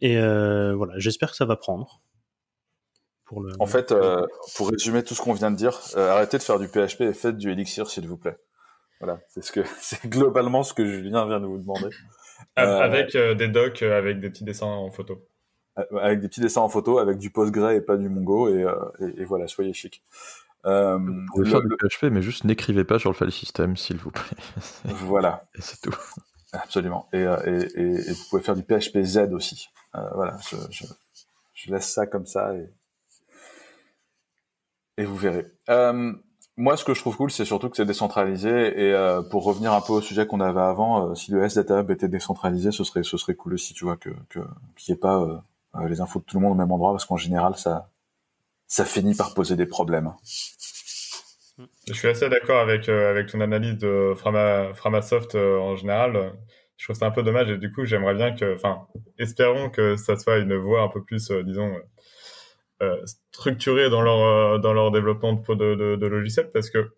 Et 0.00 0.16
voilà, 0.18 0.94
j'espère 0.96 1.30
que 1.30 1.36
ça 1.36 1.44
va 1.44 1.56
prendre. 1.56 2.00
Pour 3.24 3.42
le... 3.42 3.52
En 3.58 3.66
fait, 3.66 3.94
pour 4.56 4.70
résumer 4.70 5.02
tout 5.02 5.14
ce 5.14 5.20
qu'on 5.20 5.34
vient 5.34 5.50
de 5.50 5.56
dire, 5.56 5.78
arrêtez 5.96 6.38
de 6.38 6.42
faire 6.42 6.58
du 6.58 6.68
PHP 6.68 7.02
et 7.02 7.12
faites 7.12 7.36
du 7.36 7.50
Elixir, 7.50 7.90
s'il 7.90 8.06
vous 8.08 8.16
plaît. 8.16 8.38
Voilà, 9.00 9.20
c'est 9.28 9.44
ce 9.44 9.52
que 9.52 9.60
c'est 9.80 10.06
globalement 10.06 10.62
ce 10.62 10.74
que 10.74 10.84
Julien 10.84 11.26
vient 11.26 11.40
de 11.40 11.46
vous 11.46 11.58
demander. 11.58 11.90
Euh, 12.58 12.80
avec 12.80 13.14
euh, 13.14 13.34
des 13.34 13.48
docs, 13.48 13.82
euh, 13.82 13.98
avec 13.98 14.20
des 14.20 14.30
petits 14.30 14.44
dessins 14.44 14.66
en 14.66 14.90
photo. 14.90 15.26
Avec 16.00 16.20
des 16.20 16.28
petits 16.28 16.40
dessins 16.40 16.60
en 16.60 16.68
photo, 16.68 16.98
avec 16.98 17.18
du 17.18 17.30
Postgre 17.30 17.70
et 17.70 17.80
pas 17.80 17.96
du 17.96 18.08
Mongo, 18.08 18.48
et, 18.48 18.66
et, 19.16 19.24
voilà, 19.24 19.46
soyez 19.46 19.72
chic. 19.72 20.02
vous 20.64 21.26
pouvez 21.34 21.50
faire 21.50 21.60
du 21.62 21.68
PHP, 21.68 22.04
mais 22.10 22.22
juste 22.22 22.44
n'écrivez 22.44 22.84
pas 22.84 22.98
sur 22.98 23.10
le 23.10 23.16
file 23.16 23.32
system, 23.32 23.76
s'il 23.76 23.98
vous 23.98 24.10
plaît. 24.10 24.36
voilà. 24.84 25.44
Et 25.56 25.62
c'est 25.62 25.80
tout. 25.80 25.96
Absolument. 26.52 27.08
Et, 27.12 27.20
et, 27.22 28.12
vous 28.12 28.24
pouvez 28.30 28.42
faire 28.42 28.56
du 28.56 28.62
PHP 28.62 29.02
Z 29.02 29.32
aussi. 29.32 29.68
voilà, 29.92 30.36
je, 30.50 30.56
je, 30.70 30.84
je, 31.54 31.70
laisse 31.70 31.92
ça 31.92 32.06
comme 32.06 32.26
ça 32.26 32.54
et, 32.54 32.70
et 34.96 35.04
vous 35.04 35.16
verrez. 35.16 35.46
Moi, 36.58 36.76
ce 36.76 36.84
que 36.84 36.92
je 36.92 37.00
trouve 37.00 37.16
cool, 37.16 37.30
c'est 37.30 37.44
surtout 37.44 37.70
que 37.70 37.76
c'est 37.76 37.86
décentralisé. 37.86 38.50
Et 38.50 38.92
euh, 38.92 39.22
pour 39.22 39.44
revenir 39.44 39.72
un 39.72 39.80
peu 39.80 39.92
au 39.92 40.00
sujet 40.00 40.26
qu'on 40.26 40.40
avait 40.40 40.60
avant, 40.60 41.10
euh, 41.10 41.14
si 41.14 41.30
le 41.30 41.44
S-Data 41.44 41.78
Hub 41.78 41.90
était 41.92 42.08
décentralisé, 42.08 42.72
ce 42.72 42.82
serait, 42.82 43.04
ce 43.04 43.16
serait 43.16 43.36
cool 43.36 43.54
aussi, 43.54 43.74
tu 43.74 43.84
vois, 43.84 43.96
que 43.96 44.10
qu'il 44.28 44.42
n'y 44.88 44.94
ait 44.94 45.00
pas 45.00 45.22
euh, 45.22 45.38
les 45.86 46.00
infos 46.00 46.18
de 46.20 46.24
tout 46.24 46.38
le 46.38 46.42
monde 46.42 46.52
au 46.52 46.56
même 46.56 46.72
endroit, 46.72 46.92
parce 46.92 47.04
qu'en 47.04 47.16
général, 47.16 47.56
ça, 47.56 47.90
ça 48.66 48.84
finit 48.84 49.14
par 49.14 49.34
poser 49.34 49.56
des 49.56 49.66
problèmes. 49.66 50.12
Je 51.86 51.92
suis 51.92 52.08
assez 52.08 52.28
d'accord 52.28 52.60
avec 52.60 52.88
avec 52.88 53.28
ton 53.28 53.40
analyse 53.40 53.78
de 53.78 54.14
Frama, 54.16 54.72
Framasoft 54.74 55.34
en 55.34 55.74
général. 55.76 56.32
Je 56.76 56.86
trouve 56.86 56.96
ça 56.96 57.06
un 57.06 57.10
peu 57.10 57.24
dommage 57.24 57.50
et 57.50 57.58
du 57.58 57.72
coup, 57.72 57.84
j'aimerais 57.84 58.14
bien 58.14 58.32
que, 58.32 58.54
enfin, 58.54 58.86
espérons 59.18 59.68
que 59.68 59.96
ça 59.96 60.16
soit 60.16 60.38
une 60.38 60.56
voie 60.56 60.82
un 60.82 60.88
peu 60.88 61.02
plus, 61.02 61.32
disons 61.44 61.74
euh, 62.80 62.96
structurés 63.06 63.90
dans 63.90 64.02
leur 64.02 64.20
euh, 64.22 64.58
dans 64.58 64.72
leur 64.72 64.92
développement 64.92 65.32
de, 65.32 66.06
logiciels 66.06 66.48
parce 66.52 66.70
que 66.70 66.92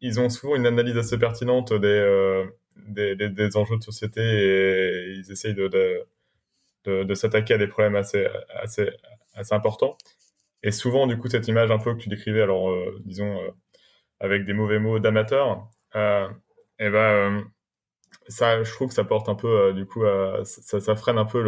ils 0.00 0.20
ont 0.20 0.28
souvent 0.28 0.54
une 0.54 0.64
analyse 0.64 0.96
assez 0.96 1.18
pertinente 1.18 1.72
des, 1.72 1.88
euh, 1.88 2.44
des, 2.86 3.56
enjeux 3.56 3.76
de 3.76 3.82
société 3.82 4.20
et 4.20 5.14
ils 5.16 5.32
essayent 5.32 5.54
de, 5.54 6.06
de 6.86 7.14
s'attaquer 7.14 7.54
à 7.54 7.58
des 7.58 7.66
problèmes 7.66 7.96
assez, 7.96 8.26
assez, 8.54 8.90
assez 9.34 9.54
importants. 9.54 9.96
Et 10.62 10.70
souvent, 10.70 11.06
du 11.06 11.18
coup, 11.18 11.28
cette 11.28 11.48
image 11.48 11.70
un 11.70 11.78
peu 11.78 11.94
que 11.94 12.00
tu 12.00 12.08
décrivais, 12.08 12.42
alors, 12.42 12.74
disons, 13.04 13.38
avec 14.20 14.44
des 14.46 14.54
mauvais 14.54 14.78
mots 14.78 14.98
d'amateur, 14.98 15.68
euh, 15.94 16.28
et 16.78 16.90
ben, 16.90 17.44
ça, 18.28 18.62
je 18.62 18.72
trouve 18.72 18.88
que 18.88 18.94
ça 18.94 19.04
porte 19.04 19.28
un 19.28 19.34
peu, 19.34 19.72
du 19.74 19.86
coup, 19.86 20.02
ça, 20.44 20.80
ça, 20.80 20.96
freine 20.96 21.18
un 21.18 21.24
peu 21.24 21.40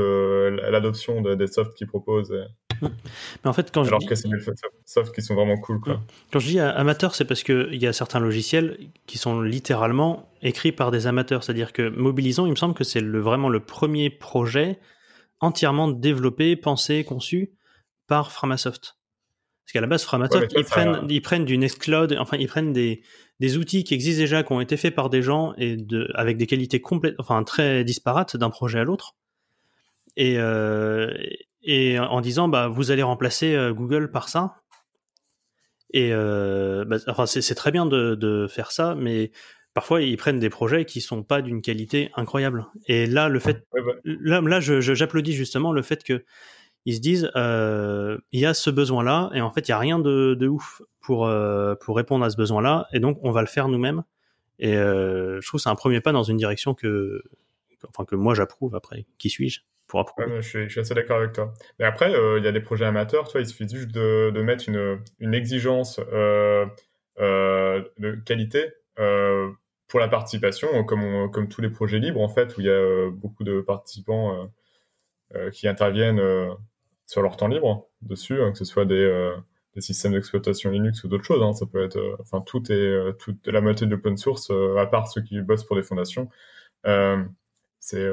l'adoption 0.71 1.23
des 1.23 1.47
softs 1.47 1.75
qu'ils 1.75 1.87
proposent. 1.87 2.35
Mais 2.83 3.49
en 3.51 3.53
fait, 3.53 3.73
quand 3.73 3.87
Alors 3.87 4.01
je 4.01 4.07
que 4.07 4.15
c'est 4.15 4.29
des 4.29 4.39
softs 4.85 5.15
qui 5.15 5.23
sont 5.23 5.35
vraiment 5.35 5.57
cool. 5.57 5.81
Quoi. 5.81 6.01
Quand 6.33 6.39
je 6.39 6.47
dis 6.47 6.61
amateur, 6.61 7.15
c'est 7.15 7.25
parce 7.25 7.43
qu'il 7.43 7.77
y 7.77 7.87
a 7.87 7.93
certains 7.93 8.21
logiciels 8.21 8.79
qui 9.07 9.19
sont 9.19 9.41
littéralement 9.41 10.31
écrits 10.43 10.73
par 10.73 10.91
des 10.91 11.07
amateurs. 11.07 11.45
C'est-à-dire 11.45 11.73
que 11.73 11.89
Mobilisant, 11.89 12.47
il 12.47 12.51
me 12.51 12.57
semble 12.57 12.75
que 12.75 12.85
c'est 12.85 13.01
le, 13.01 13.21
vraiment 13.21 13.49
le 13.49 13.61
premier 13.61 14.11
projet 14.11 14.79
entièrement 15.41 15.89
développé, 15.89 16.57
pensé, 16.57 17.05
conçu 17.05 17.53
par 18.07 18.33
Framasoft. 18.33 18.97
Parce 19.65 19.73
qu'à 19.73 19.81
la 19.81 19.87
base, 19.87 20.05
Framasoft, 20.05 20.53
ils, 20.57 20.65
prennent, 20.65 21.07
ils 21.09 21.23
prennent 21.23 21.45
du 21.45 21.59
Nextcloud, 21.59 22.17
enfin, 22.19 22.37
ils 22.39 22.47
prennent 22.47 22.73
des, 22.73 23.03
des 23.41 23.57
outils 23.57 23.85
qui 23.85 23.95
existent 23.95 24.21
déjà, 24.21 24.43
qui 24.43 24.53
ont 24.53 24.61
été 24.61 24.77
faits 24.77 24.95
par 24.95 25.11
des 25.11 25.23
gens 25.23 25.55
et 25.59 25.77
de, 25.77 26.11
avec 26.15 26.37
des 26.37 26.47
qualités 26.47 26.81
complètes, 26.81 27.17
enfin, 27.19 27.43
très 27.43 27.85
disparates 27.85 28.37
d'un 28.37 28.51
projet 28.51 28.79
à 28.79 28.85
l'autre. 28.85 29.17
Et, 30.17 30.39
euh, 30.39 31.13
et 31.63 31.99
en 31.99 32.21
disant 32.21 32.49
bah 32.49 32.69
vous 32.69 32.91
allez 32.91 33.03
remplacer 33.03 33.55
euh, 33.55 33.75
Google 33.75 34.11
par 34.11 34.29
ça. 34.29 34.63
Et 35.93 36.11
euh, 36.13 36.85
bah, 36.85 36.97
enfin 37.09 37.27
c'est 37.27 37.55
très 37.55 37.71
bien 37.71 37.87
de, 37.87 38.15
de, 38.15 38.47
faire 38.49 38.73
ça, 38.73 38.95
mais 38.95 39.33
parfois 39.77 40.01
ils 40.01 40.17
prennent 40.17 40.39
des 40.39 40.49
projets 40.49 40.87
qui 40.87 41.03
sont 41.03 41.23
pas 41.23 41.43
d'une 41.43 41.61
qualité 41.61 42.11
incroyable. 42.17 42.65
Et 42.87 43.05
là 43.05 43.29
le 43.29 43.39
fait, 43.39 43.63
là, 44.05 44.41
là 44.41 44.59
j'applaudis 44.59 45.35
justement 45.35 45.71
le 45.71 45.83
fait 45.83 46.03
que 46.03 46.25
ils 46.87 46.95
se 46.95 47.01
disent 47.01 47.31
euh, 47.37 48.17
il 48.33 48.41
y 48.41 48.47
a 48.47 48.55
ce 48.55 48.71
besoin 48.71 49.05
là 49.05 49.29
et 49.35 49.43
en 49.43 49.51
fait 49.51 49.69
il 49.69 49.73
y 49.73 49.75
a 49.75 49.79
rien 49.79 49.99
de, 49.99 50.33
de 50.33 50.49
ouf 50.49 50.81
pour 51.03 51.27
euh, 51.27 51.75
pour 51.75 51.95
répondre 51.95 52.25
à 52.25 52.31
ce 52.31 52.39
besoin 52.39 52.63
là 52.63 52.87
et 52.95 53.01
donc 53.01 53.19
on 53.23 53.31
va 53.33 53.43
le 53.43 53.49
faire 53.49 53.69
nous-mêmes. 53.69 54.03
Et 54.59 54.79
euh, 54.79 55.43
je 55.43 55.47
trouve 55.47 55.61
c'est 55.61 55.69
un 55.69 55.75
premier 55.75 56.01
pas 56.01 56.13
dans 56.13 56.23
une 56.23 56.39
direction 56.39 56.73
que 56.73 57.23
enfin 57.87 58.07
que 58.07 58.17
moi 58.17 58.33
j'approuve. 58.33 58.75
Après 58.75 59.05
qui 59.19 59.29
suis-je 59.29 59.61
pour 59.89 60.07
je, 60.19 60.41
suis, 60.41 60.65
je, 60.65 60.69
suis, 60.71 60.81
assez 60.81 60.95
d'accord 60.95 61.19
avec 61.19 61.33
toi. 61.33 61.53
Mais 61.79 61.85
après, 61.85 62.11
il 62.39 62.43
y 62.43 62.49
a 62.49 62.53
des 62.53 62.61
projets 62.61 62.87
amateurs, 62.87 63.29
toi, 63.29 63.41
il 63.41 63.47
suffit 63.47 63.69
juste 63.69 63.93
de, 63.93 64.33
de 64.35 64.43
mettre 64.43 64.69
une, 64.69 64.99
une 65.21 65.33
exigence 65.33 66.01
de 66.01 66.65
qualité 68.25 68.73
pour 69.89 70.01
la 70.01 70.09
participation, 70.09 70.85
comme, 70.85 71.31
comme 71.31 71.49
tous 71.49 71.61
les 71.61 71.71
projets 71.71 71.99
libres, 71.99 72.21
en 72.21 72.29
fait, 72.29 72.57
où 72.57 72.61
il 72.61 72.67
y 72.67 72.71
a 72.71 72.73
euh, 72.73 73.11
beaucoup 73.11 73.45
de 73.45 73.61
participants 73.61 74.51
euh, 75.35 75.51
qui 75.51 75.69
interviennent 75.69 76.21
sur 77.07 77.23
leur 77.23 77.37
temps 77.37 77.49
libre 77.49 77.89
dessus, 78.03 78.41
hein, 78.41 78.53
que 78.53 78.59
ce 78.59 78.65
soit 78.65 78.85
des, 78.85 79.35
des 79.75 79.81
systèmes 79.81 80.13
d'exploitation 80.13 80.71
Linux 80.71 81.05
ou 81.05 81.09
d'autres 81.09 81.25
choses. 81.25 81.43
Hein. 81.43 81.53
Ça 81.53 81.67
peut 81.67 81.85
être, 81.85 82.17
enfin, 82.21 82.41
tout 82.41 82.71
est, 82.71 83.19
toute 83.19 83.47
la 83.47 83.61
moitié 83.61 83.87
de 83.87 83.93
l'open 83.93 84.17
source, 84.17 84.51
à 84.79 84.87
part 84.87 85.09
ceux 85.09 85.23
qui 85.23 85.41
bossent 85.41 85.65
pour 85.65 85.77
des 85.77 85.83
fondations. 85.83 86.29
c'est 87.81 88.09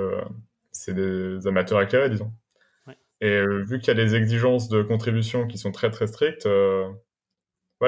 c'est 0.73 0.93
des 0.93 1.47
amateurs 1.47 1.81
éclairés, 1.81 2.09
disons. 2.09 2.31
Et 3.21 3.27
euh, 3.29 3.63
vu 3.63 3.79
qu'il 3.79 3.87
y 3.87 3.91
a 3.91 3.93
des 3.93 4.15
exigences 4.15 4.67
de 4.67 4.81
contribution 4.81 5.47
qui 5.47 5.57
sont 5.57 5.71
très 5.71 5.89
très 5.89 6.07
strictes, 6.07 6.45
euh, 6.45 6.89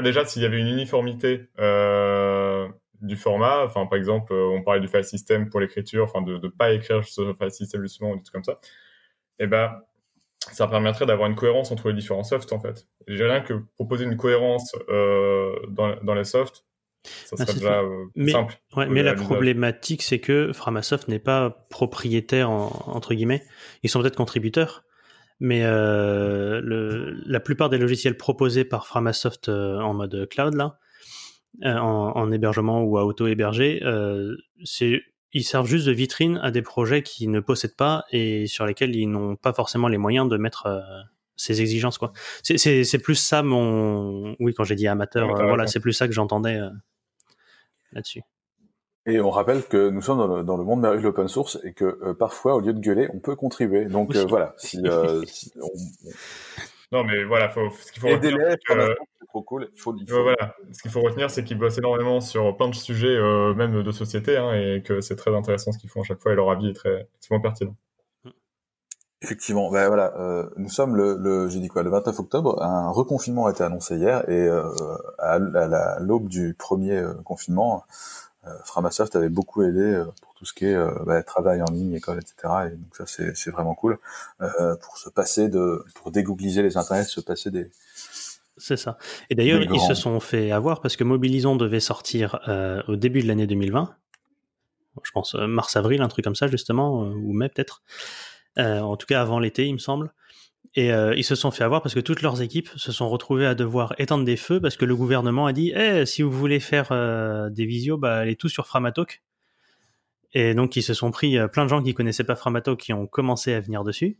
déjà 0.02 0.24
s'il 0.26 0.42
y 0.42 0.46
avait 0.46 0.60
une 0.60 0.68
uniformité 0.68 1.50
euh, 1.60 2.25
du 3.02 3.16
format, 3.16 3.66
enfin 3.66 3.86
par 3.86 3.98
exemple 3.98 4.34
on 4.34 4.62
parlait 4.64 4.82
du 4.82 4.88
file 4.88 5.04
system 5.04 5.50
pour 5.50 5.60
l'écriture, 5.60 6.06
enfin 6.06 6.22
de 6.22 6.38
ne 6.38 6.48
pas 6.48 6.72
écrire 6.74 7.04
sur 7.04 7.26
le 7.26 7.34
file 7.34 7.52
system 7.52 7.82
justement 7.82 8.12
ou 8.12 8.18
des 8.18 8.24
trucs 8.24 8.34
comme 8.34 8.44
ça, 8.44 8.60
et 9.40 9.44
eh 9.44 9.48
ben 9.48 9.82
ça 10.52 10.68
permettrait 10.68 11.06
d'avoir 11.06 11.30
une 11.30 11.36
cohérence 11.36 11.72
entre 11.72 11.90
les 11.90 11.96
différents 11.96 12.24
softs 12.24 12.54
en 12.54 12.60
fait. 12.60 12.88
J'ai 13.08 13.26
rien 13.26 13.42
que 13.42 13.54
proposer 13.76 14.06
une 14.06 14.18
cohérence 14.18 14.76
dans, 14.88 15.96
dans 16.04 16.14
les 16.14 16.24
softs, 16.24 16.66
ça 17.26 17.36
ah, 17.40 17.46
serait 17.46 17.54
déjà 17.54 17.82
euh, 17.82 18.06
mais, 18.16 18.32
simple. 18.32 18.56
mais 18.90 19.04
la 19.04 19.14
problématique, 19.14 20.02
c'est 20.02 20.20
que 20.20 20.52
Framasoft 20.54 21.08
n'est 21.08 21.20
pas 21.20 21.68
propriétaire, 21.70 22.50
entre 22.50 23.14
guillemets. 23.14 23.44
Ils 23.84 23.90
sont 23.90 24.02
peut-être 24.02 24.16
contributeurs, 24.16 24.84
mais 25.40 25.62
euh, 25.64 26.62
le, 26.62 27.22
la 27.26 27.40
plupart 27.40 27.70
des 27.70 27.78
logiciels 27.78 28.18
proposés 28.18 28.66
par 28.66 28.88
Framasoft 28.88 29.50
euh, 29.50 29.80
en 29.80 29.94
mode 29.94 30.28
cloud, 30.30 30.56
là, 30.56 30.80
en, 31.64 32.12
en, 32.16 32.32
hébergement 32.32 32.84
ou 32.84 32.98
à 32.98 33.06
auto-héberger, 33.06 33.82
c'est 34.64 35.02
ils 35.34 35.44
servent 35.44 35.68
juste 35.68 35.86
de 35.86 35.92
vitrine 35.92 36.40
à 36.44 36.52
des 36.52 36.62
projets 36.62 37.04
qui 37.04 37.28
ne 37.28 37.40
possèdent 37.42 37.76
pas 37.76 38.06
et 38.12 38.48
sur 38.48 38.66
lesquels 38.66 38.96
ils 38.96 39.08
n'ont 39.08 39.36
pas 39.36 39.52
forcément 39.52 39.90
les 39.90 39.98
moyens 39.98 40.30
de 40.30 40.38
mettre 40.38 40.82
ces 41.36 41.62
exigences 41.62 41.98
quoi. 41.98 42.14
C'est 42.44 43.00
plus 43.00 43.16
ça 43.16 43.44
mon 43.44 44.36
oui 44.40 44.54
quand 44.54 44.64
j'ai 44.64 44.76
dit 44.76 44.88
amateur, 44.88 45.28
voilà 45.36 45.68
c'est 45.68 45.80
plus 45.80 45.94
ça 45.94 46.08
que 46.08 46.14
j'entendais 46.14 46.60
là-dessus. 47.92 48.22
Et 49.08 49.20
on 49.20 49.30
rappelle 49.30 49.64
que 49.64 49.90
nous 49.90 50.02
sommes 50.02 50.18
dans 50.18 50.38
le, 50.38 50.44
dans 50.44 50.58
le 50.58 50.64
monde 50.64 50.82
merveilleux 50.82 51.02
de 51.02 51.08
l'open 51.08 51.28
source 51.28 51.60
et 51.64 51.74
que 51.74 52.00
euh, 52.02 52.16
parfois, 52.16 52.56
au 52.56 52.60
lieu 52.60 52.74
de 52.74 52.80
gueuler, 52.80 53.08
on 53.14 53.20
peut 53.20 53.36
contribuer. 53.36 53.86
Donc 53.86 54.16
euh, 54.16 54.26
voilà, 54.28 54.56
si, 54.58 54.80
euh, 54.84 55.22
si 55.28 55.52
on, 55.62 55.70
Non, 56.96 57.04
mais 57.04 57.26
voilà, 57.26 57.50
faut, 57.50 57.70
ce 57.72 57.92
qu'il 57.92 58.02
faut 58.02 58.08
retenir, 58.08 58.38
les 58.38 58.56
que- 58.56 58.74
élèves, 58.74 58.98
c'est 59.20 59.26
trop 59.28 59.42
cool. 59.42 59.68
Il 59.74 59.80
faut, 59.82 59.94
il 60.00 60.08
faut- 60.10 60.16
Ouais, 60.16 60.22
voilà. 60.24 60.56
Ce 60.72 60.82
qu'il 60.82 60.92
faut 60.92 61.02
retenir, 61.02 61.30
c'est 61.30 61.44
qu'ils 61.44 61.58
bossent 61.58 61.78
énormément 61.78 62.22
sur 62.22 62.56
plein 62.56 62.70
de 62.70 62.76
sujets, 62.76 63.08
euh, 63.18 63.54
même 63.54 63.84
de 63.84 63.92
société, 63.92 64.38
hein, 64.38 64.54
et 64.54 64.82
que 64.82 65.02
c'est 65.02 65.18
très 65.18 65.36
intéressant 65.36 65.74
ce 65.74 65.78
qu'ils 65.78 65.90
font 65.90 66.02
à 66.02 66.04
chaque 66.06 66.22
fois, 66.22 66.32
et 66.32 66.36
leur 66.36 66.50
avis 66.50 66.70
est 66.70 66.74
très 66.74 67.10
extrêmement 67.18 67.42
pertinent. 67.42 67.76
Effectivement, 69.22 69.72
ben 69.72 69.88
voilà, 69.88 70.14
euh, 70.20 70.50
nous 70.58 70.70
sommes 70.70 70.96
le, 70.96 71.16
le 71.18 71.50
j'ai 71.50 71.60
dit 71.60 71.68
quoi, 71.68 71.82
le 71.84 71.90
29 71.90 72.20
octobre, 72.20 72.62
un 72.62 72.90
reconfinement 72.92 73.48
a 73.48 73.52
été 73.52 73.64
annoncé 73.64 73.96
hier 73.98 74.30
et 74.30 74.48
euh, 74.48 74.64
à, 75.18 75.34
à 75.34 75.40
la- 75.40 75.98
l'aube 76.00 76.28
du 76.28 76.54
premier 76.54 77.02
confinement, 77.24 77.84
Framasoft 78.66 79.16
avait 79.16 79.30
beaucoup 79.30 79.64
aidé 79.64 80.04
tout 80.36 80.46
ce 80.46 80.54
qui 80.54 80.66
est 80.66 80.76
euh, 80.76 80.92
bah, 81.06 81.22
travail 81.24 81.62
en 81.62 81.72
ligne, 81.72 81.94
école, 81.94 82.20
etc. 82.20 82.68
Et 82.68 82.76
donc 82.76 82.96
ça 82.96 83.06
c'est 83.06 83.52
vraiment 83.52 83.74
cool 83.74 83.98
euh, 84.42 84.76
pour 84.78 84.98
se 84.98 85.10
passer 85.10 85.50
de, 85.50 85.84
pour 85.96 86.12
dégoogliser 86.12 86.62
les 86.62 86.78
internets, 86.78 87.06
se 87.06 87.22
passer 87.22 87.52
des. 87.52 87.72
C'est 88.58 88.78
ça. 88.78 88.98
Et 89.30 89.36
d'ailleurs, 89.36 89.62
ils 89.62 89.82
se 89.82 89.94
sont 89.94 90.20
fait 90.22 90.52
avoir 90.52 90.82
parce 90.82 90.96
que 90.96 91.04
Mobilisons 91.04 91.58
devait 91.58 91.82
sortir 91.82 92.40
euh, 92.48 92.82
au 92.88 92.96
début 92.96 93.22
de 93.22 93.28
l'année 93.28 93.48
2020. 93.48 93.94
Je 95.04 95.12
pense 95.12 95.36
euh, 95.36 95.46
mars-avril, 95.46 96.02
un 96.02 96.08
truc 96.08 96.24
comme 96.24 96.36
ça, 96.36 96.48
justement, 96.48 97.04
euh, 97.04 97.10
ou 97.10 97.34
mai 97.34 97.50
peut-être. 97.50 97.84
Euh, 98.58 98.80
en 98.80 98.96
tout 98.96 99.08
cas, 99.08 99.22
avant 99.22 99.40
l'été, 99.40 99.66
il 99.66 99.74
me 99.74 99.80
semble. 99.80 100.14
Et 100.76 100.92
euh, 100.92 101.14
ils 101.16 101.24
se 101.24 101.36
sont 101.36 101.52
fait 101.52 101.64
avoir 101.64 101.82
parce 101.82 101.96
que 101.96 102.00
toutes 102.00 102.22
leurs 102.22 102.42
équipes 102.42 102.70
se 102.76 102.92
sont 102.92 103.08
retrouvées 103.08 103.46
à 103.46 103.56
devoir 103.56 103.94
éteindre 103.98 104.26
des 104.26 104.36
feux 104.36 104.60
parce 104.60 104.76
que 104.76 104.86
le 104.86 104.96
gouvernement 104.96 105.46
a 105.46 105.54
dit 105.54 105.72
Eh, 105.76 106.06
si 106.06 106.22
vous 106.22 106.32
voulez 106.32 106.60
faire 106.60 106.90
euh, 106.92 107.50
des 107.50 107.66
visios, 107.66 107.98
bah, 107.98 108.18
allez 108.18 108.36
tous 108.36 108.50
sur 108.50 108.68
Framatalk. 108.68 109.22
Et 110.36 110.54
donc, 110.54 110.76
ils 110.76 110.84
se 110.84 110.94
sont 110.94 111.10
pris 111.10 111.38
euh, 111.40 111.48
plein 111.48 111.64
de 111.64 111.70
gens 111.70 111.82
qui 111.82 111.96
connaissaient 111.96 112.24
pas 112.24 112.36
Framatalk 112.36 112.80
qui 112.80 112.94
ont 112.94 113.08
commencé 113.08 113.54
à 113.54 113.62
venir 113.62 113.84
dessus. 113.84 114.20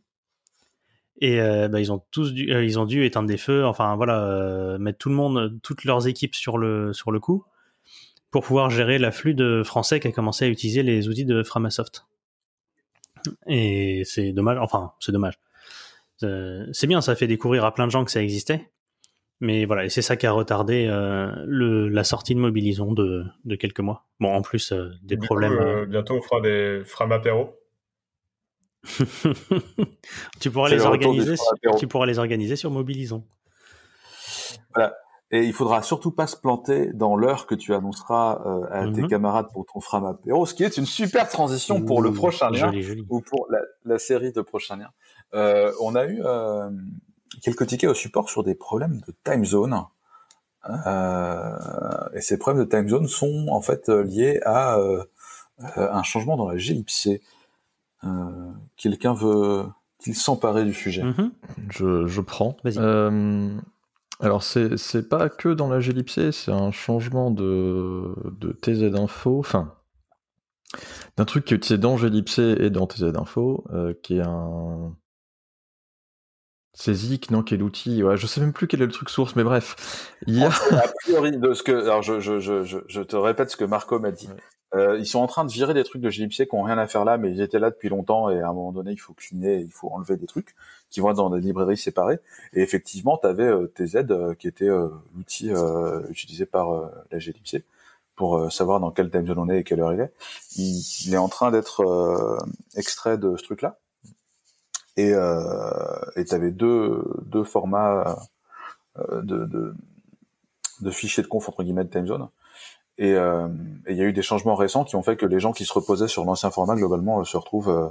Et 1.22 1.40
euh, 1.40 1.68
bah, 1.68 1.80
ils 1.80 1.92
ont 1.92 2.04
tous 2.12 2.34
dû, 2.34 2.52
euh, 2.52 2.64
ils 2.64 2.80
ont 2.80 2.86
dû 2.86 3.06
éteindre 3.06 3.28
des 3.28 3.38
feux, 3.38 3.66
enfin 3.66 3.96
voilà, 3.96 4.26
euh, 4.26 4.78
mettre 4.78 4.98
tout 4.98 5.10
le 5.10 5.16
monde, 5.16 5.60
toutes 5.62 5.86
leurs 5.86 6.08
équipes 6.08 6.36
sur 6.36 6.58
le 6.58 6.92
sur 6.92 7.12
le 7.12 7.20
coup 7.20 7.46
pour 8.32 8.44
pouvoir 8.44 8.70
gérer 8.70 8.98
l'afflux 8.98 9.34
de 9.34 9.62
Français 9.64 10.02
qui 10.02 10.10
a 10.10 10.12
commencé 10.12 10.44
à 10.44 10.50
utiliser 10.50 10.84
les 10.84 11.08
outils 11.08 11.24
de 11.24 11.42
Framasoft. 11.42 12.06
Et 13.48 14.04
c'est 14.04 14.34
dommage, 14.34 14.58
enfin 14.60 14.92
c'est 15.00 15.14
dommage. 15.14 15.40
Euh, 16.24 16.66
c'est 16.74 16.88
bien, 16.88 17.00
ça 17.00 17.16
fait 17.16 17.28
découvrir 17.28 17.64
à 17.64 17.74
plein 17.74 17.88
de 17.88 17.92
gens 17.92 18.04
que 18.04 18.12
ça 18.12 18.22
existait. 18.22 18.70
Mais 19.42 19.66
voilà, 19.66 19.84
et 19.86 19.90
c'est 19.90 20.02
ça 20.02 20.16
qui 20.16 20.26
a 20.26 20.32
retardé 20.32 20.88
euh, 20.90 21.30
le, 21.46 21.90
la 21.90 22.04
sortie 22.06 22.34
de 22.36 22.40
Mobilisons 22.40 22.94
de, 22.94 23.26
de 23.44 23.56
quelques 23.56 23.82
mois. 23.82 24.06
Bon, 24.20 24.34
en 24.34 24.42
plus 24.42 24.72
euh, 24.72 24.90
des 25.04 25.16
Du 25.16 25.20
coup, 25.20 25.26
problèmes. 25.26 25.54
euh, 25.60 25.86
bientôt, 25.86 26.16
on 26.16 26.22
fera 26.22 26.40
des 26.42 26.84
Framapéro. 26.86 27.54
tu 30.40 30.52
pourras 30.52 30.70
les 30.70 30.78
le 30.78 30.84
organiser. 30.84 31.36
Framapéro. 31.36 31.78
Tu 31.78 31.88
pourras 31.88 32.06
les 32.06 32.20
organiser 32.20 32.56
sur 32.56 32.72
Mobilisons. 32.72 33.26
Et 35.32 35.42
il 35.42 35.54
faudra 35.54 35.82
surtout 35.82 36.12
pas 36.12 36.28
se 36.28 36.38
planter 36.38 36.94
dans 36.94 37.16
l'heure 37.18 37.48
que 37.48 37.56
tu 37.56 37.74
annonceras 37.74 38.42
euh, 38.46 38.68
à 38.72 38.86
tes 38.94 39.02
Mhm. 39.02 39.08
camarades 39.10 39.48
pour 39.52 39.66
ton 39.66 39.80
Frama 39.82 40.10
apéro, 40.10 40.46
ce 40.46 40.54
qui 40.54 40.64
est 40.64 40.78
une 40.78 40.86
super 40.86 41.28
transition 41.28 41.82
pour 41.82 42.02
le 42.04 42.14
prochain 42.14 42.52
lien. 42.52 42.68
Joli, 42.68 42.84
joli. 42.84 43.06
ou 43.10 43.22
pour 43.22 43.48
la, 43.50 43.58
la 43.86 43.98
série 43.98 44.32
de 44.32 44.42
prochains 44.42 44.78
liens. 44.78 44.92
Euh, 45.34 45.72
on 45.82 45.96
a 45.96 46.06
eu 46.06 46.22
euh, 46.24 46.70
quelques 47.42 47.68
tickets 47.68 47.90
au 47.90 47.94
support 47.94 48.30
sur 48.30 48.44
des 48.44 48.56
problèmes 48.56 49.02
de 49.08 49.14
time 49.24 49.46
zone. 49.46 49.84
Euh, 50.88 51.58
et 52.14 52.22
ces 52.22 52.38
problèmes 52.38 52.66
de 52.66 52.70
time 52.70 52.88
zone 52.88 53.08
sont 53.08 53.48
en 53.50 53.62
fait 53.62 53.90
liés 53.90 54.40
à 54.46 54.78
euh, 54.78 55.04
un 55.76 56.04
changement 56.04 56.38
dans 56.38 56.50
la 56.50 56.58
GLPC. 56.58 57.22
Euh, 58.04 58.52
Quelqu'un 58.78 59.14
veut-il 59.14 60.16
s'emparer 60.16 60.66
du 60.66 60.74
sujet 60.74 61.04
Mhm. 61.04 61.32
Je, 61.70 62.08
je 62.08 62.22
prends. 62.22 62.58
Euh, 62.66 63.58
alors, 64.20 64.44
c'est 64.44 64.78
c'est 64.78 65.08
pas 65.10 65.30
que 65.30 65.50
dans 65.50 65.68
la 65.68 65.80
glipsée, 65.80 66.32
c'est 66.32 66.52
un 66.52 66.72
changement 66.72 67.32
de, 67.32 68.16
de 68.40 68.52
TZ 68.54 68.96
Info, 68.96 69.40
enfin, 69.40 69.74
d'un 71.18 71.26
truc 71.26 71.46
qui 71.46 71.54
est 71.54 71.58
utilisé 71.58 71.78
dans 71.78 71.96
glipsée 71.96 72.56
et 72.60 72.70
dans 72.70 72.88
TZ 72.88 73.16
Info, 73.18 73.66
euh, 73.74 73.94
qui 74.04 74.18
est 74.18 74.26
un. 74.26 74.96
C'est 76.78 76.94
Zik, 76.94 77.32
non, 77.32 77.42
qui 77.42 77.54
est 77.54 77.58
l'outil. 77.58 78.04
Ouais, 78.04 78.18
je 78.18 78.28
sais 78.28 78.42
même 78.42 78.54
plus 78.54 78.68
quel 78.68 78.82
est 78.82 78.86
le 78.86 78.92
truc 78.92 79.10
source, 79.10 79.36
mais 79.36 79.44
bref. 79.44 80.14
Il 80.28 80.38
y 80.38 80.44
a. 80.44 80.48
a 80.50 80.88
priori 81.04 81.38
de 81.38 81.54
ce 81.54 81.64
que 81.64 81.72
alors 81.72 82.04
je, 82.04 82.20
je, 82.20 82.40
je, 82.40 82.64
je, 82.64 82.80
je 82.88 83.02
te 83.02 83.16
répète 83.16 83.50
ce 83.50 83.58
que 83.58 83.64
Marco 83.64 83.98
m'a 83.98 84.12
dit. 84.12 84.28
Ouais. 84.28 84.34
Euh, 84.74 84.98
ils 85.00 85.06
sont 85.06 85.20
en 85.20 85.28
train 85.28 85.46
de 85.46 85.52
virer 85.52 85.74
des 85.74 85.86
trucs 85.86 86.02
de 86.02 86.10
GLPC 86.10 86.48
qui 86.48 86.56
ont 86.56 86.64
rien 86.64 86.78
à 86.78 86.86
faire 86.86 87.06
là, 87.06 87.18
mais 87.18 87.32
ils 87.32 87.40
étaient 87.40 87.60
là 87.60 87.70
depuis 87.70 87.88
longtemps 87.88 88.30
et 88.30 88.42
à 88.42 88.50
un 88.50 88.54
moment 88.54 88.74
donné 88.74 88.92
il 88.92 88.98
faut 88.98 89.14
cleaner, 89.14 89.62
il 89.62 89.72
faut 89.72 89.90
enlever 89.90 90.18
des 90.18 90.26
trucs 90.26 90.54
qui 90.90 91.00
vont 91.00 91.12
être 91.12 91.18
dans 91.18 91.30
des 91.30 91.40
librairies 91.40 91.78
séparées. 91.78 92.20
Et 92.52 92.62
effectivement, 92.62 93.18
tu 93.18 93.28
avais 93.28 93.50
TZ 93.74 93.98
euh, 94.10 94.34
qui 94.34 94.48
était 94.48 94.68
euh, 94.68 94.90
l'outil 95.16 95.52
euh, 95.52 96.02
utilisé 96.10 96.46
par 96.46 96.74
euh, 96.74 96.88
la 97.12 97.20
GLPC 97.20 97.64
pour 98.18 98.38
euh, 98.38 98.50
savoir 98.50 98.80
dans 98.82 98.92
quel 98.92 99.10
time 99.10 99.26
zone 99.28 99.40
on 99.40 99.50
est 99.50 99.60
et 99.60 99.64
quelle 99.64 99.80
heure 99.80 99.94
il 99.94 100.00
est. 100.02 100.12
Il, 100.58 100.82
il 101.06 101.14
est 101.14 101.18
en 101.18 101.30
train 101.30 101.52
d'être 101.52 101.82
euh, 101.82 102.38
extrait 102.76 103.18
de 103.18 103.38
ce 103.38 103.44
truc-là. 103.44 103.80
Et 104.98 105.12
tu 105.12 106.36
avais 106.36 106.52
deux, 106.52 107.04
deux 107.26 107.44
formats 107.44 108.18
euh, 108.98 109.22
de, 109.22 109.74
de, 110.80 110.92
fichiers 110.92 111.22
de 111.22 111.28
conf 111.28 111.50
entre 111.50 111.64
guillemets 111.64 111.84
de 111.84 111.90
time 111.90 112.08
zone. 112.08 112.30
Et 112.98 113.14
euh, 113.14 113.50
et 113.88 113.92
il 113.92 113.98
y 113.98 114.02
a 114.02 114.06
eu 114.06 114.14
des 114.14 114.22
changements 114.22 114.56
récents 114.56 114.86
qui 114.86 114.96
ont 114.96 115.04
fait 115.04 115.18
que 115.18 115.26
les 115.26 115.42
gens 115.42 115.52
qui 115.52 115.66
se 115.66 115.74
reposaient 115.74 116.08
sur 116.08 116.24
l'ancien 116.24 116.50
format 116.50 116.76
globalement 116.76 117.20
euh, 117.20 117.24
se 117.26 117.36
retrouvent 117.36 117.70
euh, 117.70 117.90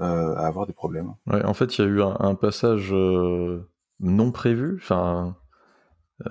euh, 0.00 0.34
à 0.36 0.46
avoir 0.46 0.66
des 0.66 0.72
problèmes. 0.72 1.12
En 1.26 1.52
fait, 1.52 1.76
il 1.76 1.82
y 1.82 1.84
a 1.84 1.88
eu 1.88 2.02
un, 2.02 2.34
passage 2.34 2.94
euh, 2.94 3.68
non 4.00 4.32
prévu, 4.32 4.78
enfin 4.82 5.36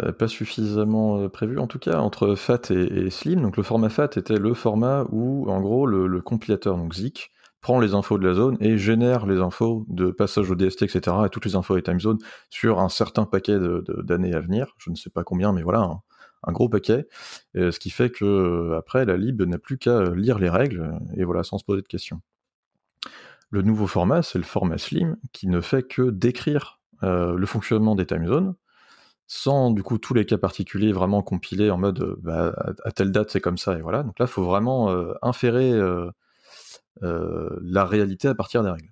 euh, 0.01 0.11
pas 0.11 0.27
suffisamment 0.27 1.19
euh, 1.19 1.29
prévu 1.29 1.59
en 1.59 1.67
tout 1.67 1.79
cas, 1.79 1.99
entre 1.99 2.33
FAT 2.33 2.71
et, 2.71 3.11
Slim. 3.11 3.41
Donc 3.43 3.55
le 3.55 3.63
format 3.63 3.89
FAT 3.89 4.17
était 4.17 4.39
le 4.39 4.55
format 4.55 5.05
où, 5.11 5.47
en 5.47 5.61
gros, 5.61 5.85
le, 5.85 6.07
le 6.07 6.21
compilateur, 6.21 6.75
donc 6.75 6.95
Zik, 6.95 7.31
prend 7.65 7.79
les 7.79 7.95
infos 7.95 8.19
de 8.19 8.27
la 8.27 8.35
zone 8.35 8.57
et 8.59 8.77
génère 8.77 9.25
les 9.25 9.39
infos 9.39 9.87
de 9.89 10.11
passage 10.11 10.51
au 10.51 10.55
DST, 10.55 10.83
etc., 10.83 11.17
et 11.25 11.29
toutes 11.29 11.45
les 11.45 11.55
infos 11.55 11.75
des 11.75 11.81
time 11.81 11.99
zones 11.99 12.19
sur 12.51 12.79
un 12.79 12.89
certain 12.89 13.25
paquet 13.25 13.57
d'années 14.03 14.35
à 14.35 14.39
venir. 14.39 14.75
Je 14.77 14.91
ne 14.91 14.95
sais 14.95 15.09
pas 15.09 15.23
combien, 15.23 15.51
mais 15.51 15.63
voilà, 15.63 15.79
un, 15.79 16.01
un 16.43 16.51
gros 16.51 16.69
paquet. 16.69 17.07
Et 17.55 17.71
ce 17.71 17.79
qui 17.79 17.89
fait 17.89 18.11
que 18.11 18.75
après, 18.77 19.03
la 19.05 19.17
lib 19.17 19.41
n'a 19.41 19.57
plus 19.57 19.79
qu'à 19.79 20.11
lire 20.11 20.37
les 20.37 20.47
règles, 20.47 20.99
et 21.17 21.23
voilà, 21.23 21.41
sans 21.41 21.57
se 21.57 21.65
poser 21.65 21.81
de 21.81 21.87
questions. 21.87 22.21
Le 23.49 23.63
nouveau 23.63 23.87
format, 23.87 24.21
c'est 24.21 24.37
le 24.37 24.43
format 24.43 24.77
Slim, 24.77 25.17
qui 25.33 25.47
ne 25.47 25.59
fait 25.59 25.81
que 25.81 26.11
décrire 26.11 26.79
euh, 27.01 27.33
le 27.35 27.45
fonctionnement 27.47 27.95
des 27.95 28.05
time 28.05 28.27
zones, 28.27 28.53
sans 29.25 29.71
du 29.71 29.81
coup 29.81 29.97
tous 29.97 30.13
les 30.13 30.27
cas 30.27 30.37
particuliers 30.37 30.91
vraiment 30.91 31.23
compilés 31.23 31.71
en 31.71 31.79
mode 31.79 32.15
bah, 32.21 32.53
à, 32.83 32.91
telle 32.91 33.11
date 33.11 33.31
c'est 33.31 33.41
comme 33.41 33.57
ça, 33.57 33.75
et 33.75 33.81
voilà. 33.81 34.03
Donc 34.03 34.19
là, 34.19 34.25
il 34.25 34.31
faut 34.31 34.45
vraiment 34.45 34.91
euh, 34.91 35.15
inférer 35.23 35.71
euh, 35.71 36.11
la 37.01 37.85
réalité 37.85 38.27
à 38.27 38.35
partir 38.35 38.63
des 38.63 38.69
règles. 38.69 38.91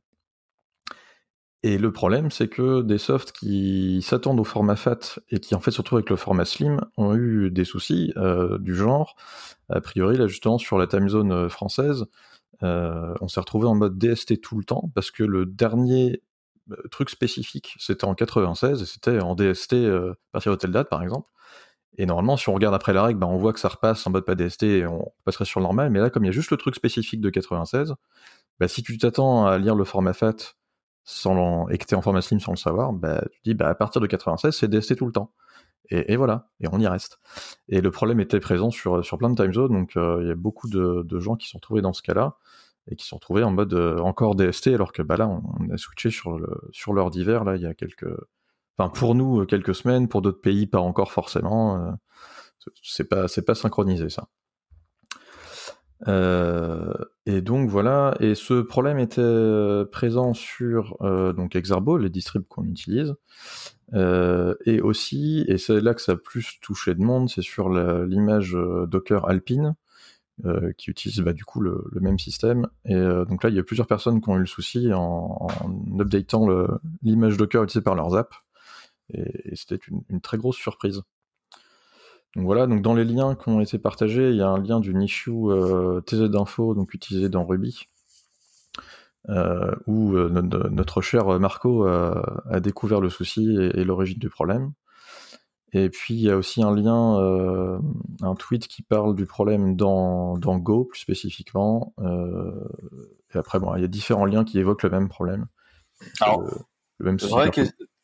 Et 1.65 1.77
le 1.77 1.93
problème, 1.93 2.29
c'est 2.29 2.49
que 2.49 2.81
des 2.81 2.97
softs 2.97 3.31
qui 3.31 4.01
s'attendent 4.01 4.41
au 4.41 4.43
format 4.43 4.75
FAT 4.75 5.19
et 5.29 5.39
qui 5.39 5.55
en 5.55 5.61
fait 5.61 5.71
se 5.71 5.77
retrouvent 5.77 5.99
avec 5.99 6.09
le 6.09 6.17
format 6.17 6.43
Slim 6.43 6.81
ont 6.97 7.15
eu 7.15 7.49
des 7.51 7.63
soucis 7.63 8.11
euh, 8.17 8.57
du 8.59 8.75
genre. 8.75 9.15
A 9.69 9.79
priori, 9.79 10.17
là 10.17 10.27
justement 10.27 10.57
sur 10.57 10.77
la 10.77 10.87
time 10.87 11.07
zone 11.07 11.31
euh, 11.31 11.47
française, 11.47 12.05
euh, 12.63 13.13
on 13.21 13.27
s'est 13.27 13.39
retrouvé 13.39 13.67
en 13.67 13.75
mode 13.75 13.97
DST 13.97 14.41
tout 14.41 14.57
le 14.57 14.63
temps 14.63 14.89
parce 14.93 15.09
que 15.11 15.23
le 15.23 15.45
dernier 15.45 16.21
euh, 16.71 16.75
truc 16.91 17.09
spécifique, 17.09 17.75
c'était 17.79 18.05
en 18.05 18.15
96 18.15 18.81
et 18.81 18.85
c'était 18.85 19.19
en 19.19 19.35
DST 19.35 19.73
euh, 19.73 20.11
à 20.11 20.15
partir 20.33 20.51
de 20.51 20.57
telle 20.57 20.71
date 20.71 20.89
par 20.89 21.01
exemple. 21.01 21.29
Et 21.97 22.05
normalement, 22.05 22.37
si 22.37 22.49
on 22.49 22.53
regarde 22.53 22.73
après 22.73 22.93
la 22.93 23.03
règle, 23.03 23.19
bah, 23.19 23.27
on 23.27 23.37
voit 23.37 23.53
que 23.53 23.59
ça 23.59 23.69
repasse 23.69 24.05
en 24.07 24.11
mode 24.11 24.25
pas 24.25 24.35
DST 24.35 24.63
et 24.63 24.87
on 24.87 25.11
passerait 25.25 25.45
sur 25.45 25.59
le 25.59 25.63
normal. 25.63 25.89
Mais 25.91 25.99
là, 25.99 26.09
comme 26.09 26.23
il 26.23 26.27
y 26.27 26.29
a 26.29 26.33
juste 26.33 26.51
le 26.51 26.57
truc 26.57 26.75
spécifique 26.75 27.21
de 27.21 27.29
96, 27.29 27.93
bah, 28.59 28.67
si 28.67 28.83
tu 28.83 28.97
t'attends 28.97 29.45
à 29.45 29.57
lire 29.57 29.75
le 29.75 29.83
format 29.83 30.13
FAT 30.13 30.55
sans 31.05 31.67
et 31.69 31.77
que 31.77 31.85
tu 31.85 31.93
es 31.93 31.97
en 31.97 32.01
format 32.01 32.21
slim 32.21 32.39
sans 32.39 32.51
le 32.53 32.57
savoir, 32.57 32.93
bah, 32.93 33.23
tu 33.31 33.39
dis 33.43 33.53
bah, 33.53 33.69
à 33.69 33.75
partir 33.75 34.01
de 34.01 34.07
96, 34.07 34.55
c'est 34.55 34.67
DST 34.67 34.95
tout 34.95 35.05
le 35.05 35.11
temps. 35.11 35.31
Et, 35.89 36.15
voilà, 36.15 36.47
et 36.59 36.67
on 36.71 36.79
y 36.79 36.87
reste. 36.87 37.19
Et 37.67 37.81
le 37.81 37.91
problème 37.91 38.19
était 38.19 38.39
présent 38.39 38.71
sur, 38.71 39.05
sur 39.05 39.17
plein 39.17 39.29
de 39.29 39.35
time 39.35 39.53
zones, 39.53 39.73
donc 39.73 39.95
euh, 39.97 40.19
il 40.21 40.27
y 40.27 40.31
a 40.31 40.35
beaucoup 40.35 40.67
de, 40.69 41.19
gens 41.19 41.35
qui 41.35 41.49
sont 41.49 41.57
retrouvés 41.57 41.81
dans 41.81 41.93
ce 41.93 42.01
cas-là 42.01 42.37
et 42.89 42.95
qui 42.95 43.05
sont 43.05 43.17
retrouvés 43.17 43.43
en 43.43 43.51
mode 43.51 43.73
euh, 43.73 43.99
encore 43.99 44.35
DST, 44.35 44.67
alors 44.67 44.91
que 44.93 45.01
bah, 45.01 45.17
là, 45.17 45.27
on, 45.27 45.69
a 45.71 45.77
switché 45.77 46.09
sur, 46.09 46.39
sur 46.71 46.93
l'heure 46.93 47.11
d'hiver, 47.11 47.43
là, 47.43 47.57
il 47.57 47.61
y 47.61 47.67
a 47.67 47.73
quelques. 47.73 48.07
Enfin, 48.77 48.89
pour 48.89 49.15
nous, 49.15 49.41
euh, 49.41 49.45
quelques 49.45 49.75
semaines, 49.75 50.07
pour 50.07 50.21
d'autres 50.21 50.41
pays, 50.41 50.67
pas 50.67 50.79
encore 50.79 51.11
forcément. 51.11 51.77
euh, 51.77 51.91
c'est 52.81 53.03
pas, 53.05 53.27
c'est 53.27 53.43
pas 53.43 53.55
synchronisé, 53.55 54.09
ça. 54.09 54.27
Euh, 56.07 56.93
et 57.25 57.41
donc 57.41 57.69
voilà, 57.69 58.15
et 58.19 58.35
ce 58.35 58.61
problème 58.61 58.99
était 58.99 59.85
présent 59.91 60.33
sur 60.33 60.97
euh, 61.01 61.31
donc 61.33 61.55
Exarbo, 61.55 61.97
les 61.97 62.09
distribs 62.09 62.45
qu'on 62.47 62.65
utilise, 62.65 63.15
et 63.93 64.81
aussi, 64.81 65.45
et 65.47 65.57
c'est 65.57 65.79
là 65.79 65.93
que 65.93 66.01
ça 66.01 66.13
a 66.13 66.15
plus 66.15 66.59
touché 66.61 66.95
de 66.95 67.01
monde, 67.01 67.29
c'est 67.29 67.43
sur 67.43 67.69
l'image 67.69 68.57
Docker 68.87 69.29
Alpine, 69.29 69.75
qui 70.77 70.89
utilisent 70.89 71.19
bah, 71.19 71.33
du 71.33 71.45
coup 71.45 71.61
le, 71.61 71.85
même 72.01 72.17
système. 72.17 72.67
Et 72.85 72.95
donc 72.95 73.43
là, 73.43 73.51
il 73.51 73.55
y 73.55 73.59
a 73.59 73.63
plusieurs 73.63 73.85
personnes 73.85 74.19
qui 74.19 74.29
ont 74.29 74.37
eu 74.37 74.41
le 74.41 74.45
souci 74.47 74.91
en, 74.93 75.47
updatant 75.99 76.47
l'image 77.03 77.37
Docker 77.37 77.63
utilisée 77.63 77.83
par 77.83 77.93
leurs 77.93 78.15
apps. 78.15 78.35
Et, 79.09 79.55
c'était 79.55 79.79
une, 80.09 80.21
très 80.21 80.37
grosse 80.37 80.57
surprise. 80.57 81.01
Donc 82.35 82.45
voilà, 82.45 82.65
donc 82.65 82.81
dans 82.81 82.95
les 82.95 83.05
liens 83.05 83.35
qui 83.35 83.49
ont 83.49 83.61
été 83.61 83.77
partagés, 83.77 84.29
il 84.29 84.37
y 84.37 84.41
a 84.41 84.47
un 84.47 84.59
lien 84.59 84.79
d'une 84.79 85.01
issue 85.01 85.49
TZ-Info, 86.05 86.73
donc 86.73 86.93
utilisé 86.93 87.29
dans 87.29 87.45
Ruby, 87.45 87.87
euh, 89.29 89.73
où 89.87 90.15
euh, 90.15 90.29
notre, 90.29 91.01
cher 91.01 91.39
Marco 91.39 91.85
a, 91.85 92.59
découvert 92.59 92.99
le 92.99 93.09
souci 93.09 93.55
et, 93.55 93.83
l'origine 93.83 94.19
du 94.19 94.29
problème. 94.29 94.73
Et 95.71 95.89
puis 95.89 96.13
il 96.13 96.21
y 96.21 96.29
a 96.29 96.37
aussi 96.37 96.61
un 96.61 96.75
lien, 96.75 97.19
euh, 97.19 97.79
un 98.21 98.35
tweet 98.35 98.67
qui 98.67 98.83
parle 98.83 99.15
du 99.15 99.25
problème 99.25 99.75
dans, 99.75 100.37
Go 100.37 100.85
plus 100.85 100.99
spécifiquement. 100.99 101.93
et 103.33 103.37
après, 103.37 103.59
bon, 103.59 103.75
il 103.75 103.81
y 103.81 103.85
a 103.85 103.87
différents 103.87 104.25
liens 104.25 104.43
qui 104.43 104.59
évoquent 104.59 104.83
le 104.83 104.89
même 104.89 105.07
problème. 105.07 105.47
Alors, 106.19 106.43
le 106.97 107.05
même 107.05 107.17
vraie, 107.17 107.49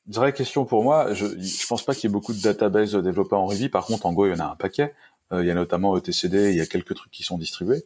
vraie, 0.10 0.34
question 0.34 0.66
pour 0.66 0.84
moi, 0.84 1.14
je, 1.14 1.26
je 1.40 1.68
pense 1.68 1.84
pas 1.84 1.94
qu'il 1.94 2.10
y 2.10 2.12
ait 2.12 2.14
beaucoup 2.14 2.34
de 2.34 2.42
databases 2.42 2.96
développées 2.96 3.36
en 3.36 3.46
Ruby. 3.46 3.70
Par 3.70 3.86
contre, 3.86 4.06
en 4.06 4.14
Go, 4.14 4.28
il 4.28 4.32
y 4.32 4.34
en 4.34 4.40
a 4.40 4.52
un 4.52 4.56
paquet. 4.56 4.94
il 5.32 5.46
y 5.46 5.52
a 5.52 5.54
notamment 5.54 5.96
ETCD, 5.98 6.52
il 6.52 6.58
y 6.58 6.62
a 6.62 6.66
quelques 6.66 6.96
trucs 6.96 7.12
qui 7.12 7.24
sont 7.24 7.38
distribués 7.38 7.86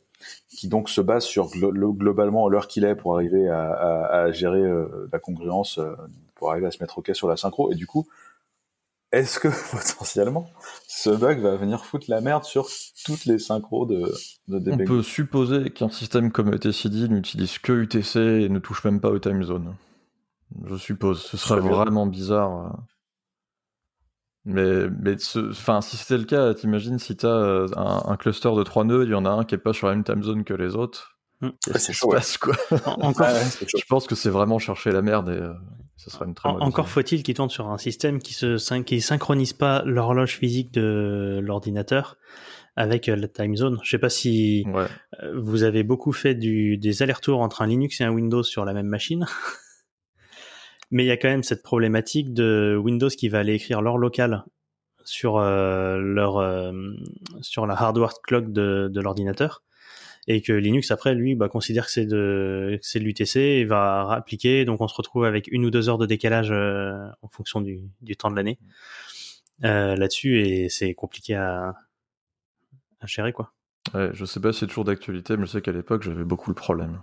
qui 0.50 0.68
donc 0.68 0.90
se 0.90 1.02
base 1.02 1.24
sur 1.24 1.50
globalement 1.50 2.48
l'heure 2.48 2.68
qu'il 2.68 2.86
est 2.86 2.96
pour 2.96 3.16
arriver 3.16 3.50
à, 3.50 4.32
gérer 4.32 4.62
euh, 4.62 5.10
la 5.12 5.20
congruence, 5.20 5.78
euh, 5.78 5.96
pour 6.36 6.52
arriver 6.52 6.68
à 6.68 6.72
se 6.72 6.78
mettre 6.82 6.98
OK 6.98 7.12
sur 7.14 7.28
la 7.28 7.38
synchro. 7.38 7.72
Et 7.72 7.76
du 7.76 7.88
coup, 7.88 8.08
est-ce 9.12 9.40
que 9.40 9.48
potentiellement 9.72 10.50
ce 10.88 11.10
bug 11.10 11.40
va 11.40 11.56
venir 11.56 11.86
foutre 11.86 12.06
la 12.10 12.22
merde 12.22 12.44
sur 12.44 12.68
toutes 13.06 13.26
les 13.26 13.40
synchros 13.40 13.86
de, 13.86 14.12
de 14.48 14.72
On 14.72 14.78
peut 14.78 15.04
supposer 15.04 15.70
qu'un 15.70 15.90
système 15.90 16.32
comme 16.32 16.54
etcd 16.54 17.10
n'utilise 17.10 17.58
que 17.60 17.74
UTC 17.74 18.18
et 18.18 18.50
ne 18.50 18.60
touche 18.60 18.84
même 18.84 19.00
pas 19.00 19.10
au 19.10 19.20
time 19.20 19.44
zone. 19.44 19.76
Je 20.66 20.76
suppose. 20.76 21.22
Ce 21.22 21.38
serait 21.38 21.60
vraiment 21.60 22.06
bizarre. 22.06 22.66
Euh. 22.66 22.70
Mais, 24.46 24.90
mais 25.00 25.16
enfin, 25.50 25.82
si 25.82 25.96
c'était 25.96 26.18
le 26.18 26.26
cas, 26.26 26.54
t'imagines 26.54 27.00
si 27.00 27.16
t'as 27.16 27.30
euh, 27.30 27.68
un, 27.78 28.04
un, 28.06 28.18
cluster 28.18 28.52
de 28.56 28.64
trois 28.64 28.84
nœuds, 28.84 29.06
il 29.06 29.12
y 29.12 29.16
en 29.16 29.26
a 29.26 29.30
un 29.30 29.46
qui 29.46 29.56
est 29.56 29.60
pas 29.60 29.72
sur 29.72 29.88
la 29.88 29.96
même 29.96 30.04
time 30.04 30.22
zone 30.22 30.44
que 30.44 30.54
les 30.54 30.76
autres. 30.76 31.18
Mmh. 31.42 31.50
c'est 31.76 31.94
chaud. 31.94 32.10
Passe, 32.10 32.38
quoi? 32.38 32.56
encore, 33.02 33.28
je 33.62 33.86
pense 33.88 34.08
que 34.08 34.16
c'est 34.16 34.30
vraiment 34.30 34.60
chercher 34.60 34.92
la 34.92 35.02
merde 35.02 35.30
et 35.30 35.42
euh, 35.42 35.54
ça 35.98 36.12
sera 36.12 36.26
une 36.26 36.34
très 36.34 36.50
Encore 36.50 36.90
faut-il 36.90 37.24
qu'ils 37.24 37.36
tournent 37.36 37.50
sur 37.50 37.70
un 37.70 37.78
système 37.78 38.20
qui 38.20 38.34
se 38.34 38.82
qui 38.82 39.02
synchronise 39.02 39.54
pas 39.54 39.82
l'horloge 39.86 40.38
physique 40.38 40.74
de 40.74 41.40
l'ordinateur 41.42 42.18
avec 42.76 43.08
euh, 43.08 43.16
la 43.16 43.28
time 43.28 43.56
zone. 43.56 43.80
Je 43.84 43.90
sais 43.90 43.98
pas 43.98 44.10
si 44.10 44.66
vous 45.36 45.64
avez 45.64 45.84
beaucoup 45.84 46.12
fait 46.12 46.36
du, 46.36 46.78
des 46.78 47.02
allers-retours 47.02 47.42
entre 47.42 47.62
un 47.62 47.68
Linux 47.68 48.02
et 48.02 48.04
un 48.04 48.12
Windows 48.12 48.44
sur 48.44 48.66
la 48.66 48.74
même 48.74 48.88
machine. 48.88 49.26
Mais 50.94 51.04
il 51.04 51.08
y 51.08 51.12
a 51.12 51.18
quand 51.18 51.28
même 51.28 51.42
cette 51.42 51.64
problématique 51.64 52.36
de 52.36 52.80
Windows 52.80 53.10
qui 53.10 53.28
va 53.28 53.40
aller 53.40 53.56
écrire 53.56 53.82
leur 53.82 53.98
local 53.98 54.46
sur 55.04 55.38
euh, 55.38 55.98
leur 55.98 56.38
euh, 56.38 56.72
sur 57.42 57.66
la 57.66 57.74
hardware 57.74 58.14
clock 58.22 58.54
de, 58.54 59.00
l'ordinateur 59.02 59.64
et 60.28 60.44
que 60.44 60.54
Linux 60.54 60.92
après 60.92 61.16
lui 61.16 61.34
bah, 61.34 61.50
considère 61.50 61.88
que 61.88 61.92
c'est 61.92 62.06
de 62.06 62.78
c'est 62.84 63.00
l'UTC 63.00 63.38
et 63.38 63.66
va 63.66 64.08
appliquer 64.12 64.66
donc 64.66 64.82
on 64.82 64.88
se 64.88 64.94
retrouve 64.94 65.26
avec 65.26 65.48
une 65.48 65.66
ou 65.66 65.72
deux 65.72 65.90
heures 65.90 65.98
de 65.98 66.06
décalage 66.06 66.52
euh, 66.52 66.94
en 67.24 67.28
fonction 67.28 67.60
du, 67.60 67.90
du 68.02 68.16
temps 68.16 68.30
de 68.30 68.36
l'année 68.36 68.60
là-dessus 69.62 70.42
et 70.42 70.70
c'est 70.70 70.94
compliqué 70.94 71.34
à, 71.34 71.74
à 73.00 73.08
gérer 73.08 73.34
quoi. 73.34 73.52
Ouais, 73.96 74.12
je 74.14 74.26
sais 74.26 74.40
pas 74.40 74.54
si 74.54 74.60
c'est 74.60 74.68
toujours 74.68 74.84
d'actualité 74.84 75.38
mais 75.38 75.48
je 75.48 75.54
sais 75.54 75.62
qu'à 75.62 75.72
l'époque 75.72 76.04
j'avais 76.04 76.24
beaucoup 76.24 76.52
le 76.52 76.56
problème. 76.56 77.02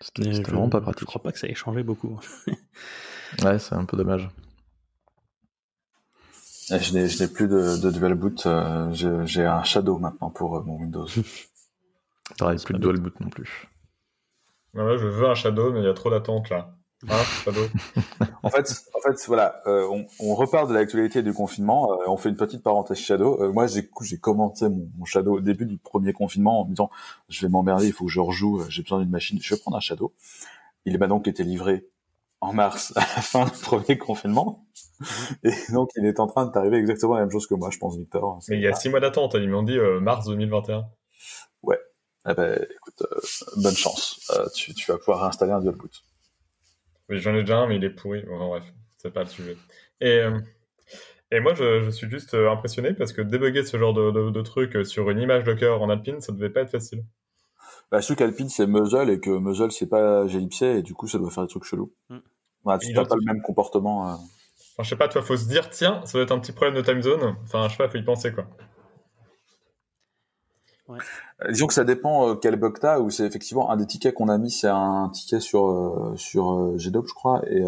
C'était 0.00 0.30
vraiment 0.42 0.68
pas 0.68 0.80
pratique. 0.80 1.00
Je 1.00 1.06
crois 1.06 1.22
pas 1.22 1.32
que 1.32 1.38
ça 1.38 1.48
ait 1.48 1.54
changé 1.54 1.82
beaucoup. 1.82 2.20
ouais, 3.44 3.58
c'est 3.58 3.74
un 3.74 3.84
peu 3.84 3.96
dommage. 3.96 4.28
Je 6.70 7.22
n'ai 7.22 7.28
plus 7.28 7.48
de, 7.48 7.80
de 7.80 7.90
dual 7.90 8.14
boot. 8.14 8.46
Euh, 8.46 8.92
j'ai 8.92 9.44
un 9.44 9.62
Shadow 9.64 9.98
maintenant 9.98 10.30
pour 10.30 10.56
euh, 10.56 10.62
mon 10.62 10.76
Windows. 10.76 11.06
Pareil, 12.38 12.58
plus 12.64 12.74
de 12.74 12.78
dual 12.78 12.98
boot 12.98 13.18
non 13.20 13.30
plus. 13.30 13.66
Ouais, 14.74 14.98
je 14.98 15.06
veux 15.06 15.28
un 15.28 15.34
Shadow, 15.34 15.72
mais 15.72 15.80
il 15.80 15.84
y 15.86 15.88
a 15.88 15.94
trop 15.94 16.10
d'attente 16.10 16.50
là. 16.50 16.77
Hein, 17.06 17.14
en 18.42 18.50
fait, 18.50 18.84
en 18.92 19.00
fait, 19.00 19.26
voilà, 19.28 19.62
euh, 19.66 19.86
on, 19.88 20.06
on, 20.18 20.34
repart 20.34 20.68
de 20.68 20.74
l'actualité 20.74 21.22
du 21.22 21.32
confinement. 21.32 21.92
Euh, 21.92 22.08
on 22.08 22.16
fait 22.16 22.28
une 22.28 22.36
petite 22.36 22.62
parenthèse 22.64 22.98
Shadow. 22.98 23.40
Euh, 23.40 23.52
moi, 23.52 23.68
j'ai 23.68 23.88
j'ai 24.02 24.18
commencé 24.18 24.68
mon, 24.68 24.90
mon, 24.96 25.04
Shadow 25.04 25.36
au 25.36 25.40
début 25.40 25.66
du 25.66 25.78
premier 25.78 26.12
confinement 26.12 26.62
en 26.62 26.64
me 26.64 26.70
disant, 26.70 26.90
je 27.28 27.40
vais 27.46 27.48
m'emmerder, 27.48 27.86
il 27.86 27.92
faut 27.92 28.06
que 28.06 28.10
je 28.10 28.18
rejoue. 28.18 28.64
J'ai 28.68 28.82
besoin 28.82 28.98
d'une 28.98 29.10
machine. 29.10 29.38
Je 29.40 29.54
vais 29.54 29.60
prendre 29.60 29.76
un 29.76 29.80
Shadow. 29.80 30.12
Il 30.86 30.98
m'a 30.98 31.06
donc 31.06 31.28
été 31.28 31.44
livré 31.44 31.86
en 32.40 32.52
mars 32.52 32.92
à 32.96 33.00
la 33.00 33.22
fin 33.22 33.44
du 33.44 33.58
premier 33.62 33.96
confinement. 33.96 34.66
Et 35.44 35.52
donc, 35.70 35.90
il 35.94 36.04
est 36.04 36.18
en 36.18 36.26
train 36.26 36.46
d'arriver 36.46 36.78
exactement 36.78 37.14
la 37.14 37.20
même 37.20 37.30
chose 37.30 37.46
que 37.46 37.54
moi, 37.54 37.70
je 37.70 37.78
pense, 37.78 37.96
Victor. 37.96 38.40
Mais 38.48 38.56
il 38.56 38.62
y 38.62 38.66
a 38.66 38.74
six 38.74 38.88
mois 38.88 38.98
d'attente. 38.98 39.34
Ils 39.34 39.48
m'ont 39.48 39.62
dit 39.62 39.78
mars 40.00 40.26
2021. 40.26 40.84
Ouais. 41.62 41.78
Eh 42.28 42.34
ben, 42.34 42.58
écoute, 42.74 43.06
bonne 43.58 43.76
chance. 43.76 44.32
tu, 44.56 44.74
tu 44.74 44.90
vas 44.90 44.98
pouvoir 44.98 45.20
réinstaller 45.20 45.52
un 45.52 45.60
dual 45.60 45.76
boot. 45.76 46.02
Oui, 47.08 47.18
j'en 47.18 47.34
ai 47.34 47.40
déjà 47.40 47.58
un, 47.58 47.66
mais 47.66 47.76
il 47.76 47.84
est 47.84 47.90
pourri. 47.90 48.22
Bon, 48.22 48.48
bref, 48.48 48.64
c'est 48.98 49.12
pas 49.12 49.22
le 49.22 49.28
sujet. 49.28 49.56
Et, 50.00 50.18
euh, 50.18 50.38
et 51.30 51.40
moi, 51.40 51.54
je, 51.54 51.82
je, 51.82 51.90
suis 51.90 52.08
juste 52.10 52.34
euh, 52.34 52.50
impressionné 52.50 52.94
parce 52.94 53.12
que 53.12 53.22
débugger 53.22 53.64
ce 53.64 53.76
genre 53.76 53.94
de, 53.94 54.10
de, 54.10 54.30
de 54.30 54.42
truc 54.42 54.86
sur 54.86 55.10
une 55.10 55.20
image 55.20 55.44
Docker 55.44 55.80
en 55.80 55.90
Alpine, 55.90 56.20
ça 56.20 56.32
devait 56.32 56.50
pas 56.50 56.62
être 56.62 56.70
facile. 56.70 57.04
Bah, 57.90 58.02
surtout 58.02 58.18
qu'Alpine, 58.18 58.48
c'est 58.48 58.66
Muzzle 58.66 59.10
et 59.10 59.20
que 59.20 59.30
Muzzle, 59.30 59.72
c'est 59.72 59.88
pas 59.88 60.26
Glipsy 60.26 60.64
et 60.64 60.82
du 60.82 60.94
coup, 60.94 61.06
ça 61.06 61.18
doit 61.18 61.30
faire 61.30 61.44
des 61.44 61.48
trucs 61.48 61.64
chelous. 61.64 61.92
Mm. 62.10 62.18
tu 62.80 62.92
n'as 62.92 63.04
pas 63.04 63.16
le 63.16 63.24
même 63.24 63.42
comportement. 63.42 64.10
Euh... 64.10 64.12
Enfin, 64.12 64.82
je 64.82 64.88
sais 64.90 64.96
pas, 64.96 65.08
toi, 65.08 65.22
faut 65.22 65.36
se 65.36 65.48
dire, 65.48 65.70
tiens, 65.70 66.02
ça 66.04 66.12
doit 66.12 66.22
être 66.22 66.32
un 66.32 66.38
petit 66.38 66.52
problème 66.52 66.76
de 66.76 66.82
time 66.82 67.02
zone. 67.02 67.36
Enfin, 67.44 67.66
je 67.68 67.72
sais 67.72 67.78
pas, 67.78 67.88
faut 67.88 67.98
y 67.98 68.04
penser, 68.04 68.32
quoi. 68.32 68.46
Ouais. 70.88 70.98
Euh, 71.42 71.52
disons 71.52 71.66
que 71.66 71.74
ça 71.74 71.84
dépend 71.84 72.30
euh, 72.30 72.34
quel 72.34 72.56
bug 72.56 72.78
t'as, 72.80 72.98
ou 72.98 73.10
c'est 73.10 73.26
effectivement 73.26 73.70
un 73.70 73.76
des 73.76 73.86
tickets 73.86 74.14
qu'on 74.14 74.28
a 74.28 74.38
mis, 74.38 74.50
c'est 74.50 74.68
un 74.68 75.10
ticket 75.12 75.38
sur 75.38 75.68
euh, 75.68 76.16
sur 76.16 76.78
GDOP, 76.78 77.06
je 77.08 77.12
crois, 77.14 77.42
et 77.46 77.62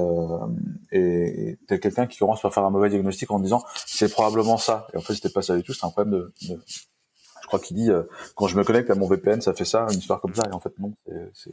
et 0.91 1.59
t'as 1.69 1.77
quelqu'un 1.77 2.07
qui 2.07 2.19
commence 2.19 2.41
par 2.41 2.53
faire 2.53 2.65
un 2.65 2.71
mauvais 2.71 2.89
diagnostic 2.89 3.31
en 3.31 3.39
disant 3.39 3.63
c'est 3.75 4.11
probablement 4.11 4.57
ça, 4.57 4.87
et 4.95 4.97
en 4.97 5.03
fait 5.03 5.15
c'était 5.15 5.29
pas 5.29 5.43
ça 5.43 5.55
du 5.55 5.63
tout, 5.63 5.75
c'est 5.75 5.85
un 5.85 5.91
problème 5.91 6.15
de, 6.15 6.33
je 6.41 7.47
crois 7.47 7.61
qu'il 7.61 7.77
dit 7.77 7.91
quand 8.37 8.47
je 8.47 8.57
me 8.57 8.65
connecte 8.65 8.91
à 8.91 8.95
mon 8.95 9.07
VPN 9.07 9.43
ça 9.43 9.53
fait 9.53 9.67
ça, 9.67 9.87
une 9.91 9.99
histoire 9.99 10.23
comme 10.23 10.35
ça, 10.35 10.45
et 10.51 10.55
en 10.55 10.61
fait 10.61 10.73
non, 10.79 10.95
c'est 11.35 11.53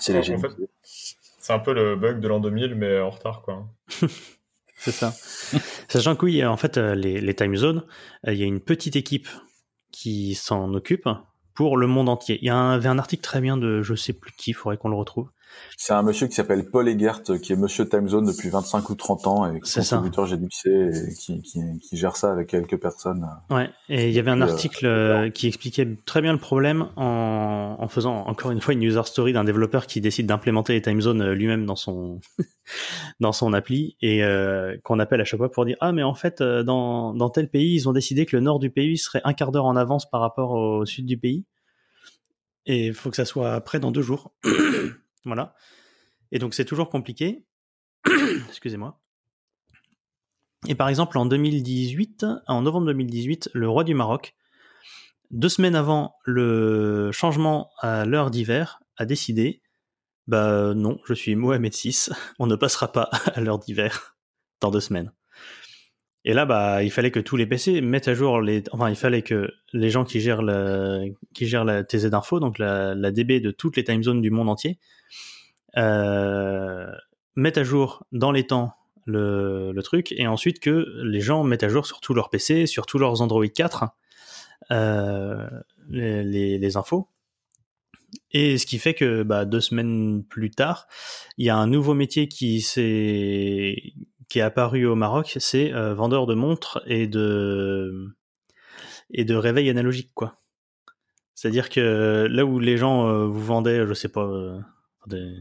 c'est 0.00 0.16
en 0.16 0.38
fait, 0.38 0.50
c'est 0.82 1.52
un 1.52 1.58
peu 1.58 1.74
le 1.74 1.96
bug 1.96 2.20
de 2.20 2.28
l'an 2.28 2.40
2000 2.40 2.74
mais 2.74 3.00
en 3.00 3.10
retard 3.10 3.42
quoi. 3.42 3.66
c'est 4.76 4.92
ça. 4.92 5.12
Sachant 5.88 6.14
que 6.14 6.24
oui, 6.24 6.44
en 6.44 6.56
fait, 6.56 6.76
les, 6.76 7.20
les 7.20 7.34
time 7.34 7.56
zones, 7.56 7.84
il 8.26 8.34
y 8.34 8.44
a 8.44 8.46
une 8.46 8.60
petite 8.60 8.94
équipe 8.94 9.26
qui 10.00 10.36
s'en 10.36 10.72
occupe 10.74 11.08
pour 11.54 11.76
le 11.76 11.88
monde 11.88 12.08
entier. 12.08 12.38
Il 12.40 12.46
y 12.46 12.50
avait 12.50 12.88
un 12.88 13.00
article 13.00 13.22
très 13.22 13.40
bien 13.40 13.56
de 13.56 13.82
je 13.82 13.96
sais 13.96 14.12
plus 14.12 14.30
qui, 14.32 14.50
il 14.50 14.54
faudrait 14.54 14.76
qu'on 14.76 14.90
le 14.90 14.96
retrouve. 14.96 15.30
C'est 15.80 15.92
un 15.92 16.02
monsieur 16.02 16.26
qui 16.26 16.34
s'appelle 16.34 16.68
Paul 16.68 16.88
Egert, 16.88 17.22
qui 17.22 17.52
est 17.52 17.56
monsieur 17.56 17.88
Timezone 17.88 18.26
depuis 18.26 18.48
25 18.48 18.90
ou 18.90 18.94
30 18.96 19.26
ans 19.28 19.46
et 19.46 19.60
qui 19.60 19.78
est 19.78 19.88
contributeur 19.88 20.26
GDPC 20.26 20.68
et 20.68 21.14
qui, 21.14 21.40
qui, 21.40 21.60
qui, 21.80 21.96
gère 21.96 22.16
ça 22.16 22.32
avec 22.32 22.48
quelques 22.48 22.76
personnes. 22.78 23.24
Ouais, 23.48 23.70
et 23.88 24.08
il 24.08 24.14
y 24.14 24.18
avait 24.18 24.32
un 24.32 24.40
euh, 24.40 24.44
article 24.44 24.86
euh, 24.86 25.30
qui 25.30 25.46
expliquait 25.46 25.88
très 26.04 26.20
bien 26.20 26.32
le 26.32 26.38
problème 26.38 26.88
en, 26.96 27.76
en, 27.78 27.88
faisant 27.88 28.26
encore 28.26 28.50
une 28.50 28.60
fois 28.60 28.74
une 28.74 28.82
user 28.82 29.04
story 29.04 29.32
d'un 29.32 29.44
développeur 29.44 29.86
qui 29.86 30.00
décide 30.00 30.26
d'implémenter 30.26 30.72
les 30.72 30.82
time 30.82 31.00
zones 31.00 31.22
euh, 31.22 31.34
lui-même 31.34 31.64
dans 31.64 31.76
son 31.76 32.20
dans 33.20 33.32
son 33.32 33.52
appli 33.52 33.96
et 34.02 34.22
qu'on 34.82 34.98
appelle 34.98 35.20
à 35.20 35.24
chaque 35.24 35.38
fois 35.38 35.50
pour 35.50 35.64
dire 35.64 35.76
ah 35.80 35.92
mais 35.92 36.02
en 36.02 36.14
fait 36.14 36.42
dans, 36.42 37.14
dans 37.14 37.30
tel 37.30 37.48
pays 37.48 37.74
ils 37.74 37.88
ont 37.88 37.92
décidé 37.92 38.26
que 38.26 38.36
le 38.36 38.42
nord 38.42 38.58
du 38.58 38.70
pays 38.70 38.98
serait 38.98 39.22
un 39.24 39.32
quart 39.32 39.52
d'heure 39.52 39.64
en 39.64 39.76
avance 39.76 40.10
par 40.10 40.20
rapport 40.20 40.50
au 40.50 40.84
sud 40.84 41.06
du 41.06 41.16
pays 41.16 41.44
et 42.66 42.88
il 42.88 42.94
faut 42.94 43.10
que 43.10 43.16
ça 43.16 43.24
soit 43.24 43.60
prêt 43.62 43.80
dans 43.80 43.90
deux 43.90 44.02
jours. 44.02 44.32
Voilà. 45.24 45.54
Et 46.32 46.38
donc 46.38 46.54
c'est 46.54 46.64
toujours 46.64 46.90
compliqué. 46.90 47.44
Excusez-moi. 48.48 49.00
Et 50.66 50.74
par 50.74 50.88
exemple, 50.88 51.18
en 51.18 51.26
2018, 51.26 52.26
en 52.46 52.62
novembre 52.62 52.86
2018, 52.86 53.50
le 53.52 53.68
roi 53.68 53.84
du 53.84 53.94
Maroc, 53.94 54.34
deux 55.30 55.48
semaines 55.48 55.76
avant 55.76 56.16
le 56.24 57.10
changement 57.12 57.70
à 57.78 58.04
l'heure 58.04 58.30
d'hiver, 58.30 58.80
a 58.96 59.04
décidé 59.04 59.62
bah 60.28 60.74
non, 60.74 61.00
je 61.06 61.14
suis 61.14 61.34
Mohamed 61.34 61.74
VI, 61.74 62.08
on 62.38 62.46
ne 62.46 62.54
passera 62.54 62.92
pas 62.92 63.10
à 63.34 63.40
l'heure 63.40 63.58
d'hiver 63.58 64.16
dans 64.60 64.70
deux 64.70 64.80
semaines. 64.80 65.12
Et 66.24 66.34
là, 66.34 66.44
bah, 66.44 66.82
il 66.82 66.90
fallait 66.90 67.10
que 67.10 67.20
tous 67.20 67.36
les 67.36 67.46
PC 67.46 67.80
mettent 67.80 68.08
à 68.08 68.14
jour 68.14 68.40
les, 68.40 68.62
enfin, 68.72 68.90
il 68.90 68.96
fallait 68.96 69.22
que 69.22 69.50
les 69.72 69.90
gens 69.90 70.04
qui 70.04 70.20
gèrent 70.20 70.42
la, 70.42 71.00
qui 71.32 71.46
gèrent 71.46 71.64
la 71.64 71.84
TZ 71.84 72.06
d'info, 72.06 72.40
donc 72.40 72.58
la, 72.58 72.94
la, 72.94 73.10
DB 73.10 73.40
de 73.40 73.50
toutes 73.50 73.76
les 73.76 73.84
time 73.84 74.02
zones 74.02 74.20
du 74.20 74.30
monde 74.30 74.48
entier, 74.48 74.78
euh, 75.76 76.90
mettent 77.36 77.58
à 77.58 77.64
jour 77.64 78.04
dans 78.12 78.32
les 78.32 78.46
temps 78.46 78.74
le, 79.06 79.72
le, 79.72 79.82
truc, 79.82 80.12
et 80.12 80.26
ensuite 80.26 80.60
que 80.60 80.86
les 81.02 81.20
gens 81.20 81.44
mettent 81.44 81.62
à 81.62 81.68
jour 81.68 81.86
sur 81.86 82.00
tous 82.00 82.14
leurs 82.14 82.30
PC, 82.30 82.66
sur 82.66 82.84
tous 82.84 82.98
leurs 82.98 83.22
Android 83.22 83.46
4, 83.46 83.84
les, 85.88 86.58
les, 86.58 86.76
infos. 86.76 87.08
Et 88.32 88.58
ce 88.58 88.66
qui 88.66 88.78
fait 88.78 88.94
que 88.94 89.22
bah, 89.22 89.44
deux 89.44 89.60
semaines 89.60 90.24
plus 90.24 90.50
tard, 90.50 90.88
il 91.38 91.46
y 91.46 91.50
a 91.50 91.56
un 91.56 91.66
nouveau 91.66 91.94
métier 91.94 92.28
qui 92.28 92.60
s'est 92.60 93.94
qui 94.28 94.38
est 94.40 94.42
apparu 94.42 94.86
au 94.86 94.94
Maroc, 94.94 95.36
c'est 95.40 95.70
vendeur 95.94 96.26
de 96.26 96.34
montres 96.34 96.82
et 96.86 97.06
de 97.06 98.08
et 99.10 99.24
de 99.24 99.34
réveil 99.34 99.70
analogique 99.70 100.10
quoi. 100.14 100.40
C'est-à-dire 101.34 101.70
que 101.70 102.26
là 102.30 102.44
où 102.44 102.58
les 102.58 102.76
gens 102.76 103.26
vous 103.26 103.42
vendaient, 103.42 103.86
je 103.86 103.94
sais 103.94 104.08
pas, 104.08 104.28
des, 105.06 105.34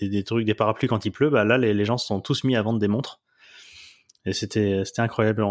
des, 0.00 0.24
trucs, 0.24 0.44
des 0.44 0.54
parapluies 0.54 0.88
quand 0.88 1.04
il 1.04 1.10
pleut, 1.10 1.30
bah 1.30 1.44
là 1.44 1.58
les, 1.58 1.74
les 1.74 1.84
gens 1.84 1.96
se 1.96 2.06
sont 2.06 2.20
tous 2.20 2.44
mis 2.44 2.54
à 2.54 2.62
vendre 2.62 2.78
des 2.78 2.88
montres 2.88 3.22
et 4.24 4.32
c'était 4.32 4.82
c'était 4.84 5.02
incroyable. 5.02 5.44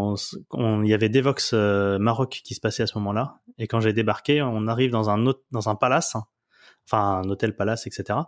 Il 0.53 0.87
y 0.87 0.93
avait 0.93 1.09
Devox 1.09 1.51
euh, 1.53 1.99
Maroc 1.99 2.41
qui 2.43 2.55
se 2.55 2.61
passait 2.61 2.83
à 2.83 2.87
ce 2.87 2.97
moment-là. 2.99 3.39
Et 3.57 3.67
quand 3.67 3.81
j'ai 3.81 3.93
débarqué, 3.93 4.41
on 4.41 4.67
arrive 4.67 4.91
dans 4.91 5.09
un 5.09 5.25
autre, 5.25 5.41
dans 5.51 5.67
un 5.67 5.75
palace, 5.75 6.15
enfin 6.87 7.21
un 7.23 7.29
hôtel 7.29 7.55
palace, 7.55 7.85
etc. 7.85 8.19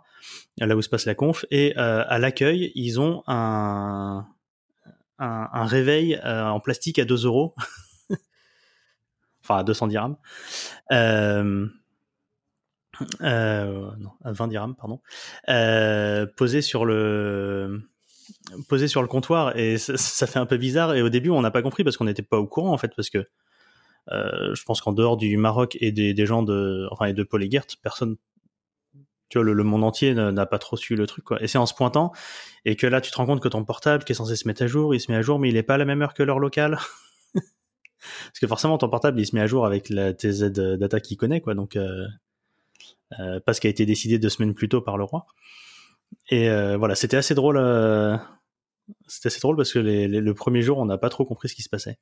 Là 0.58 0.76
où 0.76 0.82
se 0.82 0.88
passe 0.88 1.06
la 1.06 1.14
conf. 1.14 1.46
Et 1.50 1.74
euh, 1.78 2.04
à 2.06 2.18
l'accueil, 2.18 2.72
ils 2.74 3.00
ont 3.00 3.22
un 3.26 4.26
un, 5.24 5.66
réveil 5.66 6.20
euh, 6.24 6.46
en 6.46 6.60
plastique 6.60 6.98
à 6.98 7.04
2 7.04 7.26
euros. 7.26 7.54
enfin 9.42 9.58
à 9.58 9.64
200 9.64 9.88
dirhams. 9.88 10.16
Euh, 10.92 11.66
non, 13.20 14.12
à 14.24 14.32
20 14.32 14.48
dirhams, 14.48 14.76
pardon. 14.76 15.00
posé 16.36 16.62
sur 16.62 16.84
le 16.84 17.82
posé 18.68 18.88
sur 18.88 19.02
le 19.02 19.08
comptoir 19.08 19.56
et 19.56 19.78
ça, 19.78 20.26
fait 20.26 20.38
un 20.38 20.46
peu 20.46 20.56
bizarre. 20.56 20.94
Et 20.94 21.02
au 21.02 21.08
début, 21.08 21.30
on 21.30 21.40
n'a 21.40 21.50
pas 21.50 21.62
compris 21.62 21.84
parce 21.84 21.96
qu'on 21.96 22.04
n'était 22.04 22.22
pas 22.22 22.38
au 22.38 22.46
courant 22.46 22.72
en 22.72 22.78
fait, 22.78 22.92
parce 22.94 23.10
que 23.10 23.26
euh, 24.12 24.54
je 24.54 24.62
pense 24.64 24.80
qu'en 24.80 24.92
dehors 24.92 25.16
du 25.16 25.36
Maroc 25.36 25.76
et 25.80 25.92
des, 25.92 26.26
gens 26.26 26.42
de, 26.42 26.86
enfin, 26.90 27.06
et 27.06 27.12
de 27.12 27.22
Paul 27.22 27.46
personne, 27.82 28.16
tu 29.28 29.38
vois, 29.38 29.44
le, 29.44 29.64
monde 29.64 29.84
entier 29.84 30.14
n'a 30.14 30.46
pas 30.46 30.58
trop 30.58 30.76
su 30.76 30.96
le 30.96 31.06
truc, 31.06 31.24
quoi. 31.24 31.42
Et 31.42 31.48
c'est 31.48 31.58
en 31.58 31.66
se 31.66 31.74
pointant 31.74 32.12
et 32.64 32.76
que 32.76 32.86
là, 32.86 33.00
tu 33.00 33.10
te 33.10 33.16
rends 33.16 33.26
compte 33.26 33.40
que 33.40 33.48
ton 33.48 33.64
portable, 33.64 34.04
qui 34.04 34.12
est 34.12 34.14
censé 34.14 34.36
se 34.36 34.46
mettre 34.48 34.62
à 34.62 34.66
jour, 34.66 34.94
il 34.94 35.00
se 35.00 35.10
met 35.10 35.18
à 35.18 35.22
jour, 35.22 35.38
mais 35.38 35.48
il 35.48 35.56
est 35.56 35.62
pas 35.62 35.74
à 35.74 35.78
la 35.78 35.84
même 35.84 36.02
heure 36.02 36.14
que 36.14 36.22
l'heure 36.22 36.38
locale. 36.38 36.78
parce 37.34 38.38
que 38.40 38.46
forcément, 38.46 38.78
ton 38.78 38.88
portable, 38.88 39.20
il 39.20 39.26
se 39.26 39.34
met 39.34 39.42
à 39.42 39.46
jour 39.46 39.66
avec 39.66 39.88
la 39.90 40.12
TZ 40.12 40.52
data 40.52 41.00
qu'il 41.00 41.16
connaît, 41.16 41.40
quoi. 41.40 41.54
Donc, 41.54 41.76
euh, 41.76 42.06
euh, 43.20 43.40
pas 43.40 43.54
ce 43.54 43.60
qui 43.60 43.66
a 43.66 43.70
été 43.70 43.86
décidé 43.86 44.18
deux 44.18 44.30
semaines 44.30 44.54
plus 44.54 44.68
tôt 44.68 44.80
par 44.80 44.96
le 44.96 45.04
roi. 45.04 45.26
Et 46.30 46.48
euh, 46.48 46.76
voilà, 46.76 46.94
c'était 46.94 47.16
assez 47.16 47.34
drôle. 47.34 47.58
C'était 49.06 49.28
assez 49.28 49.40
drôle 49.40 49.56
parce 49.56 49.72
que 49.72 49.78
le 49.78 50.34
premier 50.34 50.62
jour, 50.62 50.78
on 50.78 50.84
n'a 50.84 50.98
pas 50.98 51.08
trop 51.08 51.24
compris 51.24 51.48
ce 51.48 51.54
qui 51.54 51.62
se 51.62 51.70
passait. 51.70 51.98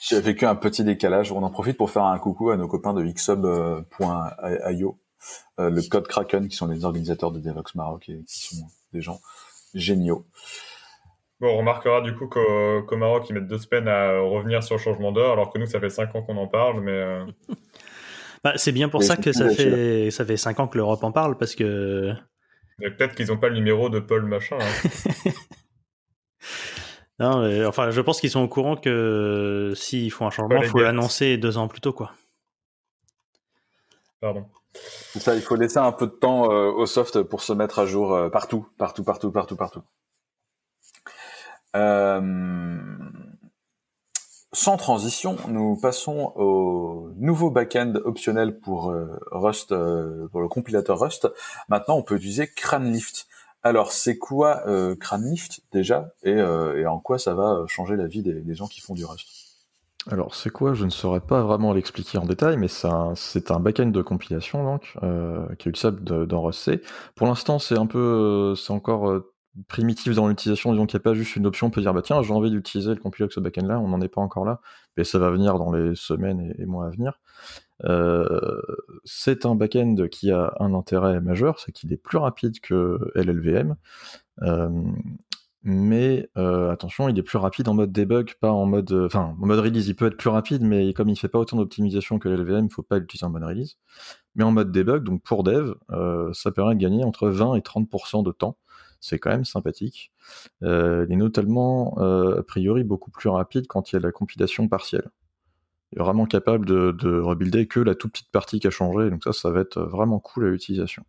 J'ai 0.00 0.20
vécu 0.20 0.44
un 0.46 0.56
petit 0.56 0.84
décalage. 0.84 1.32
On 1.32 1.42
en 1.42 1.50
profite 1.50 1.76
pour 1.76 1.90
faire 1.90 2.04
un 2.04 2.18
coucou 2.18 2.50
à 2.50 2.56
nos 2.56 2.68
copains 2.68 2.94
de 2.94 3.02
xsub.io, 3.04 4.98
le 5.58 5.88
code 5.88 6.06
Kraken, 6.06 6.48
qui 6.48 6.56
sont 6.56 6.66
les 6.66 6.84
organisateurs 6.84 7.32
de 7.32 7.40
Devox 7.40 7.74
Maroc 7.74 8.08
et 8.08 8.22
qui 8.26 8.56
sont 8.56 8.66
des 8.92 9.02
gens 9.02 9.20
géniaux. 9.74 10.26
Bon, 11.40 11.48
on 11.48 11.58
remarquera 11.58 12.00
du 12.00 12.14
coup 12.14 12.28
qu'au 12.28 12.96
Maroc, 12.96 13.26
ils 13.28 13.34
mettent 13.34 13.48
deux 13.48 13.58
semaines 13.58 13.88
à 13.88 14.20
revenir 14.20 14.62
sur 14.62 14.76
le 14.76 14.80
changement 14.80 15.12
d'heure, 15.12 15.32
alors 15.32 15.52
que 15.52 15.58
nous, 15.58 15.66
ça 15.66 15.80
fait 15.80 15.90
cinq 15.90 16.14
ans 16.14 16.22
qu'on 16.22 16.36
en 16.36 16.48
parle, 16.48 16.80
mais. 16.80 17.20
Bah, 18.42 18.52
c'est 18.56 18.72
bien 18.72 18.90
pour 18.90 19.02
ça 19.02 19.16
que 19.16 19.32
ça 19.32 19.48
fait, 19.48 20.10
ça 20.10 20.22
fait 20.22 20.36
cinq 20.36 20.60
ans 20.60 20.68
que 20.68 20.76
l'Europe 20.76 21.02
en 21.02 21.12
parle, 21.12 21.38
parce 21.38 21.54
que 21.54 22.12
Peut-être 22.78 23.14
qu'ils 23.14 23.28
n'ont 23.28 23.38
pas 23.38 23.48
le 23.48 23.54
numéro 23.54 23.88
de 23.88 24.00
Paul 24.00 24.24
machin. 24.24 24.58
Hein. 24.60 25.30
non, 27.20 27.66
enfin, 27.68 27.90
je 27.90 28.00
pense 28.00 28.20
qu'ils 28.20 28.30
sont 28.30 28.42
au 28.42 28.48
courant 28.48 28.76
que 28.76 29.72
s'ils 29.76 30.10
font 30.10 30.26
un 30.26 30.30
changement, 30.30 30.60
il 30.60 30.68
faut 30.68 30.80
l'annoncer 30.80 31.38
deux 31.38 31.56
ans 31.56 31.68
plus 31.68 31.80
tôt, 31.80 31.92
quoi. 31.92 32.12
Pardon. 34.20 34.46
Il 35.14 35.40
faut 35.42 35.56
laisser 35.56 35.78
un 35.78 35.92
peu 35.92 36.06
de 36.06 36.12
temps 36.12 36.50
euh, 36.50 36.70
au 36.70 36.86
soft 36.86 37.22
pour 37.22 37.42
se 37.42 37.52
mettre 37.52 37.78
à 37.78 37.86
jour 37.86 38.14
euh, 38.14 38.28
partout, 38.28 38.66
partout, 38.78 39.04
partout, 39.04 39.30
partout, 39.30 39.56
partout. 39.56 39.82
Euh, 41.76 42.30
sans 44.54 44.76
transition, 44.76 45.36
nous 45.48 45.76
passons 45.76 46.32
au 46.36 47.10
nouveau 47.16 47.50
backend 47.50 47.96
optionnel 48.04 48.60
pour 48.60 48.90
euh, 48.90 49.18
Rust, 49.32 49.72
euh, 49.72 50.28
pour 50.28 50.40
le 50.40 50.46
compilateur 50.48 51.00
Rust. 51.00 51.28
Maintenant, 51.68 51.96
on 51.96 52.02
peut 52.02 52.14
utiliser 52.14 52.46
CranLift. 52.46 53.26
Alors, 53.64 53.90
c'est 53.90 54.16
quoi 54.16 54.62
euh, 54.68 54.94
CranLift 54.94 55.62
déjà? 55.72 56.14
Et, 56.22 56.40
en 56.40 57.00
quoi 57.00 57.18
ça 57.18 57.34
va 57.34 57.64
changer 57.66 57.96
la 57.96 58.06
vie 58.06 58.22
des, 58.22 58.54
gens 58.54 58.68
qui 58.68 58.80
font 58.80 58.94
du 58.94 59.04
Rust? 59.04 59.26
Alors 60.10 60.34
c'est 60.34 60.50
quoi? 60.50 60.74
Je 60.74 60.84
ne 60.84 60.90
saurais 60.90 61.20
pas 61.20 61.42
vraiment 61.42 61.72
l'expliquer 61.72 62.18
en 62.18 62.26
détail, 62.26 62.56
mais 62.58 62.68
c'est 62.68 62.86
un, 62.88 63.60
backend 63.60 63.90
de 63.90 64.02
compilation 64.02 64.64
donc 64.64 64.96
qui 65.58 65.68
est 65.68 65.70
utilisable 65.70 66.26
dans 66.26 66.42
Rust. 66.42 66.70
Pour 67.14 67.26
l'instant, 67.26 67.58
c'est 67.58 67.78
un 67.78 67.86
peu, 67.86 68.54
c'est 68.56 68.72
encore 68.72 69.22
primitif 69.68 70.14
dans 70.14 70.28
l'utilisation, 70.28 70.72
disons 70.72 70.86
qu'il 70.86 70.96
n'y 70.98 71.02
a 71.02 71.04
pas 71.04 71.14
juste 71.14 71.36
une 71.36 71.46
option, 71.46 71.68
on 71.68 71.70
peut 71.70 71.80
dire 71.80 71.94
bah 71.94 72.02
tiens 72.02 72.22
j'ai 72.22 72.32
envie 72.32 72.50
d'utiliser 72.50 72.90
le 72.90 73.00
compiler 73.00 73.28
ce 73.30 73.40
backend 73.40 73.66
là, 73.66 73.78
on 73.78 73.88
n'en 73.88 74.00
est 74.00 74.08
pas 74.08 74.20
encore 74.20 74.44
là, 74.44 74.60
mais 74.96 75.04
ça 75.04 75.18
va 75.18 75.30
venir 75.30 75.58
dans 75.58 75.70
les 75.72 75.94
semaines 75.94 76.54
et, 76.58 76.66
mois 76.66 76.86
à 76.86 76.90
venir. 76.90 77.20
Euh, 77.84 78.60
c'est 79.04 79.46
un 79.46 79.54
backend 79.54 80.08
qui 80.08 80.30
a 80.30 80.54
un 80.58 80.74
intérêt 80.74 81.20
majeur, 81.20 81.60
c'est 81.60 81.72
qu'il 81.72 81.92
est 81.92 81.96
plus 81.96 82.18
rapide 82.18 82.60
que 82.60 82.98
LLVM, 83.14 83.76
euh, 84.42 84.70
mais 85.64 86.28
euh, 86.36 86.70
attention, 86.70 87.08
il 87.08 87.18
est 87.18 87.22
plus 87.22 87.38
rapide 87.38 87.68
en 87.68 87.74
mode 87.74 87.92
debug, 87.92 88.34
pas 88.40 88.52
en 88.52 88.66
mode, 88.66 88.92
enfin 88.92 89.34
en 89.40 89.46
mode 89.46 89.58
release, 89.58 89.88
il 89.88 89.96
peut 89.96 90.06
être 90.06 90.16
plus 90.16 90.30
rapide, 90.30 90.62
mais 90.62 90.92
comme 90.94 91.08
il 91.08 91.18
fait 91.18 91.28
pas 91.28 91.38
autant 91.38 91.56
d'optimisation 91.56 92.18
que 92.18 92.28
l'LVM, 92.28 92.66
il 92.66 92.72
faut 92.72 92.82
pas 92.82 92.98
l'utiliser 92.98 93.26
en 93.26 93.30
mode 93.30 93.44
release. 93.44 93.78
Mais 94.36 94.44
en 94.44 94.52
mode 94.52 94.72
debug, 94.72 95.04
donc 95.04 95.22
pour 95.22 95.44
dev, 95.44 95.74
ça 96.32 96.52
permet 96.52 96.74
de 96.74 96.80
gagner 96.80 97.04
entre 97.04 97.28
20 97.28 97.56
et 97.56 97.60
30% 97.60 98.24
de 98.24 98.32
temps 98.32 98.56
c'est 99.04 99.18
quand 99.18 99.30
même 99.30 99.44
sympathique. 99.44 100.12
Euh, 100.62 101.04
il 101.08 101.12
est 101.12 101.16
notamment, 101.16 101.96
euh, 101.98 102.40
a 102.40 102.42
priori, 102.42 102.84
beaucoup 102.84 103.10
plus 103.10 103.28
rapide 103.28 103.66
quand 103.66 103.92
il 103.92 103.96
y 103.96 103.98
a 103.98 104.00
la 104.00 104.12
compilation 104.12 104.66
partielle. 104.66 105.10
Il 105.92 105.98
est 105.98 106.02
vraiment 106.02 106.26
capable 106.26 106.64
de, 106.66 107.20
rebuilder 107.20 107.66
que 107.66 107.80
la 107.80 107.94
toute 107.94 108.12
petite 108.12 108.30
partie 108.32 108.60
qui 108.60 108.66
a 108.66 108.70
changé, 108.70 109.10
donc 109.10 109.22
ça, 109.24 109.32
ça 109.32 109.50
va 109.50 109.60
être 109.60 109.80
vraiment 109.82 110.20
cool 110.20 110.46
à 110.46 110.50
l'utilisation. 110.50 111.04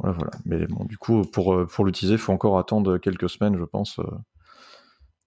Voilà, 0.00 0.16
voilà. 0.16 0.32
Mais 0.44 0.66
bon, 0.66 0.84
du 0.84 0.98
coup, 0.98 1.22
pour, 1.22 1.54
euh, 1.54 1.66
pour 1.66 1.84
l'utiliser, 1.84 2.14
il 2.14 2.18
faut 2.18 2.32
encore 2.32 2.58
attendre 2.58 2.98
quelques 2.98 3.28
semaines, 3.28 3.56
je 3.58 3.64
pense, 3.64 4.00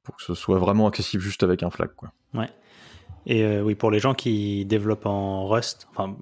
pour 0.04 0.16
que 0.16 0.24
ce 0.24 0.34
soit 0.34 0.60
vraiment 0.60 0.88
accessible 0.88 1.24
juste 1.24 1.44
avec 1.44 1.64
un 1.64 1.70
flag. 1.70 1.90
Quoi. 1.96 2.12
Ouais. 2.34 2.50
Et 3.26 3.62
oui, 3.62 3.76
pour 3.76 3.90
les 3.90 4.00
gens 4.00 4.14
qui 4.14 4.66
développent 4.66 5.06
en 5.06 5.48
Rust, 5.48 5.88
enfin, 5.92 6.18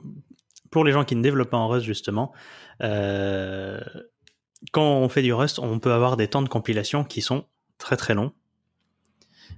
pour 0.69 0.83
les 0.83 0.91
gens 0.91 1.03
qui 1.03 1.15
ne 1.15 1.23
développent 1.23 1.49
pas 1.49 1.57
en 1.57 1.67
Rust, 1.67 1.85
justement, 1.85 2.31
quand 4.71 4.83
on 4.83 5.09
fait 5.09 5.23
du 5.23 5.33
Rust, 5.33 5.57
on 5.57 5.79
peut 5.79 5.93
avoir 5.93 6.17
des 6.17 6.27
temps 6.27 6.43
de 6.43 6.49
compilation 6.49 7.03
qui 7.03 7.21
sont 7.21 7.45
très 7.79 7.97
très 7.97 8.13
longs. 8.13 8.33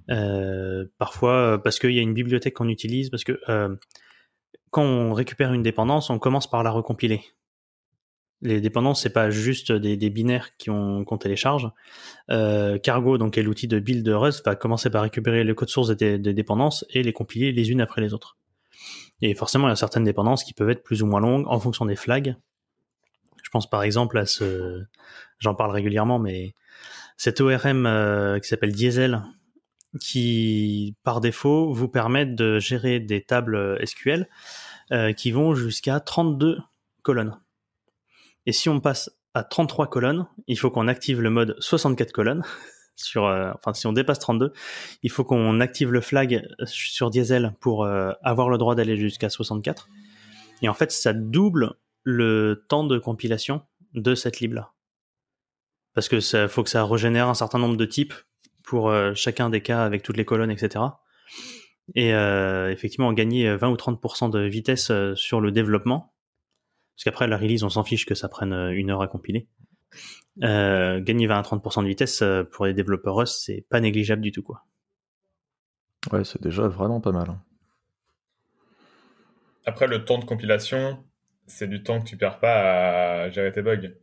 Euh, 0.09 0.85
parfois 0.97 1.61
parce 1.63 1.79
qu'il 1.79 1.91
y 1.91 1.99
a 1.99 2.01
une 2.01 2.13
bibliothèque 2.13 2.55
qu'on 2.55 2.69
utilise, 2.69 3.09
parce 3.09 3.23
que 3.23 3.39
euh, 3.49 3.75
quand 4.69 4.83
on 4.83 5.13
récupère 5.13 5.53
une 5.53 5.63
dépendance, 5.63 6.09
on 6.09 6.19
commence 6.19 6.49
par 6.49 6.63
la 6.63 6.71
recompiler. 6.71 7.21
Les 8.43 8.61
dépendances, 8.61 9.01
c'est 9.01 9.13
pas 9.13 9.29
juste 9.29 9.71
des, 9.71 10.09
binaires 10.09 10.51
qu'on 10.63 11.17
télécharge. 11.17 11.71
Euh, 12.29 12.77
Cargo, 12.77 13.17
donc 13.17 13.37
est 13.37 13.41
l'outil 13.41 13.67
de 13.67 13.79
build 13.79 14.05
de 14.05 14.13
Rust, 14.13 14.45
va 14.45 14.55
commencer 14.55 14.89
par 14.89 15.01
récupérer 15.01 15.43
le 15.43 15.55
code 15.55 15.69
source 15.69 15.89
des, 15.89 16.19
des, 16.19 16.33
dépendances 16.33 16.85
et 16.89 17.03
les 17.03 17.13
compiler 17.13 17.51
les 17.51 17.71
unes 17.71 17.81
après 17.81 18.01
les 18.01 18.13
autres. 18.13 18.37
Et 19.21 19.33
forcément, 19.33 19.67
il 19.67 19.71
y 19.71 19.73
a 19.73 19.77
certaines 19.77 20.03
dépendances 20.03 20.43
qui 20.43 20.53
peuvent 20.53 20.69
être 20.69 20.83
plus 20.83 21.01
ou 21.01 21.05
moins 21.05 21.21
longues 21.21 21.45
en 21.47 21.59
fonction 21.59 21.85
des 21.85 21.95
flags 21.95 22.35
pense 23.53 23.69
par 23.69 23.83
exemple 23.83 24.17
à 24.17 24.25
ce, 24.25 24.83
j'en 25.39 25.55
parle 25.55 25.71
régulièrement, 25.71 26.19
mais 26.19 26.55
cet 27.15 27.39
ORM 27.39 27.85
euh, 27.85 28.39
qui 28.39 28.49
s'appelle 28.49 28.73
Diesel, 28.73 29.21
qui 30.01 30.95
par 31.03 31.21
défaut 31.21 31.71
vous 31.71 31.87
permet 31.87 32.25
de 32.25 32.59
gérer 32.59 32.99
des 32.99 33.23
tables 33.23 33.79
SQL 33.85 34.27
euh, 34.91 35.13
qui 35.13 35.31
vont 35.31 35.53
jusqu'à 35.53 35.99
32 35.99 36.57
colonnes. 37.03 37.37
Et 38.45 38.51
si 38.51 38.69
on 38.69 38.79
passe 38.79 39.11
à 39.33 39.43
33 39.43 39.87
colonnes, 39.87 40.27
il 40.47 40.57
faut 40.57 40.69
qu'on 40.69 40.87
active 40.87 41.21
le 41.21 41.29
mode 41.29 41.55
64 41.59 42.11
colonnes. 42.11 42.43
Sur, 42.95 43.25
euh, 43.25 43.51
enfin, 43.55 43.73
si 43.73 43.87
on 43.87 43.91
dépasse 43.91 44.19
32, 44.19 44.53
il 45.01 45.09
faut 45.09 45.23
qu'on 45.23 45.59
active 45.59 45.91
le 45.91 45.99
flag 45.99 46.47
sur 46.65 47.09
Diesel 47.09 47.55
pour 47.59 47.87
avoir 47.87 48.49
le 48.49 48.59
droit 48.59 48.75
d'aller 48.75 48.97
jusqu'à 48.97 49.29
64. 49.29 49.89
Et 50.61 50.69
en 50.69 50.75
fait, 50.75 50.91
ça 50.91 51.11
double 51.11 51.73
le 52.03 52.65
temps 52.69 52.83
de 52.83 52.99
compilation 52.99 53.63
de 53.95 54.13
cette 54.13 54.39
lib-là. 54.39 54.73
Parce 55.93 56.09
que 56.09 56.19
ça 56.19 56.47
faut 56.47 56.63
que 56.63 56.69
ça 56.69 56.85
régénère 56.85 57.29
un 57.29 57.33
certain 57.33 57.59
nombre 57.59 57.77
de 57.77 57.85
types 57.85 58.13
pour 58.63 58.89
euh, 58.89 59.13
chacun 59.13 59.49
des 59.49 59.61
cas 59.61 59.83
avec 59.83 60.03
toutes 60.03 60.17
les 60.17 60.25
colonnes, 60.25 60.51
etc. 60.51 60.83
Et 61.95 62.13
euh, 62.13 62.71
effectivement, 62.71 63.11
gagner 63.13 63.55
20 63.55 63.69
ou 63.69 63.75
30% 63.75 64.31
de 64.31 64.39
vitesse 64.39 64.89
euh, 64.89 65.15
sur 65.15 65.41
le 65.41 65.51
développement, 65.51 66.12
parce 66.95 67.03
qu'après 67.05 67.27
la 67.27 67.37
release, 67.37 67.63
on 67.63 67.69
s'en 67.69 67.83
fiche 67.83 68.05
que 68.05 68.15
ça 68.15 68.29
prenne 68.29 68.53
une 68.53 68.91
heure 68.91 69.01
à 69.01 69.07
compiler. 69.07 69.47
gagner 70.37 71.27
20 71.27 71.39
à 71.39 71.41
30% 71.41 71.83
de 71.83 71.87
vitesse 71.87 72.23
pour 72.51 72.65
les 72.65 72.73
développeurs 72.73 73.15
Rust, 73.15 73.43
c'est 73.45 73.65
pas 73.69 73.79
négligeable 73.79 74.21
du 74.21 74.31
tout, 74.31 74.43
quoi. 74.43 74.65
Ouais, 76.11 76.23
c'est 76.23 76.41
déjà 76.41 76.67
vraiment 76.67 77.01
pas 77.01 77.11
mal. 77.11 77.29
Hein. 77.29 77.41
après, 79.65 79.87
le 79.87 80.03
temps 80.03 80.17
de 80.17 80.25
compilation, 80.25 81.03
c'est 81.47 81.67
du 81.67 81.83
temps 81.83 82.01
que 82.01 82.05
tu 82.05 82.17
perds 82.17 82.39
pas 82.39 83.23
à 83.23 83.29
gérer 83.29 83.51
tes 83.51 83.61
bugs. 83.61 83.93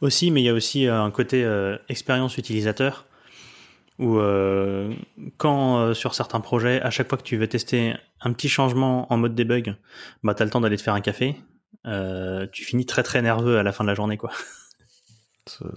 Aussi, 0.00 0.30
mais 0.30 0.42
il 0.42 0.44
y 0.44 0.48
a 0.48 0.54
aussi 0.54 0.86
un 0.86 1.10
côté 1.10 1.46
expérience 1.88 2.38
utilisateur 2.38 3.06
où 3.98 4.18
quand 5.36 5.94
sur 5.94 6.14
certains 6.14 6.40
projets, 6.40 6.80
à 6.82 6.90
chaque 6.90 7.08
fois 7.08 7.18
que 7.18 7.22
tu 7.22 7.36
veux 7.36 7.46
tester 7.46 7.94
un 8.20 8.32
petit 8.32 8.48
changement 8.48 9.12
en 9.12 9.16
mode 9.16 9.34
debug, 9.34 9.76
bah, 10.22 10.34
tu 10.34 10.42
as 10.42 10.44
le 10.44 10.50
temps 10.50 10.60
d'aller 10.60 10.76
te 10.76 10.82
faire 10.82 10.94
un 10.94 11.00
café. 11.00 11.36
tu 12.52 12.64
finis 12.64 12.86
très 12.86 13.02
très 13.02 13.22
nerveux 13.22 13.58
à 13.58 13.62
la 13.62 13.72
fin 13.72 13.84
de 13.84 13.88
la 13.88 13.94
journée. 13.94 14.16
quoi. 14.16 14.30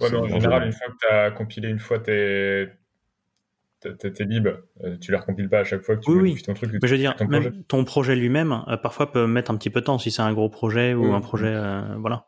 Ouais, 0.00 0.08
mais 0.10 0.16
en 0.16 0.40
général, 0.40 0.66
une 0.66 0.72
fois 0.72 0.86
que 0.88 0.96
tu 0.98 1.12
as 1.12 1.30
compilé 1.30 1.68
une 1.68 1.78
fois 1.78 1.98
tes, 1.98 2.68
tes, 3.80 4.24
libs, 4.24 4.48
euh, 4.82 4.96
tu 4.98 5.10
les 5.10 5.18
recompiles 5.18 5.48
pas 5.48 5.60
à 5.60 5.64
chaque 5.64 5.82
fois 5.82 5.96
que 5.96 6.02
tu 6.02 6.10
oui, 6.10 6.40
ton 6.42 6.54
truc. 6.54 6.72
Mais 6.72 6.88
je 6.88 6.94
veux 6.94 6.98
dire, 6.98 7.14
ton 7.16 7.26
même 7.26 7.42
projet. 7.42 7.64
ton 7.68 7.84
projet 7.84 8.16
lui-même, 8.16 8.64
euh, 8.68 8.76
parfois 8.76 9.12
peut 9.12 9.26
mettre 9.26 9.50
un 9.50 9.56
petit 9.56 9.70
peu 9.70 9.80
de 9.80 9.86
temps 9.86 9.98
si 9.98 10.10
c'est 10.10 10.22
un 10.22 10.32
gros 10.32 10.48
projet 10.48 10.94
ou 10.94 11.12
un 11.12 11.20
projet, 11.20 11.52
euh, 11.52 11.82
voilà. 11.98 12.24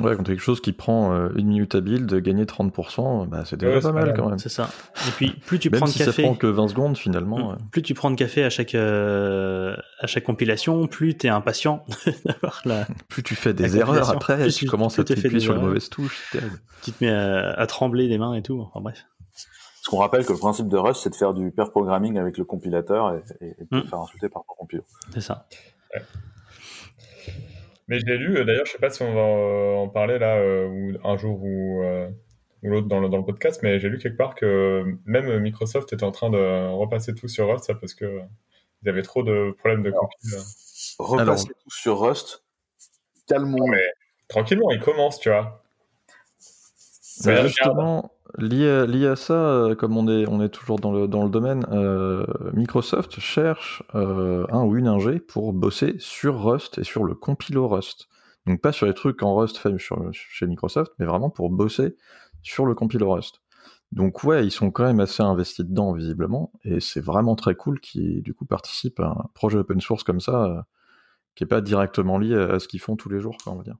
Ouais, 0.00 0.16
quand 0.16 0.22
tu 0.22 0.30
quelque 0.30 0.40
chose 0.40 0.60
qui 0.60 0.72
prend 0.72 1.12
une 1.36 1.48
minute 1.48 1.74
à 1.74 1.80
build, 1.80 2.14
gagner 2.22 2.44
30%, 2.44 3.28
bah, 3.28 3.42
c'est 3.44 3.58
déjà 3.58 3.80
pas 3.80 3.92
mal, 3.92 4.14
quand 4.16 4.28
même. 4.28 4.38
C'est 4.38 4.48
ça. 4.48 4.70
Et 5.08 5.10
puis, 5.10 5.30
plus 5.30 5.58
tu 5.58 5.70
prends 5.70 5.86
de 5.86 5.92
café. 5.92 6.12
ça 6.12 6.22
prend 6.22 6.34
que 6.34 6.46
20 6.46 6.68
secondes, 6.68 6.96
finalement. 6.96 7.52
Mm. 7.52 7.58
Plus 7.70 7.82
tu 7.82 7.94
prends 7.94 8.10
de 8.10 8.16
café 8.16 8.44
à 8.44 8.50
chaque, 8.50 8.74
à 8.74 10.06
chaque 10.06 10.24
compilation, 10.24 10.86
plus 10.86 11.16
tu 11.18 11.26
es 11.26 11.30
impatient 11.30 11.84
d'avoir 12.24 12.62
la. 12.64 12.86
plus 13.08 13.22
tu 13.22 13.34
fais 13.34 13.52
des 13.52 13.76
erreurs 13.76 14.10
après, 14.10 14.38
plus 14.38 14.54
tu, 14.54 14.66
commences 14.66 14.98
à 14.98 15.04
t'appuyer 15.04 15.40
sur 15.40 15.54
les 15.54 15.60
mauvaises 15.60 15.90
touches. 15.90 16.34
Tu 16.82 16.92
te 16.92 17.04
mets 17.04 17.10
à, 17.10 17.50
à, 17.50 17.66
trembler 17.66 18.08
des 18.08 18.16
mains 18.16 18.34
et 18.34 18.42
tout. 18.42 18.60
Enfin, 18.60 18.80
bref. 18.80 19.04
Parce 19.80 19.88
qu'on 19.88 19.98
rappelle 19.98 20.26
que 20.26 20.32
le 20.32 20.38
principe 20.38 20.68
de 20.68 20.76
Rust, 20.76 21.02
c'est 21.02 21.10
de 21.10 21.14
faire 21.14 21.32
du 21.32 21.50
pair 21.52 21.70
programming 21.70 22.18
avec 22.18 22.36
le 22.36 22.44
compilateur 22.44 23.14
et, 23.40 23.56
de 23.70 23.78
mm. 23.78 23.86
faire 23.86 24.00
insulter 24.00 24.28
par 24.28 24.42
le 24.46 24.54
compileur. 24.54 24.84
C'est 25.14 25.22
ça. 25.22 25.46
Mais 27.90 27.98
j'ai 27.98 28.16
lu, 28.16 28.38
euh, 28.38 28.44
d'ailleurs, 28.44 28.66
je 28.66 28.70
sais 28.70 28.78
pas 28.78 28.88
si 28.88 29.02
on 29.02 29.12
va 29.12 29.20
euh, 29.20 29.74
en 29.74 29.88
parler 29.88 30.20
là, 30.20 30.36
euh, 30.36 30.68
ou 30.68 30.92
un 31.02 31.16
jour 31.16 31.42
ou, 31.42 31.82
ou 32.62 32.68
l'autre 32.68 32.86
dans 32.86 33.00
le, 33.00 33.08
dans 33.08 33.16
le 33.16 33.24
podcast, 33.24 33.62
mais 33.64 33.80
j'ai 33.80 33.88
lu 33.88 33.98
quelque 33.98 34.16
part 34.16 34.36
que 34.36 34.84
même 35.06 35.40
Microsoft 35.40 35.92
était 35.92 36.04
en 36.04 36.12
train 36.12 36.30
de 36.30 36.72
repasser 36.72 37.16
tout 37.16 37.26
sur 37.26 37.50
Rust, 37.50 37.64
ça, 37.64 37.74
parce 37.74 37.94
que 37.94 38.20
il 38.82 38.86
y 38.86 38.88
avait 38.88 39.02
trop 39.02 39.24
de 39.24 39.50
problèmes 39.58 39.82
de 39.82 39.90
compilation. 39.90 40.38
Repasser 41.00 41.48
tout 41.48 41.70
sur 41.70 41.98
Rust, 41.98 42.44
calmons. 43.26 43.66
Mais 43.66 43.84
tranquillement, 44.28 44.70
il 44.70 44.80
commence, 44.80 45.18
tu 45.18 45.28
vois. 45.28 45.59
Justement, 47.22 48.12
Lié, 48.38 49.06
à 49.06 49.16
ça, 49.16 49.34
euh, 49.34 49.74
comme 49.74 49.96
on 49.96 50.06
est, 50.08 50.26
on 50.28 50.40
est 50.40 50.50
toujours 50.50 50.78
dans 50.78 50.92
le, 50.92 51.08
dans 51.08 51.24
le 51.24 51.30
domaine, 51.30 51.66
euh, 51.72 52.24
Microsoft 52.52 53.18
cherche 53.18 53.82
euh, 53.94 54.46
un 54.50 54.62
ou 54.62 54.76
une 54.76 54.86
ingé 54.86 55.18
pour 55.18 55.52
bosser 55.52 55.96
sur 55.98 56.42
Rust 56.42 56.78
et 56.78 56.84
sur 56.84 57.04
le 57.04 57.14
compilo 57.14 57.66
Rust. 57.68 58.08
Donc 58.46 58.60
pas 58.60 58.72
sur 58.72 58.86
les 58.86 58.94
trucs 58.94 59.22
en 59.22 59.34
Rust 59.34 59.56
fait 59.58 59.76
chez 60.12 60.46
Microsoft, 60.46 60.92
mais 60.98 61.06
vraiment 61.06 61.30
pour 61.30 61.50
bosser 61.50 61.96
sur 62.42 62.66
le 62.66 62.74
compilo 62.74 63.12
Rust. 63.12 63.40
Donc 63.92 64.22
ouais, 64.22 64.46
ils 64.46 64.52
sont 64.52 64.70
quand 64.70 64.84
même 64.84 65.00
assez 65.00 65.22
investis 65.22 65.64
dedans 65.64 65.92
visiblement, 65.92 66.52
et 66.64 66.78
c'est 66.78 67.00
vraiment 67.00 67.34
très 67.34 67.56
cool 67.56 67.80
qu'ils 67.80 68.22
du 68.22 68.34
coup 68.34 68.46
participent 68.46 69.00
à 69.00 69.08
un 69.08 69.24
projet 69.34 69.58
open 69.58 69.80
source 69.80 70.04
comme 70.04 70.20
ça, 70.20 70.66
qui 71.34 71.44
est 71.44 71.48
pas 71.48 71.60
directement 71.60 72.16
lié 72.18 72.36
à 72.36 72.60
ce 72.60 72.68
qu'ils 72.68 72.80
font 72.80 72.96
tous 72.96 73.08
les 73.08 73.18
jours, 73.20 73.36
on 73.46 73.56
va 73.56 73.64
dire. 73.64 73.76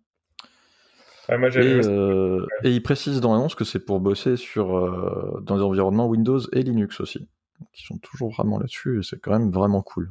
Euh, 1.28 2.46
et, 2.64 2.70
il 2.70 2.82
précise 2.82 3.20
dans 3.20 3.32
l'annonce 3.32 3.54
que 3.54 3.64
c'est 3.64 3.84
pour 3.84 4.00
bosser 4.00 4.36
sur, 4.36 4.76
euh, 4.76 5.40
dans 5.42 5.56
des 5.56 5.62
environnements 5.62 6.08
Windows 6.08 6.40
et 6.52 6.62
Linux 6.62 7.00
aussi. 7.00 7.28
qui 7.72 7.84
sont 7.84 7.98
toujours 7.98 8.30
vraiment 8.32 8.58
là-dessus 8.58 9.00
et 9.00 9.02
c'est 9.02 9.20
quand 9.20 9.32
même 9.32 9.50
vraiment 9.50 9.82
cool. 9.82 10.10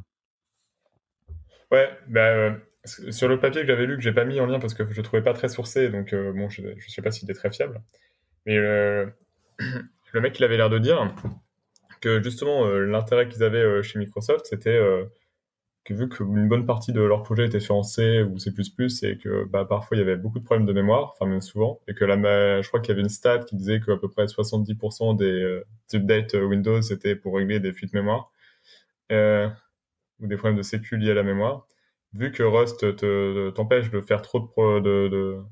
Ouais, 1.72 1.90
bah, 2.06 2.28
euh, 2.28 2.52
sur 2.84 3.28
le 3.28 3.40
papier 3.40 3.62
que 3.62 3.66
j'avais 3.66 3.86
lu, 3.86 3.96
que 3.96 4.02
j'ai 4.02 4.12
pas 4.12 4.24
mis 4.24 4.40
en 4.40 4.46
lien 4.46 4.60
parce 4.60 4.74
que 4.74 4.84
je 4.90 5.00
trouvais 5.02 5.22
pas 5.22 5.34
très 5.34 5.48
sourcé, 5.48 5.88
donc 5.88 6.14
bon, 6.14 6.48
je, 6.48 6.62
ne 6.62 6.80
sais 6.88 7.02
pas 7.02 7.10
s'il 7.10 7.30
est 7.30 7.34
très 7.34 7.50
fiable. 7.50 7.80
Mais 8.46 8.56
le 8.56 10.20
mec, 10.20 10.38
il 10.38 10.44
avait 10.44 10.56
l'air 10.56 10.70
de 10.70 10.78
dire 10.78 11.12
que 12.00 12.22
justement, 12.22 12.66
l'intérêt 12.66 13.28
qu'ils 13.28 13.42
avaient 13.42 13.82
chez 13.82 13.98
Microsoft, 13.98 14.46
c'était 14.46 14.80
que 15.90 15.94
vu 15.94 16.08
qu'une 16.08 16.48
bonne 16.48 16.66
partie 16.66 16.92
de 16.92 17.00
leur 17.00 17.24
projet 17.24 17.46
était 17.46 17.58
fait 17.58 17.72
en 17.72 17.82
C 17.82 18.22
ou 18.22 18.38
C++, 18.38 18.50
et 19.02 19.18
que 19.18 19.44
bah, 19.46 19.64
parfois 19.64 19.96
il 19.96 20.00
y 20.00 20.02
avait 20.02 20.16
beaucoup 20.16 20.38
de 20.38 20.44
problèmes 20.44 20.66
de 20.66 20.72
mémoire, 20.72 21.14
enfin 21.14 21.26
même 21.26 21.40
souvent, 21.40 21.80
et 21.88 21.94
que 21.94 22.04
là, 22.04 22.62
je 22.62 22.68
crois 22.68 22.80
qu'il 22.80 22.90
y 22.90 22.92
avait 22.92 23.02
une 23.02 23.08
stat 23.08 23.40
qui 23.40 23.56
disait 23.56 23.80
qu'à 23.80 23.96
peu 23.96 24.08
près 24.08 24.26
70% 24.26 25.16
des 25.16 25.24
euh, 25.24 25.66
updates 25.92 26.34
Windows 26.34 26.80
c'était 26.82 27.16
pour 27.16 27.36
régler 27.36 27.58
des 27.58 27.72
fuites 27.72 27.92
mémoire 27.92 28.30
euh, 29.10 29.48
ou 30.20 30.28
des 30.28 30.36
problèmes 30.36 30.58
de 30.58 30.62
sécu 30.62 30.96
liés 30.96 31.10
à 31.10 31.14
la 31.14 31.24
mémoire. 31.24 31.66
Vu 32.14 32.32
que 32.32 32.42
Rust 32.44 32.84
t'empêche 33.54 33.90
de 33.90 34.00
faire 34.00 34.22
trop 34.22 34.40
de, 34.80 35.44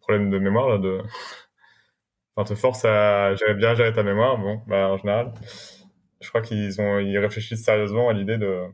problèmes 0.00 0.30
de 0.30 0.38
mémoire, 0.38 0.78
de... 0.80 1.02
enfin, 2.36 2.54
te 2.54 2.58
force 2.58 2.84
à 2.86 3.34
bien 3.56 3.74
gérer 3.74 3.92
ta 3.92 4.02
mémoire, 4.02 4.38
bon, 4.38 4.62
bah, 4.66 4.88
en 4.90 4.96
général 4.98 5.32
je 6.24 6.28
crois 6.30 6.40
qu'ils 6.40 6.80
ont, 6.80 6.98
ils 6.98 7.18
réfléchissent 7.18 7.64
sérieusement 7.64 8.08
à 8.08 8.12
l'idée 8.12 8.38
de 8.38 8.64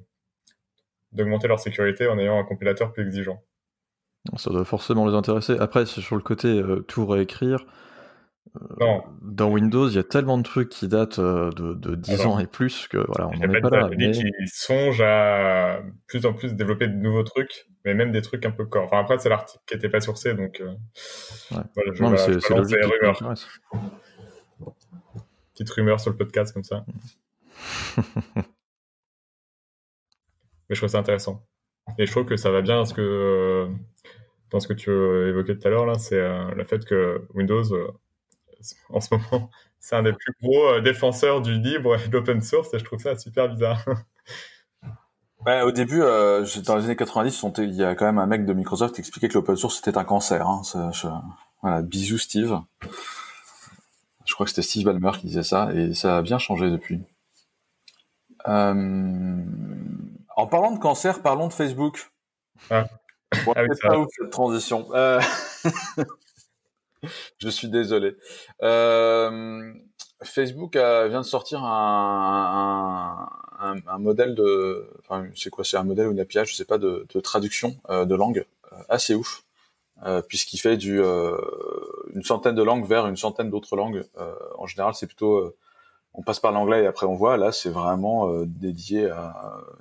d'augmenter 1.13 1.49
leur 1.49 1.59
sécurité 1.59 2.07
en 2.07 2.19
ayant 2.19 2.39
un 2.39 2.45
compilateur 2.45 2.93
plus 2.93 3.05
exigeant. 3.05 3.43
Ça 4.37 4.51
doit 4.51 4.65
forcément 4.65 5.07
les 5.07 5.15
intéresser. 5.15 5.57
Après, 5.59 5.87
sur 5.87 6.15
le 6.15 6.23
côté 6.23 6.49
euh, 6.49 6.85
tout 6.87 7.05
réécrire, 7.07 7.67
euh, 8.57 8.99
dans 9.23 9.51
Windows, 9.51 9.89
il 9.89 9.95
y 9.95 9.99
a 9.99 10.05
tellement 10.05 10.37
de 10.37 10.43
trucs 10.43 10.69
qui 10.69 10.89
datent 10.89 11.19
euh, 11.19 11.51
de, 11.53 11.75
de 11.75 11.95
10 11.95 12.27
ans 12.27 12.39
et 12.39 12.47
plus 12.47 12.89
que 12.89 12.99
voilà, 12.99 13.29
on 13.29 13.47
n'en 13.47 13.55
est 13.55 13.61
pas 13.61 13.71
là. 13.71 13.89
Mais... 13.97 14.11
Ils 14.11 14.49
songent 14.49 15.03
à 15.03 15.81
plus 16.07 16.27
en 16.27 16.33
plus 16.33 16.55
développer 16.55 16.89
de 16.89 16.95
nouveaux 16.95 17.23
trucs, 17.23 17.67
mais 17.85 17.95
même 17.95 18.13
des 18.13 18.23
trucs 18.23 18.45
un 18.45 18.51
peu 18.51 18.67
corps. 18.67 18.85
Enfin, 18.85 19.01
après, 19.01 19.19
c'est 19.19 19.29
l'article 19.29 19.63
qui 19.67 19.75
n'était 19.75 19.89
pas 19.89 20.01
sourcé, 20.01 20.35
donc 20.35 20.61
ouais. 20.61 21.57
voilà, 21.75 21.93
je, 21.95 22.03
non, 22.03 22.17
c'est 22.17 22.51
logique. 22.51 22.79
Petite 25.53 25.71
rumeur 25.71 26.01
sur 26.01 26.11
le 26.11 26.17
podcast 26.17 26.53
comme 26.53 26.65
ça. 26.65 26.85
Mais 30.69 30.77
je 30.77 30.81
trouve 30.81 30.91
ça 30.91 30.99
intéressant. 30.99 31.45
Et 31.99 32.07
je 32.07 32.11
trouve 32.11 32.25
que 32.25 32.37
ça 32.37 32.51
va 32.51 32.63
bien 32.63 32.85
ce 32.85 32.95
que, 32.95 33.69
dans 34.51 34.61
ce 34.61 34.69
que 34.69 34.73
tu 34.73 34.91
évoquais 35.29 35.57
tout 35.57 35.67
à 35.67 35.71
l'heure, 35.71 35.87
là, 35.87 35.95
c'est 35.95 36.19
euh, 36.19 36.51
le 36.55 36.65
fait 36.65 36.85
que 36.85 37.27
Windows, 37.35 37.73
euh, 37.73 37.91
en 38.91 39.01
ce 39.01 39.15
moment, 39.15 39.51
c'est 39.79 39.97
un 39.97 40.03
des 40.03 40.13
plus 40.13 40.35
gros 40.43 40.69
euh, 40.69 40.81
défenseurs 40.81 41.41
du 41.41 41.59
libre 41.59 41.97
et 41.97 42.09
de 42.09 42.13
l'open 42.13 42.41
source, 42.41 42.73
et 42.75 42.79
je 42.79 42.85
trouve 42.85 43.01
ça 43.01 43.17
super 43.17 43.49
bizarre. 43.49 43.85
Au 45.65 45.73
début, 45.73 46.01
dans 46.01 46.77
les 46.77 46.85
années 46.85 46.97
90, 46.97 47.47
il 47.59 47.75
y 47.75 47.83
a 47.83 47.95
quand 47.95 48.05
même 48.05 48.19
un 48.19 48.27
mec 48.27 48.45
de 48.45 48.53
Microsoft 48.53 48.95
qui 48.95 49.01
expliquait 49.01 49.29
que 49.29 49.35
l'open 49.35 49.57
source 49.57 49.77
c'était 49.77 49.97
un 49.97 50.05
cancer. 50.05 50.47
Hein. 50.47 50.61
Voilà, 51.63 51.81
bisous 51.81 52.19
Steve. 52.19 52.61
Je 54.27 54.35
crois 54.35 54.45
que 54.45 54.51
c'était 54.51 54.61
Steve 54.61 54.85
Ballmer 54.85 55.13
qui 55.19 55.29
disait 55.29 55.43
ça, 55.43 55.73
et 55.73 55.95
ça 55.95 56.19
a 56.19 56.23
bien 56.23 56.39
changé 56.39 56.71
depuis. 56.71 57.01
Euh, 58.49 59.45
en 60.37 60.47
parlant 60.47 60.73
de 60.73 60.79
cancer, 60.79 61.23
parlons 61.23 61.49
de 61.49 61.53
Facebook. 61.53 62.11
Ah. 62.71 62.87
Bon, 63.45 63.53
ah 63.57 63.63
pas 63.83 63.99
ouf 63.99 64.09
cette 64.17 64.31
transition. 64.31 64.89
Euh... 64.95 65.21
je 67.39 67.49
suis 67.49 67.69
désolé. 67.69 68.17
Euh... 68.63 69.73
Facebook 70.23 70.77
a, 70.77 71.09
vient 71.09 71.23
de 71.23 71.27
sortir 71.27 71.65
un, 71.65 73.27
un, 73.59 73.77
un, 73.87 73.99
modèle 73.99 74.35
de, 74.35 74.87
enfin, 74.99 75.27
c'est 75.35 75.49
quoi, 75.49 75.65
c'est 75.65 75.79
un 75.79 75.83
modèle 75.83 76.09
ou 76.09 76.13
une 76.13 76.21
API, 76.21 76.45
je 76.45 76.55
sais 76.55 76.67
pas, 76.67 76.77
de, 76.77 77.07
de 77.15 77.21
traduction 77.21 77.77
euh, 77.89 78.05
de 78.05 78.15
langue 78.15 78.45
assez 78.91 79.15
ouf, 79.15 79.45
puisqu'il 80.29 80.59
fait 80.59 80.77
du 80.77 81.01
une 81.01 82.23
centaine 82.23 82.55
de 82.55 82.63
langues 82.63 82.87
vers 82.87 83.07
une 83.07 83.17
centaine 83.17 83.49
d'autres 83.49 83.77
langues. 83.77 84.05
en 84.59 84.67
général, 84.67 84.95
c'est 84.95 85.07
plutôt 85.07 85.55
on 86.15 86.23
passe 86.23 86.41
par 86.41 86.53
l'anglais 86.53 86.83
et 86.83 86.87
après 86.87 87.07
on 87.07 87.15
voit. 87.15 87.37
Là, 87.37 87.53
c'est 87.53 87.71
vraiment 87.71 88.31
euh, 88.31 88.45
dédié 88.47 89.11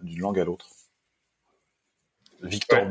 d'une 0.01 0.19
langue 0.19 0.39
à 0.39 0.45
l'autre. 0.45 0.67
Victor. 2.41 2.87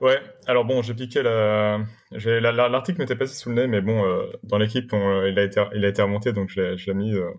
Ouais. 0.00 0.20
Alors 0.46 0.64
bon, 0.64 0.82
j'ai 0.82 0.94
piqué 0.94 1.22
la. 1.22 1.80
L'article 2.12 3.00
m'était 3.00 3.16
passé 3.16 3.34
sous 3.34 3.48
le 3.48 3.54
nez, 3.56 3.66
mais 3.66 3.80
bon, 3.80 4.04
euh, 4.04 4.26
dans 4.42 4.58
l'équipe, 4.58 4.92
il 4.92 5.38
a 5.38 5.42
été, 5.42 5.64
il 5.74 5.84
a 5.84 5.88
été 5.88 6.02
remonté, 6.02 6.32
donc 6.32 6.50
je 6.50 6.86
l'ai 6.86 6.94
mis 6.94 7.14
euh, 7.14 7.30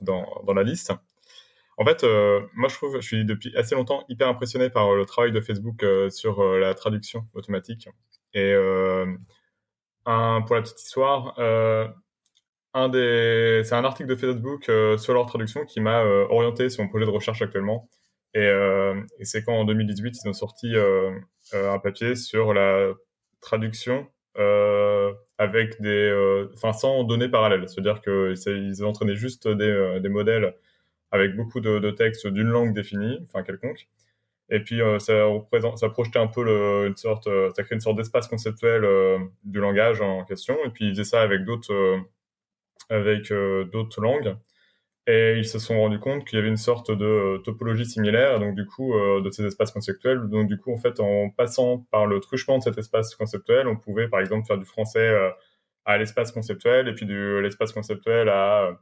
dans, 0.00 0.26
la 0.54 0.62
liste. 0.62 0.92
En 1.78 1.84
fait, 1.84 2.04
moi, 2.54 2.68
je 2.68 2.74
trouve, 2.74 3.00
je 3.00 3.06
suis 3.06 3.24
depuis 3.24 3.56
assez 3.56 3.74
longtemps 3.74 4.04
hyper 4.08 4.28
impressionné 4.28 4.68
par 4.68 4.94
le 4.94 5.06
travail 5.06 5.32
de 5.32 5.40
Facebook 5.40 5.84
sur 6.10 6.42
la 6.58 6.74
traduction 6.74 7.26
automatique. 7.34 7.88
Et 8.34 8.52
pour 10.04 10.54
la 10.56 10.62
petite 10.62 10.82
histoire, 10.82 11.34
des, 12.86 13.62
c'est 13.64 13.74
un 13.74 13.84
article 13.84 14.08
de 14.08 14.14
Facebook 14.14 14.68
euh, 14.68 14.96
sur 14.98 15.12
leur 15.12 15.26
traduction 15.26 15.64
qui 15.64 15.80
m'a 15.80 16.04
euh, 16.04 16.26
orienté 16.30 16.68
sur 16.70 16.84
mon 16.84 16.88
projet 16.88 17.06
de 17.06 17.10
recherche 17.10 17.42
actuellement. 17.42 17.88
Et, 18.34 18.46
euh, 18.46 18.94
c'est 19.22 19.42
quand 19.42 19.54
en 19.54 19.64
2018 19.64 20.16
ils 20.22 20.28
ont 20.28 20.32
sorti 20.32 20.74
un 21.52 21.78
papier 21.80 22.14
sur 22.14 22.54
la 22.54 22.92
traduction 23.40 24.06
avec 25.38 25.80
des, 25.80 26.46
enfin 26.54 26.72
sans 26.72 27.02
données 27.04 27.28
parallèles. 27.28 27.68
C'est-à-dire 27.68 28.00
qu'ils 28.00 28.84
entraînaient 28.84 29.16
juste 29.16 29.48
des, 29.48 30.08
modèles 30.08 30.54
avec 31.10 31.34
beaucoup 31.34 31.60
de, 31.60 31.90
textes 31.90 32.26
d'une 32.28 32.48
langue 32.48 32.74
définie, 32.74 33.18
enfin 33.24 33.42
quelconque. 33.42 33.88
Et 34.50 34.60
puis 34.60 34.80
ça 34.98 35.24
représente, 35.24 35.78
ça 35.78 35.88
projetait 35.88 36.18
un 36.18 36.28
peu 36.28 36.86
une 36.86 36.96
sorte, 36.96 37.28
ça 37.56 37.62
crée 37.64 37.74
une 37.74 37.80
sorte 37.80 37.96
d'espace 37.96 38.28
conceptuel 38.28 38.86
du 39.44 39.58
langage 39.58 40.00
en 40.00 40.24
question. 40.24 40.56
Et 40.66 40.70
puis 40.70 40.86
ils 40.86 40.90
faisaient 40.90 41.04
ça 41.04 41.22
avec 41.22 41.44
d'autres, 41.44 41.72
avec 42.90 43.32
d'autres 43.72 44.00
langues. 44.00 44.36
Et 45.08 45.38
ils 45.38 45.46
se 45.46 45.58
sont 45.58 45.78
rendus 45.80 45.98
compte 45.98 46.26
qu'il 46.26 46.36
y 46.36 46.38
avait 46.38 46.50
une 46.50 46.58
sorte 46.58 46.90
de 46.90 47.04
euh, 47.06 47.38
topologie 47.38 47.86
similaire, 47.86 48.38
donc 48.40 48.54
du 48.54 48.66
coup, 48.66 48.92
euh, 48.94 49.22
de 49.22 49.30
ces 49.30 49.46
espaces 49.46 49.70
conceptuels. 49.72 50.28
Donc 50.28 50.48
du 50.48 50.58
coup, 50.58 50.70
en 50.70 50.76
fait, 50.76 51.00
en 51.00 51.30
passant 51.30 51.78
par 51.90 52.06
le 52.06 52.20
truchement 52.20 52.58
de 52.58 52.62
cet 52.62 52.76
espace 52.76 53.14
conceptuel, 53.14 53.68
on 53.68 53.76
pouvait, 53.76 54.08
par 54.08 54.20
exemple, 54.20 54.46
faire 54.46 54.58
du 54.58 54.66
français 54.66 54.98
euh, 55.08 55.30
à 55.86 55.96
l'espace 55.96 56.30
conceptuel 56.30 56.88
et 56.88 56.94
puis 56.94 57.06
de 57.06 57.40
l'espace 57.42 57.72
conceptuel 57.72 58.28
à, 58.28 58.78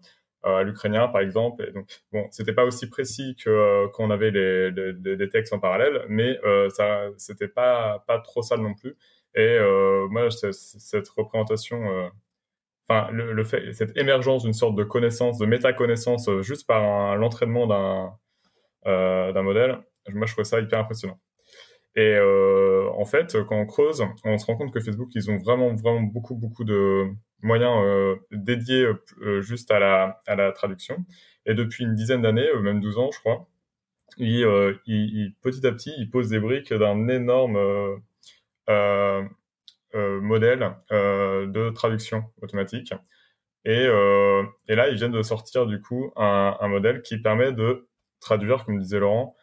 l'ukrainien, 0.64 1.08
par 1.08 1.20
exemple. 1.20 1.64
Et 1.68 1.72
donc, 1.72 1.88
bon, 2.12 2.26
c'était 2.32 2.52
pas 2.52 2.64
aussi 2.64 2.88
précis 2.88 3.36
que 3.42 3.86
qu'on 3.92 4.10
avait 4.10 4.30
les, 4.30 4.70
les, 4.70 5.28
textes 5.28 5.52
en 5.52 5.58
parallèle, 5.60 6.04
mais 6.08 6.38
ça, 6.70 7.08
c'était 7.16 7.48
pas 7.48 8.04
pas 8.06 8.20
trop 8.20 8.42
ça 8.42 8.56
non 8.56 8.74
plus. 8.74 8.96
Et 9.34 9.58
moi, 10.10 10.28
cette 10.30 11.08
représentation 11.10 12.10
enfin, 12.88 13.10
le, 13.12 13.44
fait, 13.44 13.72
cette 13.72 13.96
émergence 13.96 14.44
d'une 14.44 14.52
sorte 14.52 14.76
de 14.76 14.84
connaissance, 14.84 15.38
de 15.38 15.46
méta-connaissance 15.46 16.28
euh, 16.28 16.42
juste 16.42 16.66
par 16.66 17.16
l'entraînement 17.16 17.66
d'un 17.66 18.12
euh, 18.86 19.42
modèle, 19.42 19.78
moi 20.12 20.26
je 20.26 20.32
trouve 20.32 20.44
ça 20.44 20.60
hyper 20.60 20.78
impressionnant. 20.80 21.18
Et 21.96 22.14
euh, 22.14 22.88
en 22.90 23.04
fait, 23.06 23.36
quand 23.48 23.56
on 23.56 23.66
creuse, 23.66 24.04
on 24.24 24.38
se 24.38 24.46
rend 24.46 24.56
compte 24.56 24.72
que 24.72 24.80
Facebook, 24.80 25.08
ils 25.14 25.30
ont 25.30 25.38
vraiment, 25.38 25.74
vraiment 25.74 26.02
beaucoup, 26.02 26.34
beaucoup 26.34 26.64
de 26.64 27.06
moyens 27.42 27.82
euh, 27.82 28.16
dédiés 28.32 28.86
juste 29.40 29.70
à 29.70 29.78
la, 29.78 30.22
à 30.26 30.36
la 30.36 30.52
traduction. 30.52 31.04
Et 31.46 31.54
depuis 31.54 31.84
une 31.84 31.94
dizaine 31.94 32.22
d'années, 32.22 32.48
même 32.60 32.80
12 32.80 32.98
ans, 32.98 33.10
je 33.12 33.18
crois, 33.20 33.48
ils, 34.18 34.46
ils, 34.86 35.34
petit 35.40 35.66
à 35.66 35.72
petit, 35.72 35.92
ils 35.98 36.10
posent 36.10 36.28
des 36.28 36.38
briques 36.38 36.72
d'un 36.72 37.08
énorme 37.08 37.56
modèle 39.94 40.76
euh, 40.92 41.46
de 41.46 41.70
traduction 41.70 42.24
automatique. 42.42 42.92
Et, 43.64 43.86
euh, 43.86 44.44
et, 44.68 44.74
là, 44.74 44.88
ils 44.88 44.96
viennent 44.96 45.12
de 45.12 45.22
sortir 45.22 45.66
du 45.66 45.80
coup 45.80 46.12
un, 46.16 46.68
modèle 46.68 47.02
qui 47.02 47.18
permet 47.18 47.52
de 47.52 47.88
traduire, 48.20 48.64
comme 48.64 48.78
disait 48.78 49.00
Laurent, 49.00 49.34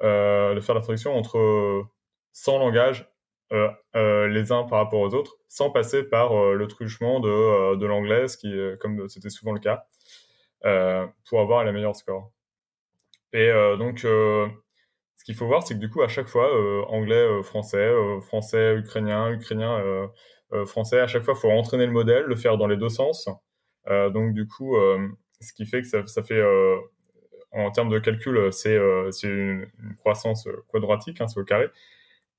de 0.00 0.60
faire 0.60 0.74
la 0.74 0.80
traduction 0.80 1.16
entre 1.16 1.84
100 2.32 2.58
langages 2.58 3.08
euh, 3.52 4.28
les 4.28 4.52
uns 4.52 4.64
par 4.64 4.78
rapport 4.78 5.00
aux 5.00 5.14
autres, 5.14 5.36
sans 5.48 5.70
passer 5.70 6.04
par 6.04 6.34
le 6.54 6.66
truchement 6.68 7.20
de, 7.20 7.76
de 7.76 7.86
l'anglais, 7.86 8.26
qui, 8.38 8.54
comme 8.80 9.08
c'était 9.08 9.30
souvent 9.30 9.52
le 9.52 9.60
cas, 9.60 9.84
pour 11.28 11.40
avoir 11.40 11.64
les 11.64 11.72
meilleurs 11.72 11.96
scores. 11.96 12.30
Et 13.32 13.50
donc, 13.78 14.06
ce 15.22 15.24
qu'il 15.24 15.36
faut 15.36 15.46
voir, 15.46 15.64
c'est 15.64 15.74
que 15.74 15.78
du 15.78 15.88
coup, 15.88 16.02
à 16.02 16.08
chaque 16.08 16.26
fois, 16.26 16.52
euh, 16.52 16.82
anglais, 16.88 17.14
euh, 17.14 17.44
français, 17.44 17.76
euh, 17.76 18.20
français, 18.20 18.74
ukrainien, 18.74 19.30
ukrainien, 19.30 19.80
français, 20.66 20.98
à 20.98 21.06
chaque 21.06 21.22
fois, 21.22 21.34
il 21.36 21.40
faut 21.40 21.50
entraîner 21.50 21.86
le 21.86 21.92
modèle, 21.92 22.24
le 22.24 22.34
faire 22.34 22.58
dans 22.58 22.66
les 22.66 22.76
deux 22.76 22.88
sens. 22.88 23.28
donc, 23.86 24.34
du 24.34 24.48
coup, 24.48 24.76
ce 25.40 25.52
qui 25.54 25.64
fait 25.64 25.80
que 25.82 26.06
ça, 26.06 26.22
fait, 26.24 26.42
en 27.52 27.70
termes 27.70 27.88
de 27.88 27.98
calcul, 28.00 28.52
c'est 28.52 28.76
une, 28.76 29.66
une, 29.78 29.96
croissance 29.98 30.48
quadratique, 30.68 31.20
hein, 31.20 31.28
c'est 31.28 31.40
au 31.40 31.44
carré. 31.44 31.68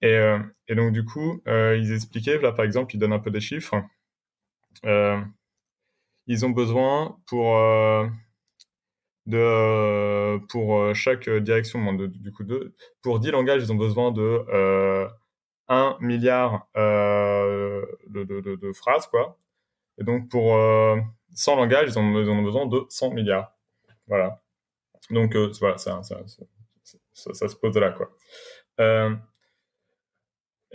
Et, 0.02 0.16
et, 0.68 0.76
donc, 0.76 0.92
du 0.92 1.06
coup, 1.06 1.42
ils 1.48 1.94
expliquaient, 1.94 2.40
là, 2.40 2.52
par 2.52 2.66
exemple, 2.66 2.96
ils 2.96 3.00
donnent 3.00 3.14
un 3.14 3.20
peu 3.20 3.32
des 3.32 3.42
chiffres. 3.42 3.82
ils 6.28 6.46
ont 6.46 6.50
besoin 6.52 7.18
pour 7.28 7.56
de, 9.26 9.38
euh, 9.38 10.40
pour 10.50 10.80
euh, 10.82 10.94
chaque 10.94 11.30
direction, 11.30 11.94
du 11.94 12.32
coup, 12.32 12.44
de, 12.44 12.74
pour 13.02 13.20
10 13.20 13.32
langages, 13.32 13.64
ils 13.64 13.72
ont 13.72 13.76
besoin 13.76 14.12
de 14.12 14.22
euh, 14.22 15.08
1 15.70 15.98
milliard 16.02 16.68
euh, 16.76 17.86
de, 18.08 18.24
de, 18.24 18.56
de, 18.56 18.74
phrases, 18.74 19.08
quoi. 19.08 19.38
Et 19.98 20.04
donc, 20.04 20.30
pour 20.30 20.58
100 21.34 21.56
langages, 21.56 21.90
ils 21.90 22.00
ont, 22.00 22.04
ont, 22.04 22.44
besoin 22.44 22.66
de 22.66 22.86
100 22.90 23.12
milliards. 23.12 23.56
Voilà. 24.08 24.42
Donc, 25.10 25.36
voilà, 25.60 25.78
ça, 25.78 26.02
ça, 26.04 26.18
ça, 27.14 27.34
ça, 27.34 27.48
se 27.48 27.56
pose 27.56 27.78
là, 27.78 27.92
quoi. 27.92 28.12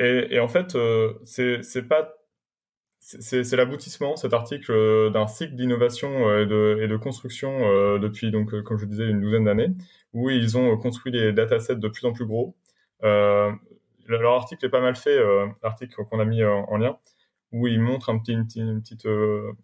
Et, 0.01 0.35
et, 0.35 0.41
en 0.41 0.49
fait, 0.49 0.77
c'est 1.25 1.89
pas 1.89 2.18
c'est 3.21 3.57
l'aboutissement, 3.57 4.17
cet 4.17 4.35
article, 4.35 4.71
euh, 4.71 5.09
d'un 5.09 5.27
cycle 5.27 5.55
d'innovation 5.55 6.29
euh, 6.29 6.83
et 6.83 6.89
de, 6.89 6.97
construction 6.97 7.51
euh, 7.63 7.99
depuis, 7.99 8.31
donc, 8.31 8.51
comme 8.63 8.79
je 8.79 8.85
disais, 8.85 9.09
une 9.09 9.21
douzaine 9.21 9.45
d'années, 9.45 9.71
où 10.13 10.29
ils 10.29 10.59
ont 10.59 10.77
construit 10.77 11.11
des 11.11 11.33
datasets 11.33 11.77
de 11.77 11.89
plus 11.89 12.05
en 12.07 12.13
plus 12.13 12.27
gros. 12.27 12.55
leur 13.03 14.33
article 14.35 14.67
est 14.67 14.71
pas 14.71 14.81
mal 14.81 14.97
fait, 14.97 15.19
l'article 15.63 16.05
qu'on 16.11 16.21
a 16.21 16.25
mis 16.25 16.43
en, 16.45 16.77
lien, 16.77 16.99
où 17.53 17.67
ils 17.67 17.81
montrent 17.81 18.11
une, 18.11 18.45
petite 18.45 19.07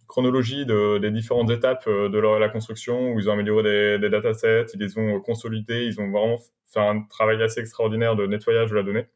chronologie 0.07 0.65
de, 0.67 0.99
des 0.99 1.11
différentes 1.11 1.51
étapes 1.51 1.89
de 1.89 2.19
la 2.19 2.49
construction, 2.49 3.13
où 3.13 3.21
ils 3.21 3.29
ont 3.29 3.33
amélioré 3.33 3.99
des 3.99 4.09
datasets, 4.11 4.67
ils 4.75 4.81
les 4.81 4.99
ont 4.99 5.21
consolidés, 5.21 5.85
ils 5.85 6.01
ont 6.01 6.11
vraiment 6.11 6.39
fait 6.73 6.81
un 6.81 7.03
travail 7.03 7.43
assez 7.43 7.61
extraordinaire 7.61 8.17
de 8.17 8.27
nettoyage 8.27 8.71
de 8.71 8.77
la 8.77 8.83
donnée. 8.83 9.07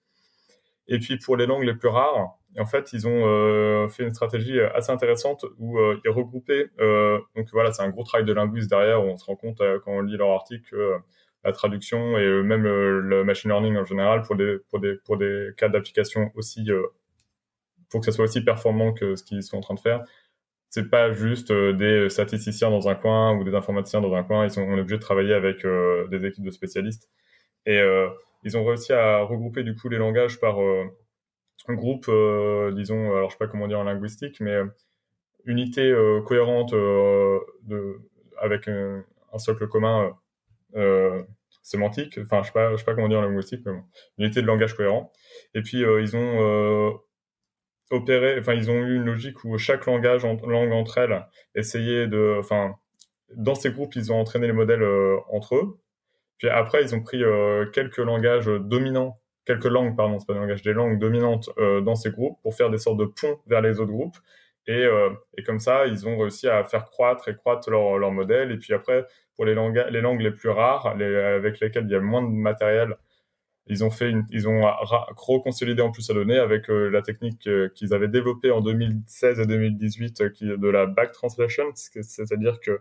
Et 0.88 0.98
puis 0.98 1.18
pour 1.18 1.36
les 1.36 1.46
langues 1.46 1.64
les 1.64 1.74
plus 1.74 1.88
rares, 1.88 2.38
en 2.56 2.66
fait, 2.66 2.92
ils 2.92 3.06
ont 3.06 3.26
euh, 3.26 3.88
fait 3.88 4.04
une 4.04 4.14
stratégie 4.14 4.58
assez 4.60 4.90
intéressante 4.90 5.44
où 5.58 5.78
euh, 5.78 6.00
ils 6.04 6.10
regroupaient. 6.10 6.70
Euh, 6.80 7.18
donc 7.36 7.48
voilà, 7.52 7.72
c'est 7.72 7.82
un 7.82 7.90
gros 7.90 8.04
travail 8.04 8.26
de 8.26 8.32
linguiste 8.32 8.70
derrière 8.70 9.04
où 9.04 9.08
on 9.08 9.16
se 9.16 9.24
rend 9.24 9.36
compte 9.36 9.58
quand 9.84 9.92
on 9.92 10.00
lit 10.00 10.16
leur 10.16 10.30
article 10.30 10.76
la 11.44 11.52
traduction 11.52 12.18
et 12.18 12.42
même 12.42 12.64
le 12.64 13.24
machine 13.24 13.50
learning 13.50 13.76
en 13.76 13.84
général 13.84 14.22
pour 14.22 14.34
des 14.34 14.56
pour 14.68 14.80
des 14.80 14.96
pour 15.04 15.16
des 15.16 15.50
cas 15.56 15.68
d'application 15.68 16.32
aussi 16.34 16.68
pour 17.90 18.00
que 18.00 18.06
ça 18.06 18.12
soit 18.12 18.24
aussi 18.24 18.42
performant 18.42 18.92
que 18.92 19.14
ce 19.14 19.22
qu'ils 19.22 19.42
sont 19.44 19.58
en 19.58 19.60
train 19.60 19.74
de 19.74 19.80
faire. 19.80 20.02
C'est 20.68 20.90
pas 20.90 21.12
juste 21.12 21.52
des 21.52 22.08
statisticiens 22.10 22.70
dans 22.70 22.88
un 22.88 22.96
coin 22.96 23.36
ou 23.36 23.44
des 23.44 23.54
informaticiens 23.54 24.00
dans 24.00 24.14
un 24.14 24.24
coin. 24.24 24.44
Ils 24.44 24.50
sont 24.50 24.62
on 24.62 24.76
est 24.76 24.80
obligé 24.80 24.96
de 24.96 25.02
travailler 25.02 25.32
avec 25.32 25.64
des 26.10 26.26
équipes 26.26 26.44
de 26.44 26.50
spécialistes 26.50 27.08
et 27.66 27.80
ils 28.44 28.56
ont 28.56 28.64
réussi 28.64 28.92
à 28.92 29.22
regrouper 29.22 29.62
du 29.64 29.74
coup 29.74 29.88
les 29.88 29.98
langages 29.98 30.40
par 30.40 30.58
un 31.66 31.74
groupe, 31.74 32.06
euh, 32.08 32.72
disons, 32.72 33.12
alors 33.14 33.30
je 33.30 33.34
sais 33.34 33.38
pas 33.38 33.48
comment 33.48 33.68
dire 33.68 33.80
en 33.80 33.84
linguistique, 33.84 34.40
mais 34.40 34.52
euh, 34.52 34.66
unité 35.44 35.82
euh, 35.82 36.20
cohérente 36.22 36.74
avec 38.40 38.68
un, 38.68 39.04
socle 39.38 39.68
commun 39.68 40.16
sémantique, 41.62 42.18
enfin 42.22 42.42
je 42.42 42.46
sais 42.46 42.52
pas, 42.52 42.72
je 42.72 42.76
sais 42.76 42.84
pas 42.84 42.94
comment 42.94 43.08
dire 43.08 43.18
en 43.18 43.22
linguistique, 43.22 43.62
mais 43.66 43.72
bon, 43.72 43.84
unité 44.18 44.40
de 44.42 44.46
langage 44.46 44.74
cohérent. 44.74 45.12
Et 45.54 45.62
puis 45.62 45.80
ils 45.80 46.16
ont 46.16 47.00
opéré, 47.90 48.38
enfin 48.38 48.54
ils 48.54 48.70
ont 48.70 48.78
eu 48.78 48.96
une 48.96 49.04
logique 49.04 49.44
où 49.44 49.56
chaque 49.58 49.86
langage, 49.86 50.24
en, 50.24 50.36
langue 50.46 50.72
entre 50.72 50.98
elles, 50.98 51.26
essayait 51.54 52.06
de, 52.06 52.36
enfin 52.38 52.76
dans 53.36 53.54
ces 53.54 53.70
groupes 53.70 53.94
ils 53.96 54.12
ont 54.12 54.16
entraîné 54.20 54.46
les 54.46 54.52
modèles 54.52 54.84
entre 55.30 55.56
eux. 55.56 55.80
Puis 56.38 56.48
après 56.48 56.82
ils 56.82 56.94
ont 56.94 57.02
pris 57.02 57.22
quelques 57.72 57.98
langages 57.98 58.46
dominants 58.46 59.18
quelques 59.48 59.64
langues, 59.64 59.96
pardon, 59.96 60.18
c'est 60.18 60.26
pas 60.26 60.34
des 60.34 60.40
langages, 60.40 60.62
des 60.62 60.74
langues 60.74 60.98
dominantes 60.98 61.48
euh, 61.58 61.80
dans 61.80 61.94
ces 61.94 62.10
groupes 62.10 62.38
pour 62.42 62.54
faire 62.54 62.68
des 62.70 62.76
sortes 62.76 62.98
de 62.98 63.06
ponts 63.06 63.40
vers 63.46 63.62
les 63.62 63.80
autres 63.80 63.90
groupes. 63.90 64.18
Et, 64.66 64.84
euh, 64.84 65.08
comme 65.46 65.58
ça, 65.58 65.86
ils 65.86 66.06
ont 66.06 66.18
réussi 66.18 66.48
à 66.48 66.62
faire 66.64 66.84
croître 66.84 67.28
et 67.28 67.34
croître 67.34 67.70
leur, 67.70 67.96
leur 67.96 68.12
modèle. 68.12 68.52
Et 68.52 68.58
puis 68.58 68.74
après, 68.74 69.06
pour 69.36 69.46
les 69.46 69.54
langues, 69.54 69.82
les 69.90 70.02
langues 70.02 70.20
les 70.20 70.32
plus 70.32 70.50
rares, 70.50 70.86
avec 70.86 71.60
lesquelles 71.60 71.86
il 71.86 71.92
y 71.92 71.94
a 71.94 72.00
moins 72.00 72.22
de 72.22 72.28
matériel, 72.28 72.94
ils 73.68 73.84
ont 73.84 73.90
fait 73.90 74.12
ils 74.30 74.48
ont 74.48 74.62
reconsolidé 75.16 75.80
en 75.80 75.90
plus 75.90 76.08
la 76.10 76.14
donnée 76.14 76.38
avec 76.38 76.68
euh, 76.68 76.90
la 76.90 77.00
technique 77.02 77.48
qu'ils 77.74 77.94
avaient 77.94 78.08
développée 78.08 78.50
en 78.50 78.60
2016 78.60 79.40
et 79.40 79.46
2018 79.46 80.32
qui, 80.32 80.44
de 80.46 80.68
la 80.68 80.86
back 80.86 81.12
translation, 81.12 81.64
c'est-à-dire 81.74 82.60
que 82.60 82.80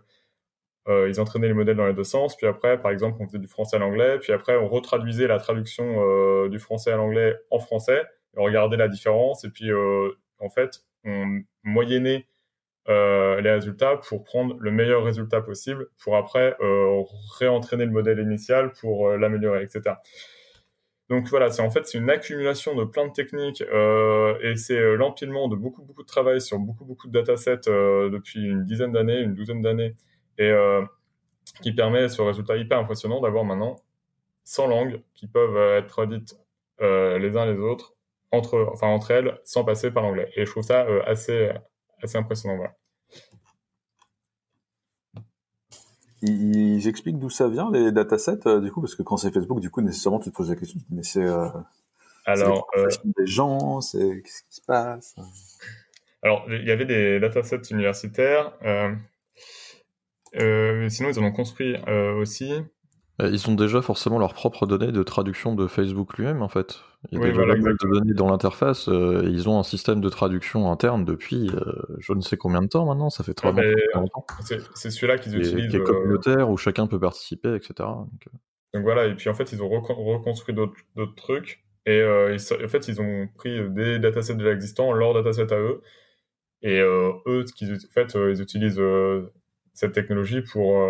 euh, 0.88 1.08
ils 1.08 1.20
entraînaient 1.20 1.48
les 1.48 1.54
modèles 1.54 1.76
dans 1.76 1.86
les 1.86 1.92
deux 1.92 2.04
sens. 2.04 2.36
Puis 2.36 2.46
après, 2.46 2.80
par 2.80 2.90
exemple, 2.90 3.18
on 3.20 3.26
faisait 3.26 3.38
du 3.38 3.46
français 3.46 3.76
à 3.76 3.78
l'anglais. 3.78 4.18
Puis 4.18 4.32
après, 4.32 4.56
on 4.56 4.68
retraduisait 4.68 5.26
la 5.26 5.38
traduction 5.38 5.84
euh, 5.98 6.48
du 6.48 6.58
français 6.58 6.90
à 6.92 6.96
l'anglais 6.96 7.36
en 7.50 7.58
français. 7.58 8.04
On 8.36 8.44
regardait 8.44 8.76
la 8.76 8.88
différence. 8.88 9.44
Et 9.44 9.50
puis, 9.50 9.70
euh, 9.70 10.10
en 10.38 10.48
fait, 10.48 10.82
on 11.04 11.40
moyennait 11.62 12.26
les 12.90 13.50
résultats 13.50 13.98
pour 14.08 14.24
prendre 14.24 14.56
le 14.58 14.70
meilleur 14.70 15.04
résultat 15.04 15.42
possible 15.42 15.88
pour 16.02 16.16
après 16.16 16.56
réentraîner 17.38 17.84
le 17.84 17.90
modèle 17.90 18.18
initial 18.18 18.72
pour 18.72 19.10
l'améliorer, 19.10 19.62
etc. 19.62 19.96
Donc 21.10 21.26
voilà, 21.28 21.50
c'est 21.50 21.60
en 21.60 21.70
fait 21.70 21.86
c'est 21.86 21.98
une 21.98 22.08
accumulation 22.08 22.74
de 22.74 22.84
plein 22.84 23.06
de 23.06 23.12
techniques 23.12 23.60
et 23.60 24.56
c'est 24.56 24.96
l'empilement 24.96 25.48
de 25.48 25.56
beaucoup 25.56 25.82
beaucoup 25.82 26.00
de 26.00 26.06
travail 26.08 26.40
sur 26.40 26.58
beaucoup 26.58 26.86
beaucoup 26.86 27.08
de 27.08 27.12
datasets 27.12 27.66
depuis 27.66 28.40
une 28.40 28.64
dizaine 28.64 28.92
d'années, 28.92 29.20
une 29.20 29.34
douzaine 29.34 29.60
d'années 29.60 29.94
et 30.38 30.50
euh, 30.50 30.82
qui 31.62 31.72
permet 31.72 32.08
ce 32.08 32.22
résultat 32.22 32.56
hyper 32.56 32.78
impressionnant 32.78 33.20
d'avoir 33.20 33.44
maintenant 33.44 33.76
100 34.44 34.66
langues 34.68 35.02
qui 35.14 35.26
peuvent 35.26 35.56
euh, 35.56 35.78
être 35.78 36.06
dites 36.06 36.36
euh, 36.80 37.18
les 37.18 37.36
uns 37.36 37.46
les 37.46 37.58
autres 37.58 37.94
entre, 38.32 38.68
enfin, 38.72 38.88
entre 38.88 39.10
elles 39.10 39.38
sans 39.44 39.64
passer 39.64 39.90
par 39.90 40.02
l'anglais. 40.02 40.30
Et 40.36 40.46
je 40.46 40.50
trouve 40.50 40.62
ça 40.62 40.86
assez, 41.06 41.50
assez 42.02 42.18
impressionnant. 42.18 42.56
Voilà. 42.56 42.74
Ils, 46.22 46.88
expliquent 46.88 47.18
d'où 47.18 47.30
ça 47.30 47.48
vient 47.48 47.70
les 47.70 47.92
datasets, 47.92 48.46
euh, 48.46 48.60
du 48.60 48.72
coup, 48.72 48.80
parce 48.80 48.94
que 48.94 49.02
quand 49.02 49.16
c'est 49.16 49.32
Facebook, 49.32 49.60
du 49.60 49.70
coup, 49.70 49.80
nécessairement, 49.80 50.18
tu 50.18 50.30
te 50.30 50.36
poses 50.36 50.50
la 50.50 50.56
question, 50.56 50.80
mais 50.90 51.02
c'est. 51.02 51.26
Alors, 52.26 52.68
des 52.76 53.26
gens, 53.26 53.80
c'est 53.80 54.22
qu'est-ce 54.22 54.42
qui 54.42 54.54
se 54.56 54.60
passe? 54.62 55.16
Alors, 56.22 56.44
il 56.48 56.66
y 56.66 56.70
avait 56.70 56.84
des 56.84 57.20
datasets 57.20 57.70
universitaires. 57.70 58.52
Sinon, 60.34 61.10
ils 61.10 61.18
en 61.18 61.24
ont 61.24 61.32
construit 61.32 61.76
aussi. 61.86 62.52
Euh, 63.20 63.30
ils 63.32 63.50
ont 63.50 63.54
déjà 63.54 63.82
forcément 63.82 64.18
leurs 64.18 64.34
propres 64.34 64.66
données 64.66 64.92
de 64.92 65.02
traduction 65.02 65.54
de 65.54 65.66
Facebook 65.66 66.16
lui-même, 66.16 66.40
en 66.40 66.48
fait. 66.48 66.80
Il 67.10 67.18
y 67.18 67.22
a 67.22 67.26
déjà 67.26 67.42
voilà, 67.42 67.54
de 67.56 67.90
données 67.90 68.14
dans 68.14 68.30
l'interface. 68.30 68.88
Euh, 68.88 69.22
ils 69.24 69.48
ont 69.48 69.58
un 69.58 69.64
système 69.64 70.00
de 70.00 70.08
traduction 70.08 70.70
interne 70.70 71.04
depuis 71.04 71.50
euh, 71.50 71.72
je 71.98 72.12
ne 72.12 72.20
sais 72.20 72.36
combien 72.36 72.62
de 72.62 72.68
temps 72.68 72.86
maintenant. 72.86 73.10
Ça 73.10 73.24
fait 73.24 73.34
très 73.34 73.52
longtemps. 73.94 74.24
C'est 74.74 74.90
celui-là 74.90 75.18
qu'ils 75.18 75.36
utilisent. 75.36 75.70
Qui 75.70 75.76
est 75.76 75.82
communautaire, 75.82 76.48
où 76.48 76.56
chacun 76.56 76.86
peut 76.86 77.00
participer, 77.00 77.54
etc. 77.54 77.88
Donc, 78.74 78.84
voilà, 78.84 79.06
et 79.06 79.14
puis 79.14 79.28
en 79.28 79.34
fait, 79.34 79.52
ils 79.52 79.62
ont 79.62 79.68
reconstruit 79.68 80.54
d'autres 80.54 81.14
trucs. 81.16 81.64
Et 81.86 82.04
en 82.04 82.68
fait, 82.68 82.86
ils 82.86 83.00
ont 83.00 83.28
pris 83.34 83.68
des 83.70 83.98
datasets 83.98 84.34
déjà 84.34 84.52
existants, 84.52 84.92
leurs 84.92 85.14
datasets 85.14 85.52
à 85.52 85.58
eux. 85.58 85.82
Et 86.62 86.80
eux, 86.80 87.44
ce 87.46 87.52
qu'ils, 87.52 87.72
en 87.72 87.92
fait, 87.92 88.14
ils 88.14 88.40
utilisent 88.40 88.80
cette 89.78 89.92
technologie 89.92 90.42
pour 90.42 90.82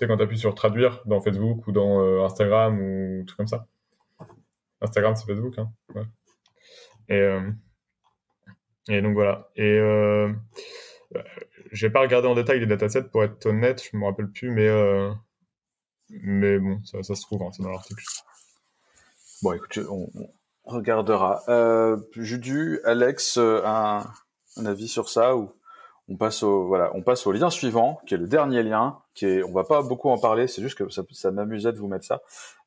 sais, 0.00 0.08
quand 0.08 0.16
tu 0.16 0.22
appuies 0.22 0.38
sur 0.38 0.54
traduire 0.54 1.02
dans 1.06 1.20
Facebook 1.20 1.66
ou 1.66 1.72
dans 1.72 2.02
euh, 2.02 2.24
Instagram 2.24 2.80
ou 2.80 3.24
tout 3.24 3.36
comme 3.36 3.46
ça. 3.46 3.66
Instagram, 4.80 5.14
c'est 5.14 5.26
Facebook. 5.26 5.58
Hein. 5.58 5.70
Et, 7.08 7.20
euh, 7.20 7.50
et 8.88 9.02
donc 9.02 9.14
voilà. 9.14 9.50
Et 9.56 9.78
euh, 9.78 10.32
j'ai 11.70 11.90
pas 11.90 12.00
regardé 12.00 12.28
en 12.28 12.34
détail 12.34 12.60
les 12.60 12.66
datasets 12.66 13.10
pour 13.10 13.24
être 13.24 13.46
honnête, 13.46 13.82
je 13.82 13.96
me 13.96 14.04
rappelle 14.06 14.30
plus, 14.30 14.50
mais, 14.50 14.68
euh, 14.68 15.12
mais 16.08 16.58
bon, 16.58 16.82
ça, 16.84 17.02
se 17.02 17.20
trouve, 17.22 17.42
hein, 17.42 17.50
c'est 17.52 17.62
dans 17.62 17.70
l'article. 17.70 18.02
Bon, 19.42 19.52
écoute, 19.52 19.78
on, 19.88 20.08
regardera. 20.64 21.42
Euh, 21.48 21.98
Judu, 22.14 22.80
Alex, 22.84 23.38
un, 23.38 24.06
un, 24.56 24.66
avis 24.66 24.88
sur 24.88 25.08
ça 25.08 25.36
ou? 25.36 25.52
On 26.10 26.16
passe 26.16 26.42
au 26.42 26.66
voilà, 26.66 26.90
on 26.94 27.02
passe 27.02 27.26
au 27.26 27.32
lien 27.32 27.50
suivant, 27.50 28.00
qui 28.04 28.14
est 28.14 28.18
le 28.18 28.26
dernier 28.26 28.62
lien, 28.64 28.98
qui 29.14 29.26
est, 29.26 29.42
on 29.44 29.52
va 29.52 29.62
pas 29.62 29.80
beaucoup 29.82 30.10
en 30.10 30.18
parler, 30.18 30.48
c'est 30.48 30.60
juste 30.60 30.76
que 30.76 30.88
ça, 30.90 31.02
ça 31.12 31.30
m'amusait 31.30 31.72
de 31.72 31.78
vous 31.78 31.86
mettre 31.86 32.04
ça. 32.04 32.20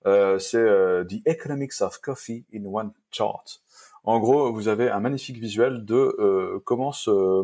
Euh, 0.08 0.40
c'est 0.40 0.58
euh, 0.58 1.04
The 1.04 1.28
Economics 1.28 1.74
of 1.82 2.00
Coffee 2.00 2.46
in 2.56 2.66
One 2.66 2.92
Chart. 3.12 3.44
En 4.06 4.20
gros, 4.20 4.52
vous 4.54 4.70
avez 4.70 4.90
un 4.90 5.00
magnifique 5.02 5.38
visuel 5.38 5.86
de 5.86 6.16
euh, 6.20 6.60
comment 6.66 6.92
se 6.92 7.44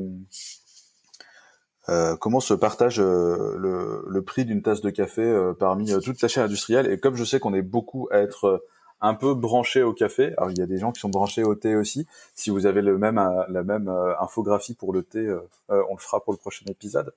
comment 2.19 2.39
se 2.39 2.53
partage 2.53 2.99
le, 2.99 4.21
prix 4.23 4.45
d'une 4.45 4.61
tasse 4.61 4.81
de 4.81 4.91
café 4.91 5.51
parmi 5.59 5.91
toute 6.01 6.21
la 6.21 6.27
chaîne 6.27 6.43
industrielle. 6.43 6.91
Et 6.91 6.99
comme 6.99 7.15
je 7.15 7.23
sais 7.23 7.39
qu'on 7.39 7.55
est 7.55 7.63
beaucoup 7.63 8.07
à 8.11 8.19
être 8.19 8.63
un 9.01 9.13
peu 9.13 9.33
branché 9.33 9.83
au 9.83 9.93
café. 9.93 10.33
Alors 10.37 10.51
il 10.51 10.57
y 10.57 10.61
a 10.61 10.65
des 10.65 10.77
gens 10.77 10.91
qui 10.91 10.99
sont 10.99 11.09
branchés 11.09 11.43
au 11.43 11.55
thé 11.55 11.75
aussi. 11.75 12.07
Si 12.35 12.49
vous 12.49 12.65
avez 12.65 12.81
le 12.81 12.97
même 12.97 13.17
euh, 13.17 13.43
la 13.49 13.63
même 13.63 13.87
euh, 13.87 14.13
infographie 14.19 14.73
pour 14.73 14.93
le 14.93 15.03
thé, 15.03 15.19
euh, 15.19 15.41
on 15.69 15.95
le 15.95 15.99
fera 15.99 16.23
pour 16.23 16.33
le 16.33 16.37
prochain 16.37 16.65
épisode. 16.69 17.13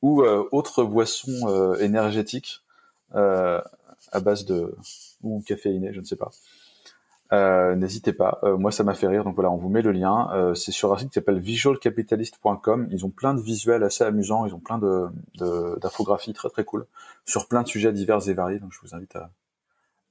Ou 0.00 0.22
autre 0.22 0.84
boisson 0.84 1.74
énergétique 1.80 2.62
à 3.12 4.20
base 4.22 4.44
de 4.44 4.76
ou 5.24 5.42
caféiné, 5.44 5.92
je 5.92 5.98
ne 5.98 6.04
sais 6.04 6.14
pas. 6.14 6.30
N'hésitez 7.74 8.12
pas. 8.12 8.38
moi, 8.60 8.70
ça 8.70 8.84
m'a 8.84 8.94
fait 8.94 9.08
rire. 9.08 9.24
Donc 9.24 9.34
voilà, 9.34 9.50
on 9.50 9.56
vous 9.56 9.68
met 9.68 9.82
le 9.82 9.90
lien. 9.90 10.52
c'est 10.54 10.70
sur 10.70 10.92
un 10.92 10.98
site 10.98 11.08
qui 11.08 11.14
s'appelle 11.14 11.40
visualcapitalist.com. 11.40 12.86
Ils 12.92 13.04
ont 13.04 13.10
plein 13.10 13.34
de 13.34 13.40
visuels 13.40 13.82
assez 13.82 14.04
amusants. 14.04 14.46
Ils 14.46 14.54
ont 14.54 14.60
plein 14.60 14.78
de 14.78 15.08
d'infographies 15.80 16.32
très 16.32 16.48
très 16.48 16.64
cool 16.64 16.86
sur 17.24 17.48
plein 17.48 17.64
de 17.64 17.68
sujets 17.68 17.92
divers 17.92 18.28
et 18.28 18.34
variés. 18.34 18.60
Donc 18.60 18.72
je 18.72 18.78
vous 18.80 18.94
invite 18.94 19.16
à, 19.16 19.30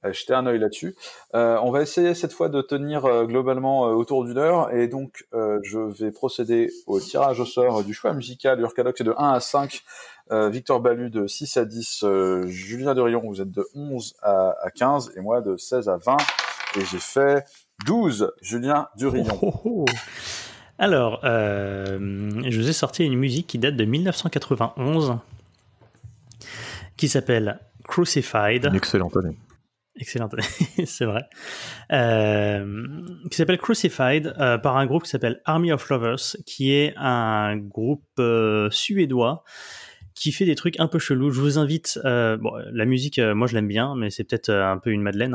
jeter 0.04 0.34
un 0.34 0.46
œil 0.46 0.58
là-dessus. 0.58 0.96
Euh, 1.34 1.58
on 1.62 1.70
va 1.70 1.82
essayer 1.82 2.14
cette 2.14 2.32
fois 2.32 2.48
de 2.48 2.62
tenir 2.62 3.04
euh, 3.04 3.24
globalement 3.24 3.88
euh, 3.88 3.92
autour 3.92 4.24
d'une 4.24 4.38
heure 4.38 4.72
et 4.72 4.88
donc 4.88 5.26
je 5.32 5.78
vais 5.78 6.10
procéder 6.10 6.70
au 6.86 7.00
tirage 7.00 7.40
au 7.40 7.44
sort 7.44 7.84
du 7.84 7.94
choix 7.94 8.12
musical. 8.12 8.60
Urcalox 8.60 9.00
est 9.00 9.04
de 9.04 9.14
1 9.16 9.32
à 9.32 9.40
5, 9.40 9.82
Victor 10.30 10.80
Balu 10.80 11.10
de 11.10 11.26
6 11.26 11.56
à 11.56 11.64
10, 11.64 12.04
Julien 12.46 12.94
Durion, 12.94 13.22
vous 13.24 13.40
êtes 13.40 13.50
de 13.50 13.66
11 13.74 14.16
à, 14.22 14.54
15 14.74 15.12
et 15.16 15.20
moi 15.20 15.40
de 15.40 15.56
16 15.56 15.88
à 15.88 15.96
20 15.96 16.16
et 16.76 16.84
j'ai 16.84 16.98
fait 16.98 17.44
12, 17.86 18.32
Julien 18.40 18.88
Durion. 18.96 19.26
Oh, 19.42 19.52
oh, 19.52 19.60
oh. 19.64 19.84
Alors, 20.78 21.20
je 21.24 22.58
vous 22.58 22.68
ai 22.68 22.72
sorti 22.72 23.04
une 23.04 23.18
musique 23.18 23.46
qui 23.46 23.58
date 23.58 23.76
de 23.76 23.84
1991 23.84 25.18
qui 26.96 27.08
s'appelle 27.08 27.60
Crucified. 27.84 28.66
Une 28.66 28.74
excellente 28.74 29.16
année. 29.16 29.36
Excellente, 29.98 30.34
c'est 30.84 31.04
vrai. 31.04 31.22
Euh, 31.92 33.02
qui 33.30 33.36
s'appelle 33.36 33.58
Crucified 33.58 34.32
euh, 34.38 34.56
par 34.56 34.76
un 34.76 34.86
groupe 34.86 35.02
qui 35.02 35.10
s'appelle 35.10 35.40
Army 35.44 35.72
of 35.72 35.88
Lovers, 35.88 36.36
qui 36.46 36.72
est 36.72 36.94
un 36.96 37.56
groupe 37.56 38.04
euh, 38.20 38.70
suédois 38.70 39.42
qui 40.14 40.32
fait 40.32 40.44
des 40.44 40.54
trucs 40.54 40.78
un 40.80 40.88
peu 40.88 40.98
chelous. 40.98 41.30
Je 41.30 41.40
vous 41.40 41.58
invite. 41.58 42.00
bon, 42.04 42.52
la 42.72 42.84
musique, 42.86 43.20
moi 43.20 43.46
je 43.46 43.54
l'aime 43.54 43.68
bien, 43.68 43.94
mais 43.94 44.10
c'est 44.10 44.24
peut-être 44.24 44.50
un 44.50 44.76
peu 44.76 44.90
une 44.90 45.00
madeleine. 45.00 45.34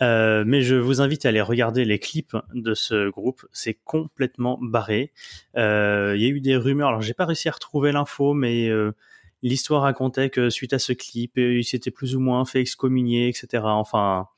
Hein. 0.00 0.44
mais 0.46 0.62
je 0.62 0.76
vous 0.76 1.00
invite 1.00 1.26
à 1.26 1.30
aller 1.30 1.40
regarder 1.40 1.84
les 1.84 1.98
clips 1.98 2.36
de 2.54 2.72
ce 2.74 3.10
groupe. 3.10 3.44
C'est 3.52 3.74
complètement 3.82 4.60
barré. 4.62 5.12
Il 5.56 5.60
y 5.60 6.24
a 6.24 6.28
eu 6.28 6.40
des 6.40 6.56
rumeurs. 6.56 6.90
Alors 6.90 7.02
j'ai 7.02 7.14
pas 7.14 7.24
réussi 7.26 7.48
à 7.48 7.52
retrouver 7.52 7.90
l'info, 7.90 8.32
mais 8.32 8.70
L'histoire 9.42 9.82
racontait 9.82 10.30
que 10.30 10.50
suite 10.50 10.72
à 10.72 10.78
ce 10.78 10.92
clip, 10.92 11.38
euh, 11.38 11.58
il 11.58 11.64
s'était 11.64 11.90
plus 11.90 12.14
ou 12.14 12.20
moins 12.20 12.44
fait 12.44 12.60
excommunier, 12.60 13.28
etc. 13.28 13.62
Enfin, 13.64 14.28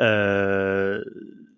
euh, 0.00 1.02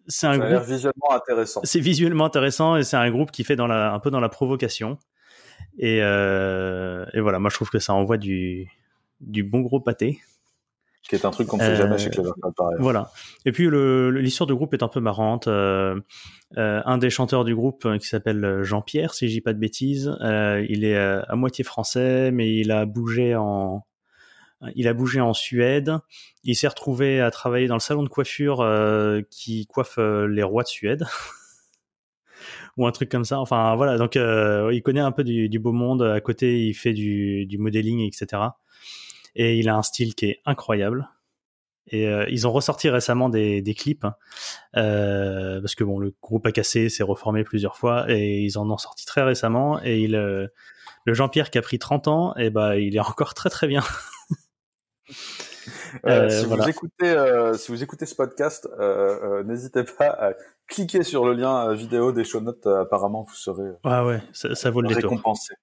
c'est 0.07 0.27
un 0.27 0.39
groupe 0.39 0.67
visuellement 0.69 1.11
intéressant. 1.13 1.61
C'est 1.65 1.81
visuellement 1.81 2.25
intéressant 2.25 2.77
et 2.77 2.85
c'est 2.85 2.97
un 2.97 3.11
groupe 3.11 3.31
qui 3.31 3.45
fait 3.45 3.57
dans 3.57 3.67
la, 3.67 3.93
un 3.93 3.99
peu 3.99 4.11
dans 4.11 4.21
la 4.21 4.29
provocation. 4.29 4.99
Et, 5.79 6.01
euh, 6.03 7.05
et 7.13 7.21
voilà, 7.21 7.39
moi 7.39 7.51
je 7.51 7.57
trouve 7.57 7.71
que 7.71 7.79
ça 7.79 7.93
envoie 7.93 8.19
du, 8.19 8.69
du 9.21 9.43
bon 9.43 9.61
gros 9.61 9.81
pâté 9.81 10.21
qui 11.09 11.15
est 11.15 11.25
un 11.25 11.31
truc 11.31 11.49
qu'on 11.49 11.57
ne 11.57 11.63
fait 11.63 11.77
jamais 11.77 11.99
chez 11.99 12.11
Clever 12.11 12.31
pareil. 12.57 12.77
Voilà. 12.81 13.11
Et 13.45 13.53
puis 13.53 13.69
l'histoire 13.71 14.47
du 14.47 14.55
groupe 14.55 14.75
est 14.75 14.83
un 14.83 14.89
peu 14.89 15.01
marrante. 15.01 15.47
Euh, 15.47 16.01
euh, 16.57 16.81
un 16.85 16.99
des 16.99 17.11
chanteurs 17.11 17.45
du 17.45 17.55
groupe 17.55 17.85
euh, 17.85 17.99
qui 17.99 18.07
s'appelle 18.07 18.63
Jean-Pierre, 18.63 19.15
si 19.15 19.29
je 19.29 19.33
dis 19.33 19.41
pas 19.41 19.53
de 19.53 19.59
bêtises, 19.59 20.17
il 20.21 20.85
est 20.85 20.97
à 20.97 21.37
moitié 21.37 21.65
français, 21.65 22.31
mais 22.33 22.55
il 22.55 22.71
a 22.73 22.87
bougé 22.87 23.35
en 23.37 23.85
il 24.75 24.89
a 24.89 24.95
bougé 24.95 25.21
en 25.21 25.35
Suède. 25.35 25.93
Il 26.43 26.57
s'est 26.57 26.69
retrouvé 26.69 27.21
à 27.21 27.31
travailler 27.31 27.67
dans 27.67 27.75
le 27.75 27.81
salon 27.81 28.03
de 28.03 28.09
coiffure 28.09 28.67
qui 29.31 29.67
coiffe 29.67 29.99
les 29.99 30.43
rois 30.43 30.63
de 30.63 30.69
Suède. 30.69 31.05
ou 32.77 32.87
un 32.87 32.93
truc 32.93 33.11
comme 33.11 33.25
ça. 33.25 33.39
Enfin 33.39 33.77
voilà, 33.77 33.99
donc 33.99 34.17
il 34.17 34.83
connaît 34.83 35.01
un 35.01 35.13
peu 35.13 35.25
du, 35.25 35.49
du, 35.49 35.59
beau 35.59 35.73
monde. 35.73 36.03
À 36.03 36.21
côté, 36.21 36.67
il 36.67 36.75
fait 36.75 36.95
du, 36.95 37.47
du 37.47 37.59
modeling, 37.59 38.01
etc 38.01 38.49
et 39.37 39.59
il 39.59 39.69
a 39.69 39.77
un 39.77 39.83
style 39.83 40.15
qui 40.15 40.27
est 40.27 40.41
incroyable. 40.45 41.09
Et 41.89 42.09
euh, 42.09 42.27
ils 42.29 42.49
ont 42.49 42.53
ressorti 42.53 42.89
récemment 42.89 43.29
des, 43.29 43.63
des 43.63 43.75
clips 43.75 44.05
hein. 44.05 44.17
euh, 44.77 45.61
parce 45.61 45.77
que 45.77 45.85
bon, 45.85 46.01
le 46.01 46.13
groupe 46.21 46.45
a 46.47 46.51
cassé, 46.51 46.89
s'est 46.89 47.05
reformé 47.05 47.45
plusieurs 47.45 47.77
fois 47.77 48.07
et 48.09 48.41
ils 48.41 48.59
en 48.59 48.69
ont 48.71 48.79
sorti 48.79 49.07
très 49.07 49.23
récemment. 49.23 49.81
Et 49.85 50.01
il, 50.01 50.17
euh, 50.17 50.49
le 51.05 51.15
Jean-Pierre 51.15 51.51
qui 51.51 51.59
a 51.59 51.63
pris 51.63 51.79
30 51.79 52.09
ans, 52.09 52.37
et 52.37 52.47
eh 52.47 52.51
ben 52.51 52.75
il 52.75 52.97
est 52.97 53.01
encore 53.01 53.35
très 53.35 53.51
très 53.51 53.69
bien. 53.69 53.83
Si, 56.05 56.45
vous 56.47 56.69
écoutez, 56.69 57.53
si 57.59 57.73
vous 57.73 57.83
écoutez 57.83 58.07
ce 58.07 58.15
podcast, 58.15 58.69
n'hésitez 59.45 59.83
pas 59.85 60.09
à 60.09 60.33
cliquer 60.69 61.03
sur 61.03 61.25
le 61.25 61.33
lien 61.33 61.73
vidéo 61.75 62.13
des 62.13 62.25
show 62.25 62.41
notes. 62.41 62.67
apparemment, 62.67 63.23
vous 63.23 63.35
serez 63.35 63.71
ah 63.85 64.05
ouais, 64.05 64.21
ça, 64.33 64.55
ça 64.55 64.71
vaut 64.71 64.81
le 64.81 64.95
récompensé. 64.95 65.55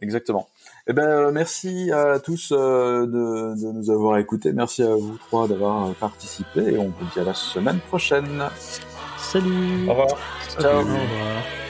Exactement. 0.00 0.48
Eh 0.88 0.92
ben, 0.92 1.32
merci 1.32 1.90
à 1.90 2.20
tous 2.20 2.52
de, 2.52 3.06
de, 3.06 3.72
nous 3.72 3.90
avoir 3.90 4.18
écoutés. 4.18 4.52
Merci 4.52 4.84
à 4.84 4.94
vous 4.94 5.18
trois 5.18 5.48
d'avoir 5.48 5.92
participé 5.94 6.60
et 6.60 6.78
on 6.78 6.84
vous 6.84 7.06
dit 7.12 7.20
à 7.20 7.24
la 7.24 7.34
semaine 7.34 7.80
prochaine. 7.80 8.44
Salut. 9.18 9.88
Au 9.88 9.90
revoir. 9.90 10.08
Ciao. 10.60 10.76
Au 10.76 10.78
revoir. 10.78 11.65